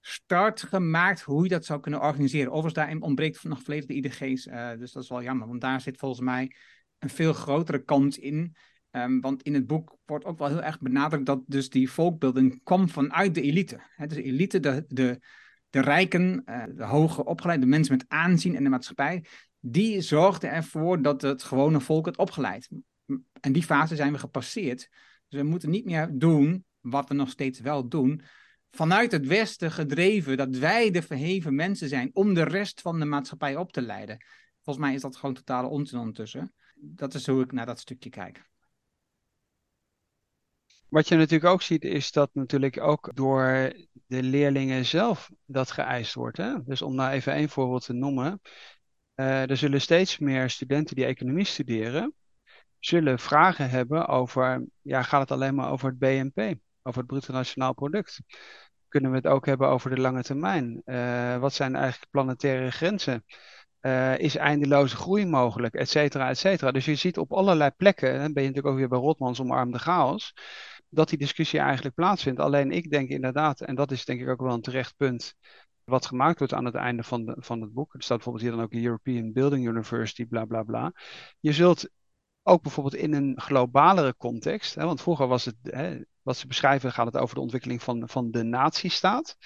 start 0.00 0.62
gemaakt 0.62 1.20
hoe 1.20 1.42
je 1.42 1.48
dat 1.48 1.64
zou 1.64 1.80
kunnen 1.80 2.00
organiseren. 2.00 2.48
Overigens, 2.48 2.74
daarin 2.74 3.02
ontbreekt 3.02 3.44
nog 3.44 3.62
volledig 3.62 3.86
de 3.86 3.94
IDG's, 3.94 4.46
uh, 4.46 4.70
dus 4.78 4.92
dat 4.92 5.02
is 5.02 5.08
wel 5.08 5.22
jammer, 5.22 5.48
want 5.48 5.60
daar 5.60 5.80
zit 5.80 5.98
volgens 5.98 6.20
mij 6.20 6.56
een 6.98 7.10
veel 7.10 7.32
grotere 7.32 7.84
kans 7.84 8.18
in. 8.18 8.56
Um, 8.90 9.20
want 9.20 9.42
in 9.42 9.54
het 9.54 9.66
boek 9.66 9.96
wordt 10.04 10.24
ook 10.24 10.38
wel 10.38 10.48
heel 10.48 10.62
erg 10.62 10.80
benadrukt 10.80 11.26
dat 11.26 11.42
dus 11.46 11.68
die 11.68 11.90
volkbeelding 11.90 12.60
kwam 12.62 12.88
vanuit 12.88 13.34
de 13.34 13.42
elite. 13.42 13.80
He, 13.96 14.06
dus 14.06 14.16
de 14.16 14.22
elite, 14.22 14.60
de, 14.60 14.84
de, 14.88 15.20
de 15.70 15.80
rijken, 15.80 16.42
uh, 16.46 16.64
de 16.74 16.84
hoge 16.84 17.24
opgeleide 17.24 17.66
mensen 17.66 17.96
met 17.96 18.04
aanzien 18.08 18.54
in 18.54 18.64
de 18.64 18.70
maatschappij, 18.70 19.24
die 19.60 20.00
zorgden 20.00 20.50
ervoor 20.50 21.02
dat 21.02 21.22
het 21.22 21.42
gewone 21.42 21.80
volk 21.80 22.06
het 22.06 22.16
opgeleid. 22.16 22.68
En 23.40 23.52
die 23.52 23.62
fase 23.62 23.96
zijn 23.96 24.12
we 24.12 24.18
gepasseerd. 24.18 24.88
Dus 25.28 25.40
we 25.40 25.46
moeten 25.46 25.70
niet 25.70 25.84
meer 25.84 26.10
doen 26.12 26.64
wat 26.80 27.08
we 27.08 27.14
nog 27.14 27.28
steeds 27.28 27.60
wel 27.60 27.88
doen, 27.88 28.22
vanuit 28.70 29.12
het 29.12 29.26
Westen 29.26 29.72
gedreven 29.72 30.36
dat 30.36 30.56
wij 30.56 30.90
de 30.90 31.02
verheven 31.02 31.54
mensen 31.54 31.88
zijn 31.88 32.10
om 32.12 32.34
de 32.34 32.42
rest 32.42 32.80
van 32.80 32.98
de 32.98 33.04
maatschappij 33.04 33.56
op 33.56 33.72
te 33.72 33.82
leiden. 33.82 34.24
Volgens 34.62 34.86
mij 34.86 34.94
is 34.94 35.02
dat 35.02 35.16
gewoon 35.16 35.34
totale 35.34 35.68
onzin 35.68 35.98
ondertussen. 35.98 36.54
Dat 36.74 37.14
is 37.14 37.26
hoe 37.26 37.42
ik 37.42 37.52
naar 37.52 37.66
dat 37.66 37.80
stukje 37.80 38.10
kijk. 38.10 38.48
Wat 40.88 41.08
je 41.08 41.16
natuurlijk 41.16 41.52
ook 41.52 41.62
ziet, 41.62 41.84
is 41.84 42.12
dat 42.12 42.30
natuurlijk 42.32 42.80
ook 42.80 43.10
door 43.14 43.72
de 44.06 44.22
leerlingen 44.22 44.86
zelf 44.86 45.30
dat 45.44 45.70
geëist 45.70 46.14
wordt. 46.14 46.36
Hè? 46.36 46.62
Dus 46.64 46.82
om 46.82 46.94
nou 46.94 47.10
even 47.10 47.32
één 47.32 47.48
voorbeeld 47.48 47.84
te 47.84 47.92
noemen. 47.92 48.40
Uh, 49.14 49.50
er 49.50 49.56
zullen 49.56 49.80
steeds 49.80 50.18
meer 50.18 50.50
studenten 50.50 50.96
die 50.96 51.04
economie 51.04 51.44
studeren, 51.44 52.14
zullen 52.78 53.18
vragen 53.18 53.70
hebben 53.70 54.06
over, 54.06 54.66
ja, 54.80 55.02
gaat 55.02 55.20
het 55.20 55.30
alleen 55.30 55.54
maar 55.54 55.70
over 55.70 55.88
het 55.88 55.98
BNP? 55.98 56.54
Over 56.82 56.98
het 56.98 57.10
bruto 57.10 57.32
nationaal 57.32 57.74
product. 57.74 58.20
Kunnen 58.88 59.10
we 59.10 59.16
het 59.16 59.26
ook 59.26 59.46
hebben 59.46 59.68
over 59.68 59.90
de 59.90 60.00
lange 60.00 60.22
termijn? 60.22 60.82
Uh, 60.84 61.36
wat 61.36 61.52
zijn 61.52 61.74
eigenlijk 61.76 62.10
planetaire 62.10 62.70
grenzen? 62.70 63.24
Uh, 63.80 64.18
is 64.18 64.36
eindeloze 64.36 64.96
groei 64.96 65.26
mogelijk, 65.26 65.74
et 65.74 65.88
cetera, 65.88 66.28
et 66.28 66.38
cetera. 66.38 66.70
Dus 66.70 66.84
je 66.84 66.94
ziet 66.94 67.18
op 67.18 67.32
allerlei 67.32 67.70
plekken, 67.70 68.18
dan 68.18 68.32
ben 68.32 68.42
je 68.42 68.48
natuurlijk 68.48 68.66
ook 68.66 68.76
weer 68.76 68.88
bij 68.88 68.98
Rotmans 68.98 69.40
omarmde 69.40 69.78
chaos, 69.78 70.34
dat 70.88 71.08
die 71.08 71.18
discussie 71.18 71.60
eigenlijk 71.60 71.94
plaatsvindt. 71.94 72.40
Alleen 72.40 72.70
ik 72.70 72.90
denk 72.90 73.08
inderdaad, 73.08 73.60
en 73.60 73.74
dat 73.74 73.90
is 73.90 74.04
denk 74.04 74.20
ik 74.20 74.28
ook 74.28 74.40
wel 74.40 74.52
een 74.52 74.60
terecht 74.60 74.96
punt, 74.96 75.34
wat 75.84 76.06
gemaakt 76.06 76.38
wordt 76.38 76.54
aan 76.54 76.64
het 76.64 76.74
einde 76.74 77.02
van, 77.02 77.24
de, 77.24 77.36
van 77.38 77.60
het 77.60 77.72
boek. 77.72 77.94
Er 77.94 78.02
staat 78.02 78.16
bijvoorbeeld 78.16 78.44
hier 78.44 78.56
dan 78.56 78.64
ook 78.64 78.72
European 78.72 79.32
Building 79.32 79.66
University, 79.68 80.26
bla 80.26 80.44
bla 80.44 80.62
bla. 80.62 80.92
Je 81.40 81.52
zult 81.52 81.88
ook 82.50 82.62
bijvoorbeeld 82.62 82.94
in 82.94 83.12
een 83.12 83.40
globalere 83.40 84.16
context, 84.16 84.74
hè, 84.74 84.84
want 84.84 85.00
vroeger 85.02 85.26
was 85.26 85.44
het, 85.44 85.56
hè, 85.62 85.98
wat 86.22 86.36
ze 86.36 86.46
beschrijven, 86.46 86.92
gaat 86.92 87.06
het 87.06 87.16
over 87.16 87.34
de 87.34 87.40
ontwikkeling 87.40 87.82
van, 87.82 88.08
van 88.08 88.30
de 88.30 88.42
natiestaat. 88.42 89.36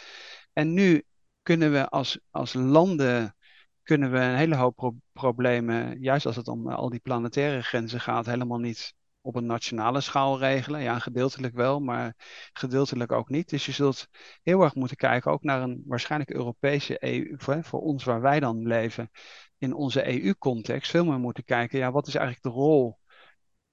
En 0.52 0.72
nu 0.72 1.04
kunnen 1.42 1.72
we 1.72 1.88
als, 1.88 2.18
als 2.30 2.52
landen 2.54 3.36
kunnen 3.82 4.10
we 4.10 4.18
een 4.18 4.36
hele 4.36 4.56
hoop 4.56 4.92
problemen, 5.12 6.00
juist 6.00 6.26
als 6.26 6.36
het 6.36 6.48
om 6.48 6.68
al 6.68 6.88
die 6.90 7.00
planetaire 7.00 7.62
grenzen 7.62 8.00
gaat, 8.00 8.26
helemaal 8.26 8.58
niet 8.58 8.94
op 9.20 9.36
een 9.36 9.46
nationale 9.46 10.00
schaal 10.00 10.38
regelen. 10.38 10.80
Ja, 10.80 10.98
gedeeltelijk 10.98 11.54
wel, 11.54 11.80
maar 11.80 12.14
gedeeltelijk 12.52 13.12
ook 13.12 13.28
niet. 13.28 13.48
Dus 13.48 13.66
je 13.66 13.72
zult 13.72 14.08
heel 14.42 14.62
erg 14.62 14.74
moeten 14.74 14.96
kijken 14.96 15.32
ook 15.32 15.42
naar 15.42 15.62
een 15.62 15.82
waarschijnlijk 15.86 16.30
Europese 16.30 17.04
EU, 17.04 17.36
voor 17.62 17.80
ons 17.80 18.04
waar 18.04 18.20
wij 18.20 18.40
dan 18.40 18.66
leven, 18.66 19.10
in 19.58 19.74
onze 19.74 20.24
EU-context, 20.24 20.90
veel 20.90 21.04
meer 21.04 21.18
moeten 21.18 21.44
kijken, 21.44 21.78
ja, 21.78 21.92
wat 21.92 22.06
is 22.06 22.14
eigenlijk 22.14 22.46
de 22.46 22.60
rol 22.60 22.98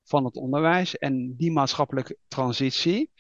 van 0.04 0.26
het 0.26 0.36
onderwijs 0.36 0.98
en 0.98 1.36
die 1.36 1.52
maatschappelijke 1.52 2.18
transitie 2.28 3.12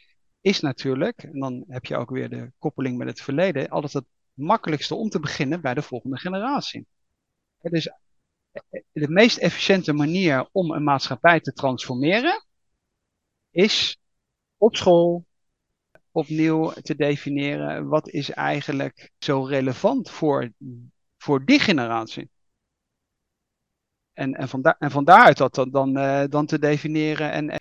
is 0.41 0.59
natuurlijk, 0.59 1.23
en 1.23 1.39
dan 1.39 1.63
heb 1.67 1.85
je 1.85 1.97
ook 1.97 2.09
weer 2.09 2.29
de 2.29 2.51
koppeling 2.57 2.97
met 2.97 3.07
het 3.07 3.21
verleden, 3.21 3.69
altijd 3.69 3.93
het 3.93 4.05
makkelijkste 4.33 4.95
om 4.95 5.09
te 5.09 5.19
beginnen 5.19 5.61
bij 5.61 5.73
de 5.73 5.81
volgende 5.81 6.17
generatie. 6.17 6.87
Dus 7.61 7.89
de 8.91 9.09
meest 9.09 9.37
efficiënte 9.37 9.93
manier 9.93 10.49
om 10.51 10.71
een 10.71 10.83
maatschappij 10.83 11.39
te 11.39 11.53
transformeren 11.53 12.45
is 13.49 13.97
op 14.57 14.75
school 14.75 15.25
opnieuw 16.11 16.71
te 16.71 16.95
definiëren 16.95 17.87
wat 17.87 18.09
is 18.09 18.29
eigenlijk 18.29 19.11
zo 19.17 19.43
relevant 19.43 20.09
voor, 20.09 20.51
voor 21.17 21.45
die 21.45 21.59
generatie. 21.59 22.29
En, 24.13 24.33
en, 24.33 24.49
van, 24.49 24.63
en 24.63 24.91
van 24.91 25.03
daaruit 25.03 25.37
dat 25.37 25.55
dan, 25.55 25.69
dan, 25.69 25.97
uh, 25.97 26.23
dan 26.29 26.45
te 26.45 26.59
definiëren. 26.59 27.31
En, 27.31 27.53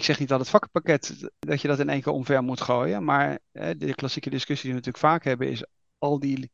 ik 0.00 0.06
zeg 0.06 0.18
niet 0.18 0.28
dat 0.28 0.40
het 0.40 0.48
vakkenpakket, 0.48 1.30
dat 1.38 1.60
je 1.60 1.68
dat 1.68 1.78
in 1.78 1.88
één 1.88 2.02
keer 2.02 2.12
omver 2.12 2.42
moet 2.42 2.60
gooien. 2.60 3.04
Maar 3.04 3.38
uh, 3.52 3.70
de 3.76 3.94
klassieke 3.94 4.30
discussie 4.30 4.70
die 4.70 4.80
we 4.80 4.86
natuurlijk 4.86 5.12
vaak 5.12 5.24
hebben 5.24 5.50
is 5.50 5.64
al 5.98 6.20
die, 6.20 6.50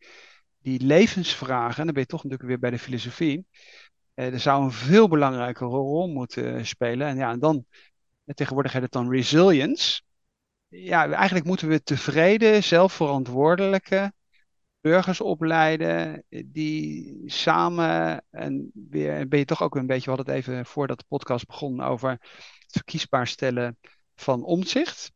die 0.58 0.80
levensvragen. 0.80 1.78
En 1.78 1.84
dan 1.84 1.94
ben 1.94 2.02
je 2.02 2.08
toch 2.08 2.22
natuurlijk 2.22 2.48
weer 2.48 2.58
bij 2.58 2.70
de 2.70 2.78
filosofie. 2.78 3.46
Er 4.14 4.40
zou 4.40 4.64
een 4.64 4.72
veel 4.72 5.08
belangrijkere 5.08 5.68
rol 5.68 6.08
moeten 6.08 6.66
spelen. 6.66 7.06
En 7.06 7.16
ja, 7.16 7.30
en 7.30 7.38
dan, 7.38 7.64
tegenwoordig 8.24 8.72
heet 8.72 8.82
het 8.82 8.92
dan 8.92 9.10
resilience. 9.10 10.02
Ja, 10.68 11.12
eigenlijk 11.12 11.46
moeten 11.46 11.68
we 11.68 11.82
tevreden, 11.82 12.62
zelfverantwoordelijke 12.62 14.12
burgers 14.86 15.20
opleiden 15.20 16.24
die 16.44 17.22
samen 17.24 18.24
en 18.30 18.70
weer 18.74 19.28
ben 19.28 19.38
je 19.38 19.44
toch 19.44 19.62
ook 19.62 19.76
een 19.76 19.86
beetje, 19.86 20.10
we 20.10 20.16
hadden 20.16 20.34
het 20.34 20.44
even 20.44 20.66
voordat 20.66 20.98
de 20.98 21.04
podcast 21.08 21.46
begon 21.46 21.80
over 21.80 22.10
het 22.10 22.72
verkiesbaar 22.72 23.26
stellen 23.26 23.78
van 24.14 24.44
omzicht. 24.44 25.12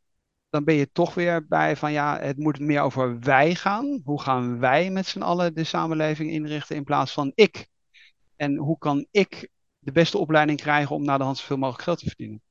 Dan 0.48 0.64
ben 0.64 0.74
je 0.74 0.90
toch 0.92 1.14
weer 1.14 1.46
bij 1.46 1.76
van 1.76 1.92
ja, 1.92 2.18
het 2.20 2.38
moet 2.38 2.58
meer 2.58 2.80
over 2.80 3.20
wij 3.20 3.54
gaan. 3.54 4.00
Hoe 4.04 4.20
gaan 4.20 4.58
wij 4.58 4.90
met 4.90 5.06
z'n 5.06 5.22
allen 5.22 5.54
de 5.54 5.64
samenleving 5.64 6.30
inrichten 6.30 6.76
in 6.76 6.84
plaats 6.84 7.12
van 7.12 7.32
ik? 7.34 7.68
En 8.36 8.56
hoe 8.56 8.78
kan 8.78 9.06
ik 9.10 9.50
de 9.78 9.92
beste 9.92 10.18
opleiding 10.18 10.60
krijgen 10.60 10.96
om 10.96 11.04
naar 11.04 11.18
de 11.18 11.24
hand 11.24 11.38
zoveel 11.38 11.56
mogelijk 11.56 11.84
geld 11.84 11.98
te 11.98 12.06
verdienen? 12.06 12.42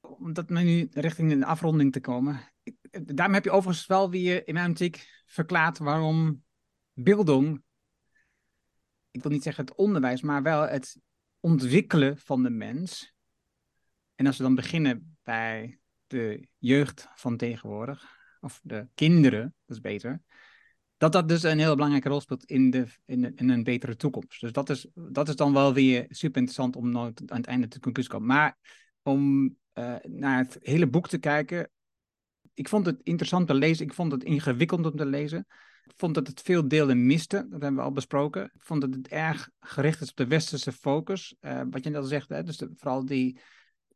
Om 0.00 0.32
dat 0.32 0.48
nu 0.48 0.88
richting 0.92 1.32
een 1.32 1.44
afronding 1.44 1.92
te 1.92 2.00
komen. 2.00 2.53
Daarom 2.90 3.34
heb 3.34 3.44
je 3.44 3.50
overigens 3.50 3.86
wel 3.86 4.10
weer 4.10 4.46
in 4.46 4.54
mijn 4.54 4.70
optiek 4.70 5.22
verklaart 5.26 5.78
waarom 5.78 6.44
bildung, 6.92 7.62
ik 9.10 9.22
wil 9.22 9.32
niet 9.32 9.42
zeggen 9.42 9.64
het 9.64 9.74
onderwijs, 9.74 10.22
maar 10.22 10.42
wel 10.42 10.62
het 10.62 11.00
ontwikkelen 11.40 12.18
van 12.18 12.42
de 12.42 12.50
mens. 12.50 13.14
En 14.14 14.26
als 14.26 14.36
we 14.36 14.42
dan 14.42 14.54
beginnen 14.54 15.16
bij 15.22 15.78
de 16.06 16.48
jeugd 16.58 17.08
van 17.14 17.36
tegenwoordig, 17.36 18.22
of 18.40 18.60
de 18.62 18.88
kinderen, 18.94 19.54
dat 19.64 19.76
is 19.76 19.82
beter, 19.82 20.22
dat 20.96 21.12
dat 21.12 21.28
dus 21.28 21.42
een 21.42 21.58
heel 21.58 21.74
belangrijke 21.74 22.08
rol 22.08 22.20
speelt 22.20 22.44
in, 22.44 22.70
de, 22.70 22.86
in, 23.04 23.48
een 23.50 23.62
betere 23.62 23.96
toekomst. 23.96 24.40
Dus 24.40 24.52
dat 24.52 24.70
is, 24.70 24.86
dat 24.94 25.28
is 25.28 25.36
dan 25.36 25.52
wel 25.52 25.74
weer 25.74 26.06
super 26.08 26.36
interessant 26.36 26.76
om 26.76 26.90
nooit 26.90 27.30
aan 27.30 27.36
het 27.36 27.46
einde 27.46 27.68
te 27.68 27.80
conclusie 27.80 28.12
komen. 28.12 28.28
Maar 28.28 28.58
om 29.02 29.44
uh, 29.74 29.96
naar 30.02 30.38
het 30.38 30.58
hele 30.60 30.86
boek 30.86 31.08
te 31.08 31.18
kijken, 31.18 31.70
ik 32.54 32.68
vond 32.68 32.86
het 32.86 33.00
interessant 33.02 33.46
te 33.46 33.54
lezen. 33.54 33.86
Ik 33.86 33.92
vond 33.92 34.12
het 34.12 34.24
ingewikkeld 34.24 34.86
om 34.86 34.96
te 34.96 35.06
lezen. 35.06 35.46
Ik 35.84 35.92
vond 35.96 36.14
dat 36.14 36.26
het 36.26 36.40
veel 36.40 36.68
delen 36.68 37.06
miste. 37.06 37.36
Dat 37.36 37.60
hebben 37.62 37.74
we 37.74 37.86
al 37.86 37.92
besproken. 37.92 38.44
Ik 38.44 38.62
vond 38.62 38.80
dat 38.80 38.94
het 38.94 39.08
erg 39.08 39.50
gericht 39.60 40.00
is 40.00 40.10
op 40.10 40.16
de 40.16 40.26
westerse 40.26 40.72
focus. 40.72 41.36
Uh, 41.40 41.62
wat 41.70 41.84
je 41.84 41.90
net 41.90 42.00
al 42.00 42.06
zegt, 42.06 42.28
hè? 42.28 42.42
dus 42.42 42.62
vooral 42.74 43.04
die 43.04 43.40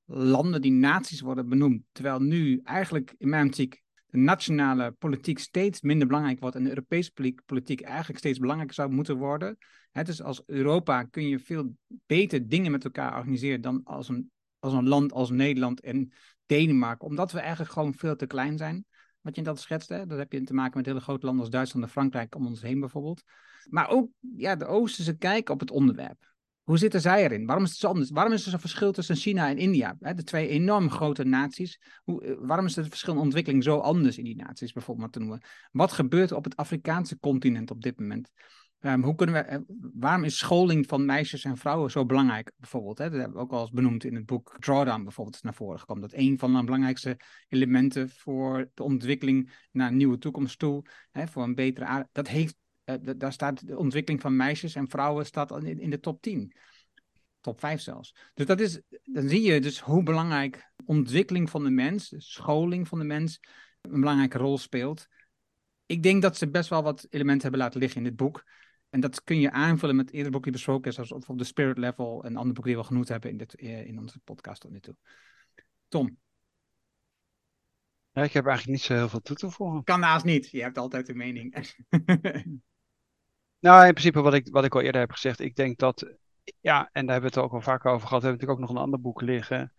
landen, 0.04 0.60
die 0.60 0.72
naties 0.72 1.20
worden 1.20 1.48
benoemd. 1.48 1.82
Terwijl 1.92 2.20
nu 2.20 2.60
eigenlijk 2.64 3.14
in 3.18 3.28
mijn 3.28 3.46
optiek 3.46 3.82
de 4.10 4.18
nationale 4.18 4.90
politiek 4.90 5.38
steeds 5.38 5.80
minder 5.80 6.06
belangrijk 6.06 6.40
wordt 6.40 6.56
en 6.56 6.62
de 6.62 6.68
Europese 6.68 7.12
politiek 7.46 7.80
eigenlijk 7.80 8.18
steeds 8.18 8.38
belangrijker 8.38 8.74
zou 8.74 8.90
moeten 8.90 9.16
worden. 9.16 9.58
Hè, 9.90 10.02
dus 10.02 10.22
als 10.22 10.42
Europa 10.46 11.02
kun 11.02 11.28
je 11.28 11.38
veel 11.38 11.74
beter 11.86 12.48
dingen 12.48 12.70
met 12.70 12.84
elkaar 12.84 13.16
organiseren 13.16 13.60
dan 13.60 13.80
als 13.84 14.08
een, 14.08 14.30
als 14.58 14.72
een 14.72 14.88
land 14.88 15.12
als 15.12 15.30
Nederland 15.30 15.80
en 15.80 16.12
Denemarken, 16.46 17.06
omdat 17.06 17.32
we 17.32 17.38
eigenlijk 17.38 17.72
gewoon 17.72 17.94
veel 17.94 18.16
te 18.16 18.26
klein 18.26 18.58
zijn. 18.58 18.84
Wat 19.20 19.36
je 19.36 19.42
dat 19.42 19.60
schetst, 19.60 19.88
hè? 19.88 20.06
dat 20.06 20.18
heb 20.18 20.32
je 20.32 20.42
te 20.42 20.54
maken 20.54 20.76
met 20.76 20.86
hele 20.86 21.00
grote 21.00 21.26
landen 21.26 21.44
als 21.44 21.52
Duitsland 21.52 21.86
en 21.86 21.92
Frankrijk 21.92 22.34
om 22.34 22.46
ons 22.46 22.62
heen 22.62 22.80
bijvoorbeeld. 22.80 23.22
Maar 23.68 23.88
ook 23.88 24.10
ja, 24.36 24.56
de 24.56 24.66
Oosterse 24.66 25.16
kijk 25.16 25.48
op 25.48 25.60
het 25.60 25.70
onderwerp. 25.70 26.36
Hoe 26.62 26.78
zitten 26.78 27.00
zij 27.00 27.24
erin? 27.24 27.46
Waarom 27.46 27.64
is 27.64 27.70
het 27.70 27.78
zo 27.78 27.86
anders? 27.88 28.10
Waarom 28.10 28.32
is 28.32 28.44
er 28.44 28.50
zo'n 28.50 28.60
verschil 28.60 28.92
tussen 28.92 29.16
China 29.16 29.48
en 29.48 29.58
India? 29.58 29.96
Hè? 30.00 30.14
De 30.14 30.22
twee 30.22 30.48
enorm 30.48 30.90
grote 30.90 31.24
naties. 31.24 31.80
Hoe, 32.04 32.22
eh, 32.24 32.34
waarom 32.38 32.66
is 32.66 32.76
het 32.76 32.88
verschil 32.88 33.12
in 33.12 33.20
ontwikkeling 33.20 33.62
zo 33.62 33.78
anders 33.78 34.18
in 34.18 34.24
die 34.24 34.36
naties 34.36 34.72
bijvoorbeeld 34.72 35.12
te 35.12 35.18
noemen? 35.18 35.42
Wat 35.70 35.92
gebeurt 35.92 36.30
er 36.30 36.36
op 36.36 36.44
het 36.44 36.56
Afrikaanse 36.56 37.18
continent 37.18 37.70
op 37.70 37.82
dit 37.82 38.00
moment? 38.00 38.30
Um, 38.80 39.02
hoe 39.02 39.14
kunnen 39.14 39.34
we, 39.34 39.40
eh, 39.40 39.58
waarom 39.94 40.24
is 40.24 40.38
scholing 40.38 40.86
van 40.86 41.04
meisjes 41.04 41.44
en 41.44 41.56
vrouwen 41.56 41.90
zo 41.90 42.06
belangrijk, 42.06 42.52
bijvoorbeeld? 42.56 42.98
Hè? 42.98 43.10
Dat 43.10 43.18
hebben 43.18 43.36
we 43.36 43.42
ook 43.42 43.52
al 43.52 43.60
eens 43.60 43.70
benoemd 43.70 44.04
in 44.04 44.14
het 44.14 44.26
boek 44.26 44.56
Drawdown 44.58 45.02
bijvoorbeeld 45.02 45.42
naar 45.42 45.54
voren 45.54 45.78
gekomen. 45.78 46.02
Dat 46.02 46.18
een 46.18 46.38
van 46.38 46.54
de 46.54 46.64
belangrijkste 46.64 47.16
elementen 47.48 48.10
voor 48.10 48.70
de 48.74 48.82
ontwikkeling 48.82 49.66
naar 49.72 49.88
een 49.88 49.96
nieuwe 49.96 50.18
toekomst 50.18 50.58
toe, 50.58 50.84
hè, 51.10 51.26
voor 51.26 51.42
een 51.42 51.54
betere 51.54 51.86
aarde, 51.86 52.08
dat 52.12 52.28
heeft, 52.28 52.56
uh, 52.84 52.94
daar 53.16 53.32
staat 53.32 53.66
de 53.66 53.78
ontwikkeling 53.78 54.22
van 54.22 54.36
meisjes 54.36 54.74
en 54.74 54.88
vrouwen 54.88 55.26
staat 55.26 55.64
in, 55.64 55.80
in 55.80 55.90
de 55.90 56.00
top 56.00 56.22
10. 56.22 56.52
Top 57.40 57.60
5 57.60 57.80
zelfs. 57.80 58.14
Dus 58.34 58.46
dat 58.46 58.60
is, 58.60 58.80
dan 59.04 59.28
zie 59.28 59.42
je 59.42 59.60
dus 59.60 59.80
hoe 59.80 60.02
belangrijk 60.02 60.72
ontwikkeling 60.84 61.50
van 61.50 61.64
de 61.64 61.70
mens, 61.70 62.14
scholing 62.16 62.88
van 62.88 62.98
de 62.98 63.04
mens, 63.04 63.40
een 63.80 64.00
belangrijke 64.00 64.38
rol 64.38 64.58
speelt. 64.58 65.06
Ik 65.86 66.02
denk 66.02 66.22
dat 66.22 66.36
ze 66.36 66.50
best 66.50 66.68
wel 66.68 66.82
wat 66.82 67.06
elementen 67.10 67.42
hebben 67.42 67.60
laten 67.60 67.80
liggen 67.80 67.98
in 67.98 68.04
dit 68.04 68.16
boek. 68.16 68.44
En 68.90 69.00
dat 69.00 69.24
kun 69.24 69.40
je 69.40 69.50
aanvullen 69.50 69.96
met 69.96 70.12
eerder 70.12 70.30
boeken 70.30 70.50
die 70.50 70.60
besproken 70.60 70.88
is, 70.88 70.94
zoals 70.94 71.10
bijvoorbeeld 71.10 71.46
de 71.46 71.54
Spirit 71.54 71.78
Level 71.78 72.24
en 72.24 72.36
andere 72.36 72.44
boeken 72.44 72.64
die 72.64 72.74
we 72.74 72.80
al 72.80 72.88
genoemd 72.88 73.08
hebben 73.08 73.30
in, 73.30 73.36
dit, 73.36 73.54
eh, 73.54 73.86
in 73.86 73.98
onze 73.98 74.18
podcast 74.18 74.60
tot 74.60 74.70
nu 74.70 74.80
toe. 74.80 74.96
Tom? 75.88 76.18
Ja, 78.10 78.22
ik 78.22 78.32
heb 78.32 78.46
eigenlijk 78.46 78.78
niet 78.78 78.86
zo 78.86 78.94
heel 78.94 79.08
veel 79.08 79.20
toe 79.20 79.36
te 79.36 79.50
voegen. 79.50 79.84
Kan 79.84 80.00
naast 80.00 80.24
niet, 80.24 80.50
je 80.50 80.62
hebt 80.62 80.78
altijd 80.78 81.08
een 81.08 81.16
mening. 81.16 81.54
nou, 83.66 83.86
in 83.86 83.92
principe 83.92 84.20
wat 84.20 84.34
ik, 84.34 84.48
wat 84.50 84.64
ik 84.64 84.74
al 84.74 84.80
eerder 84.80 85.00
heb 85.00 85.10
gezegd, 85.10 85.40
ik 85.40 85.54
denk 85.54 85.78
dat, 85.78 86.14
ja, 86.60 86.90
en 86.92 87.06
daar 87.06 87.12
hebben 87.14 87.30
we 87.32 87.40
het 87.40 87.46
ook 87.48 87.52
al 87.52 87.60
vaker 87.60 87.90
over 87.90 88.06
gehad, 88.06 88.22
we 88.22 88.28
hebben 88.28 88.46
natuurlijk 88.46 88.60
ook 88.60 88.66
nog 88.66 88.70
een 88.70 88.82
ander 88.82 89.00
boek 89.00 89.20
liggen, 89.20 89.72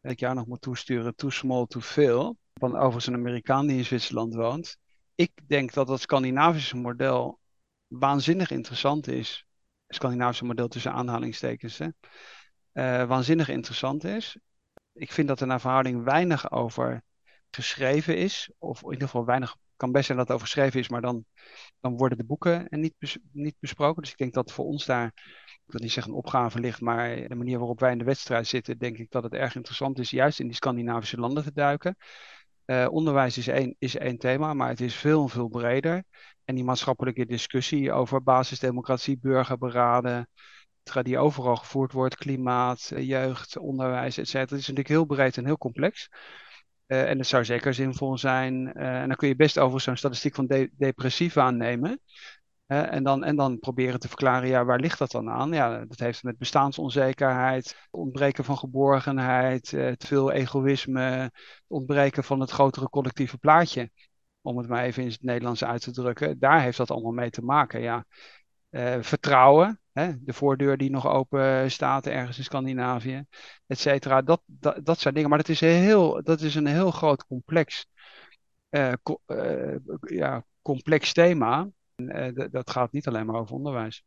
dat 0.00 0.12
ik 0.12 0.20
jou 0.20 0.34
nog 0.34 0.46
moet 0.46 0.60
toesturen, 0.60 1.14
Too 1.14 1.30
Small, 1.30 1.66
Too 1.66 1.82
Veel, 1.82 2.38
van 2.54 2.76
overigens 2.76 3.06
een 3.06 3.14
Amerikaan 3.14 3.66
die 3.66 3.76
in 3.76 3.84
Zwitserland 3.84 4.34
woont. 4.34 4.78
Ik 5.14 5.32
denk 5.46 5.72
dat 5.72 5.86
dat 5.86 6.00
Scandinavische 6.00 6.76
model 6.76 7.40
waanzinnig 7.86 8.50
interessant 8.50 9.08
is. 9.08 9.46
Scandinavische 9.88 10.44
model 10.44 10.68
tussen 10.68 10.92
aanhalingstekens. 10.92 11.78
Hè, 11.78 11.88
uh, 12.72 13.08
waanzinnig 13.08 13.48
interessant 13.48 14.04
is. 14.04 14.38
Ik 14.92 15.12
vind 15.12 15.28
dat 15.28 15.40
er 15.40 15.46
naar 15.46 15.60
verhouding 15.60 16.04
weinig 16.04 16.50
over 16.50 17.02
geschreven 17.50 18.16
is. 18.16 18.50
Of 18.58 18.82
in 18.82 18.90
ieder 18.90 19.08
geval 19.08 19.24
weinig. 19.24 19.56
kan 19.76 19.92
best 19.92 20.06
zijn 20.06 20.18
dat 20.18 20.26
het 20.26 20.36
over 20.36 20.48
geschreven 20.48 20.80
is, 20.80 20.88
maar 20.88 21.00
dan, 21.00 21.24
dan 21.80 21.96
worden 21.96 22.18
de 22.18 22.24
boeken 22.24 22.66
niet, 22.70 22.94
niet 23.32 23.56
besproken. 23.58 24.02
Dus 24.02 24.10
ik 24.10 24.18
denk 24.18 24.34
dat 24.34 24.52
voor 24.52 24.64
ons 24.64 24.84
daar. 24.84 25.12
Ik 25.66 25.72
wil 25.72 25.80
niet 25.80 25.92
zeggen 25.92 26.12
een 26.12 26.18
opgave 26.18 26.60
ligt, 26.60 26.80
maar 26.80 27.28
de 27.28 27.34
manier 27.34 27.58
waarop 27.58 27.80
wij 27.80 27.92
in 27.92 27.98
de 27.98 28.04
wedstrijd 28.04 28.46
zitten, 28.46 28.78
denk 28.78 28.98
ik 28.98 29.10
dat 29.10 29.22
het 29.22 29.32
erg 29.32 29.54
interessant 29.54 29.98
is, 29.98 30.10
juist 30.10 30.40
in 30.40 30.46
die 30.46 30.56
Scandinavische 30.56 31.16
landen 31.16 31.42
te 31.42 31.52
duiken. 31.52 31.96
Uh, 32.66 32.86
onderwijs 32.90 33.38
is 33.38 33.48
één, 33.48 33.76
is 33.78 33.96
één 33.96 34.18
thema, 34.18 34.54
maar 34.54 34.68
het 34.68 34.80
is 34.80 34.94
veel, 34.94 35.28
veel 35.28 35.48
breder. 35.48 36.04
En 36.44 36.54
die 36.54 36.64
maatschappelijke 36.64 37.26
discussie 37.26 37.92
over 37.92 38.22
basisdemocratie, 38.22 39.18
burgerberaden, 39.18 40.28
die 41.02 41.18
overal 41.18 41.56
gevoerd 41.56 41.92
wordt, 41.92 42.16
klimaat, 42.16 42.90
eh, 42.94 43.08
jeugd, 43.08 43.58
onderwijs, 43.58 44.18
et 44.18 44.28
cetera, 44.28 44.56
is 44.56 44.60
natuurlijk 44.60 44.88
heel 44.88 45.04
breed 45.04 45.36
en 45.36 45.44
heel 45.44 45.58
complex. 45.58 46.08
Uh, 46.86 47.10
en 47.10 47.18
het 47.18 47.26
zou 47.26 47.44
zeker 47.44 47.74
zinvol 47.74 48.18
zijn. 48.18 48.72
En 48.72 49.08
dan 49.08 49.16
kun 49.16 49.28
je 49.28 49.36
best 49.36 49.58
over 49.58 49.80
zo'n 49.80 49.96
statistiek 49.96 50.34
van 50.34 50.46
de 50.46 50.70
depressief 50.76 51.36
aannemen. 51.36 52.00
En, 52.66 53.02
dan, 53.02 53.24
en 53.24 53.36
dan 53.36 53.58
proberen 53.58 54.00
te 54.00 54.08
verklaren, 54.08 54.48
ja, 54.48 54.64
waar 54.64 54.80
ligt 54.80 54.98
dat 54.98 55.10
dan 55.10 55.30
aan? 55.30 55.52
Ja, 55.52 55.84
dat 55.84 55.98
heeft 55.98 56.22
met 56.22 56.38
bestaansonzekerheid, 56.38 57.88
ontbreken 57.90 58.44
van 58.44 58.58
geborgenheid, 58.58 59.64
te 59.68 59.96
veel 59.98 60.32
egoïsme, 60.32 61.30
ontbreken 61.66 62.24
van 62.24 62.40
het 62.40 62.50
grotere 62.50 62.88
collectieve 62.88 63.38
plaatje. 63.38 63.90
Om 64.42 64.58
het 64.58 64.68
maar 64.68 64.84
even 64.84 65.02
in 65.02 65.08
het 65.08 65.22
Nederlands 65.22 65.64
uit 65.64 65.82
te 65.82 65.92
drukken. 65.92 66.38
Daar 66.38 66.60
heeft 66.60 66.76
dat 66.76 66.90
allemaal 66.90 67.12
mee 67.12 67.30
te 67.30 67.42
maken, 67.42 67.80
ja. 67.80 68.04
vertrouwen, 69.00 69.80
hè, 69.92 70.12
de 70.20 70.32
voordeur 70.32 70.76
die 70.76 70.90
nog 70.90 71.06
open 71.06 71.70
staat 71.70 72.06
ergens 72.06 72.38
in 72.38 72.44
Scandinavië, 72.44 73.24
et 73.66 73.78
cetera. 73.78 74.22
Dat, 74.22 74.42
dat, 74.82 74.98
zijn 74.98 75.14
dingen. 75.14 75.28
Maar 75.28 75.38
dat 75.38 75.48
is, 75.48 75.60
heel, 75.60 76.22
dat 76.22 76.40
is 76.40 76.54
een 76.54 76.66
heel 76.66 76.90
groot 76.90 77.26
complex, 77.26 77.86
uh, 78.70 78.92
uh, 79.26 79.76
ja, 80.00 80.44
complex 80.62 81.12
thema. 81.12 81.68
En, 81.96 82.36
uh, 82.38 82.46
dat 82.50 82.70
gaat 82.70 82.92
niet 82.92 83.06
alleen 83.06 83.26
maar 83.26 83.40
over 83.40 83.54
onderwijs. 83.54 84.04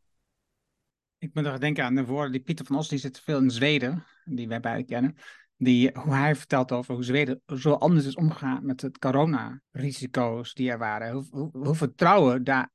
Ik 1.18 1.34
moet 1.34 1.44
nog 1.44 1.58
denken 1.58 1.84
aan 1.84 1.96
de 1.96 2.06
woorden 2.06 2.32
die 2.32 2.42
Pieter 2.42 2.66
van 2.66 2.76
Os, 2.76 2.88
die 2.88 3.00
zit 3.00 3.20
veel 3.20 3.40
in 3.40 3.52
Zweden, 3.52 4.06
die 4.26 4.48
wij 4.48 4.60
beiden 4.60 4.86
kennen. 4.86 5.16
Die, 5.58 5.92
hoe 5.94 6.14
hij 6.14 6.36
vertelt 6.36 6.72
over 6.72 6.94
hoe 6.94 7.04
Zweden 7.04 7.42
zo 7.46 7.74
anders 7.74 8.06
is 8.06 8.16
omgegaan 8.16 8.66
met 8.66 8.82
het 8.82 8.98
coronarisico's 8.98 10.54
die 10.54 10.72
er 10.72 10.78
waren. 10.78 11.12
Hoe, 11.12 11.50
hoe, 11.52 11.76
vertrouwen 11.76 12.44
daar 12.44 12.72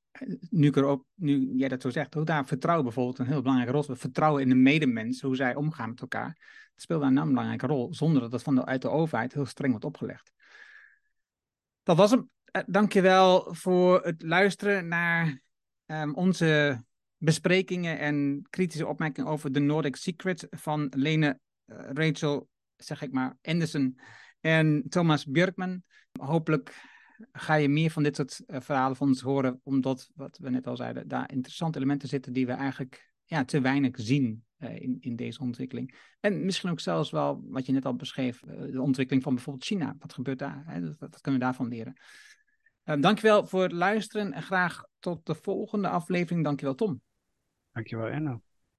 nu, 0.50 0.70
er 0.70 0.84
ook, 0.84 1.06
nu 1.14 1.52
jij 1.56 1.68
dat 1.68 1.82
zo 1.82 1.90
zegt, 1.90 2.14
hoe 2.14 2.24
daar 2.24 2.46
vertrouwen 2.46 2.84
bijvoorbeeld 2.84 3.18
een 3.18 3.26
heel 3.26 3.42
belangrijke 3.42 3.72
rol 3.72 3.96
Vertrouwen 3.96 4.42
in 4.42 4.48
de 4.48 4.54
medemens, 4.54 5.20
hoe 5.20 5.36
zij 5.36 5.54
omgaan 5.54 5.88
met 5.88 6.00
elkaar. 6.00 6.26
Het 6.72 6.82
speelt 6.82 7.00
daar 7.00 7.10
een 7.10 7.28
belangrijke 7.28 7.66
rol, 7.66 7.94
zonder 7.94 8.22
dat 8.22 8.32
het 8.32 8.42
van 8.42 8.54
de, 8.54 8.64
uit 8.64 8.82
de 8.82 8.88
overheid 8.88 9.32
heel 9.32 9.46
streng 9.46 9.70
wordt 9.70 9.86
opgelegd. 9.86 10.32
Dat 11.82 11.96
was 11.96 12.10
hem. 12.10 12.30
Uh, 12.56 12.62
dankjewel 12.66 13.54
voor 13.54 14.02
het 14.02 14.22
luisteren 14.22 14.88
naar 14.88 15.40
um, 15.86 16.14
onze 16.14 16.82
besprekingen 17.16 17.98
en 17.98 18.46
kritische 18.50 18.86
opmerkingen 18.86 19.30
over 19.30 19.52
de 19.52 19.60
Nordic 19.60 19.96
Secret 19.96 20.46
van 20.50 20.92
Lene, 20.96 21.38
uh, 21.66 21.76
Rachel, 21.92 22.48
zeg 22.76 23.02
ik 23.02 23.12
maar, 23.12 23.38
Anderson 23.42 23.98
en 24.40 24.84
Thomas 24.88 25.26
Björkman. 25.26 25.82
Hopelijk 26.20 26.82
ga 27.32 27.54
je 27.54 27.68
meer 27.68 27.90
van 27.90 28.02
dit 28.02 28.16
soort 28.16 28.42
uh, 28.46 28.60
verhalen 28.60 28.96
van 28.96 29.08
ons 29.08 29.20
horen, 29.20 29.60
omdat, 29.62 30.10
wat 30.14 30.38
we 30.38 30.50
net 30.50 30.66
al 30.66 30.76
zeiden, 30.76 31.08
daar 31.08 31.32
interessante 31.32 31.78
elementen 31.78 32.08
zitten 32.08 32.32
die 32.32 32.46
we 32.46 32.52
eigenlijk 32.52 33.12
ja, 33.24 33.44
te 33.44 33.60
weinig 33.60 33.94
zien 33.96 34.44
in, 34.58 34.96
in 35.00 35.16
deze 35.16 35.40
ontwikkeling. 35.40 35.94
En 36.20 36.44
misschien 36.44 36.70
ook 36.70 36.80
zelfs 36.80 37.10
wel, 37.10 37.44
wat 37.46 37.66
je 37.66 37.72
net 37.72 37.84
al 37.84 37.96
beschreef, 37.96 38.40
de 38.70 38.80
ontwikkeling 38.80 39.22
van 39.22 39.34
bijvoorbeeld 39.34 39.66
China. 39.66 39.96
Wat 39.98 40.12
gebeurt 40.12 40.38
daar? 40.38 40.80
Dat, 40.98 41.20
kunnen 41.20 41.40
we 41.40 41.46
daarvan 41.46 41.68
leren. 41.68 41.96
Dankjewel 42.84 43.46
voor 43.46 43.62
het 43.62 43.72
luisteren 43.72 44.32
en 44.32 44.42
graag 44.42 44.84
tot 44.98 45.26
de 45.26 45.34
volgende 45.34 45.88
aflevering. 45.88 46.44
Dankjewel 46.44 46.74
Tom. 46.74 47.02
Dankjewel 47.72 48.08
Enno. 48.08 48.42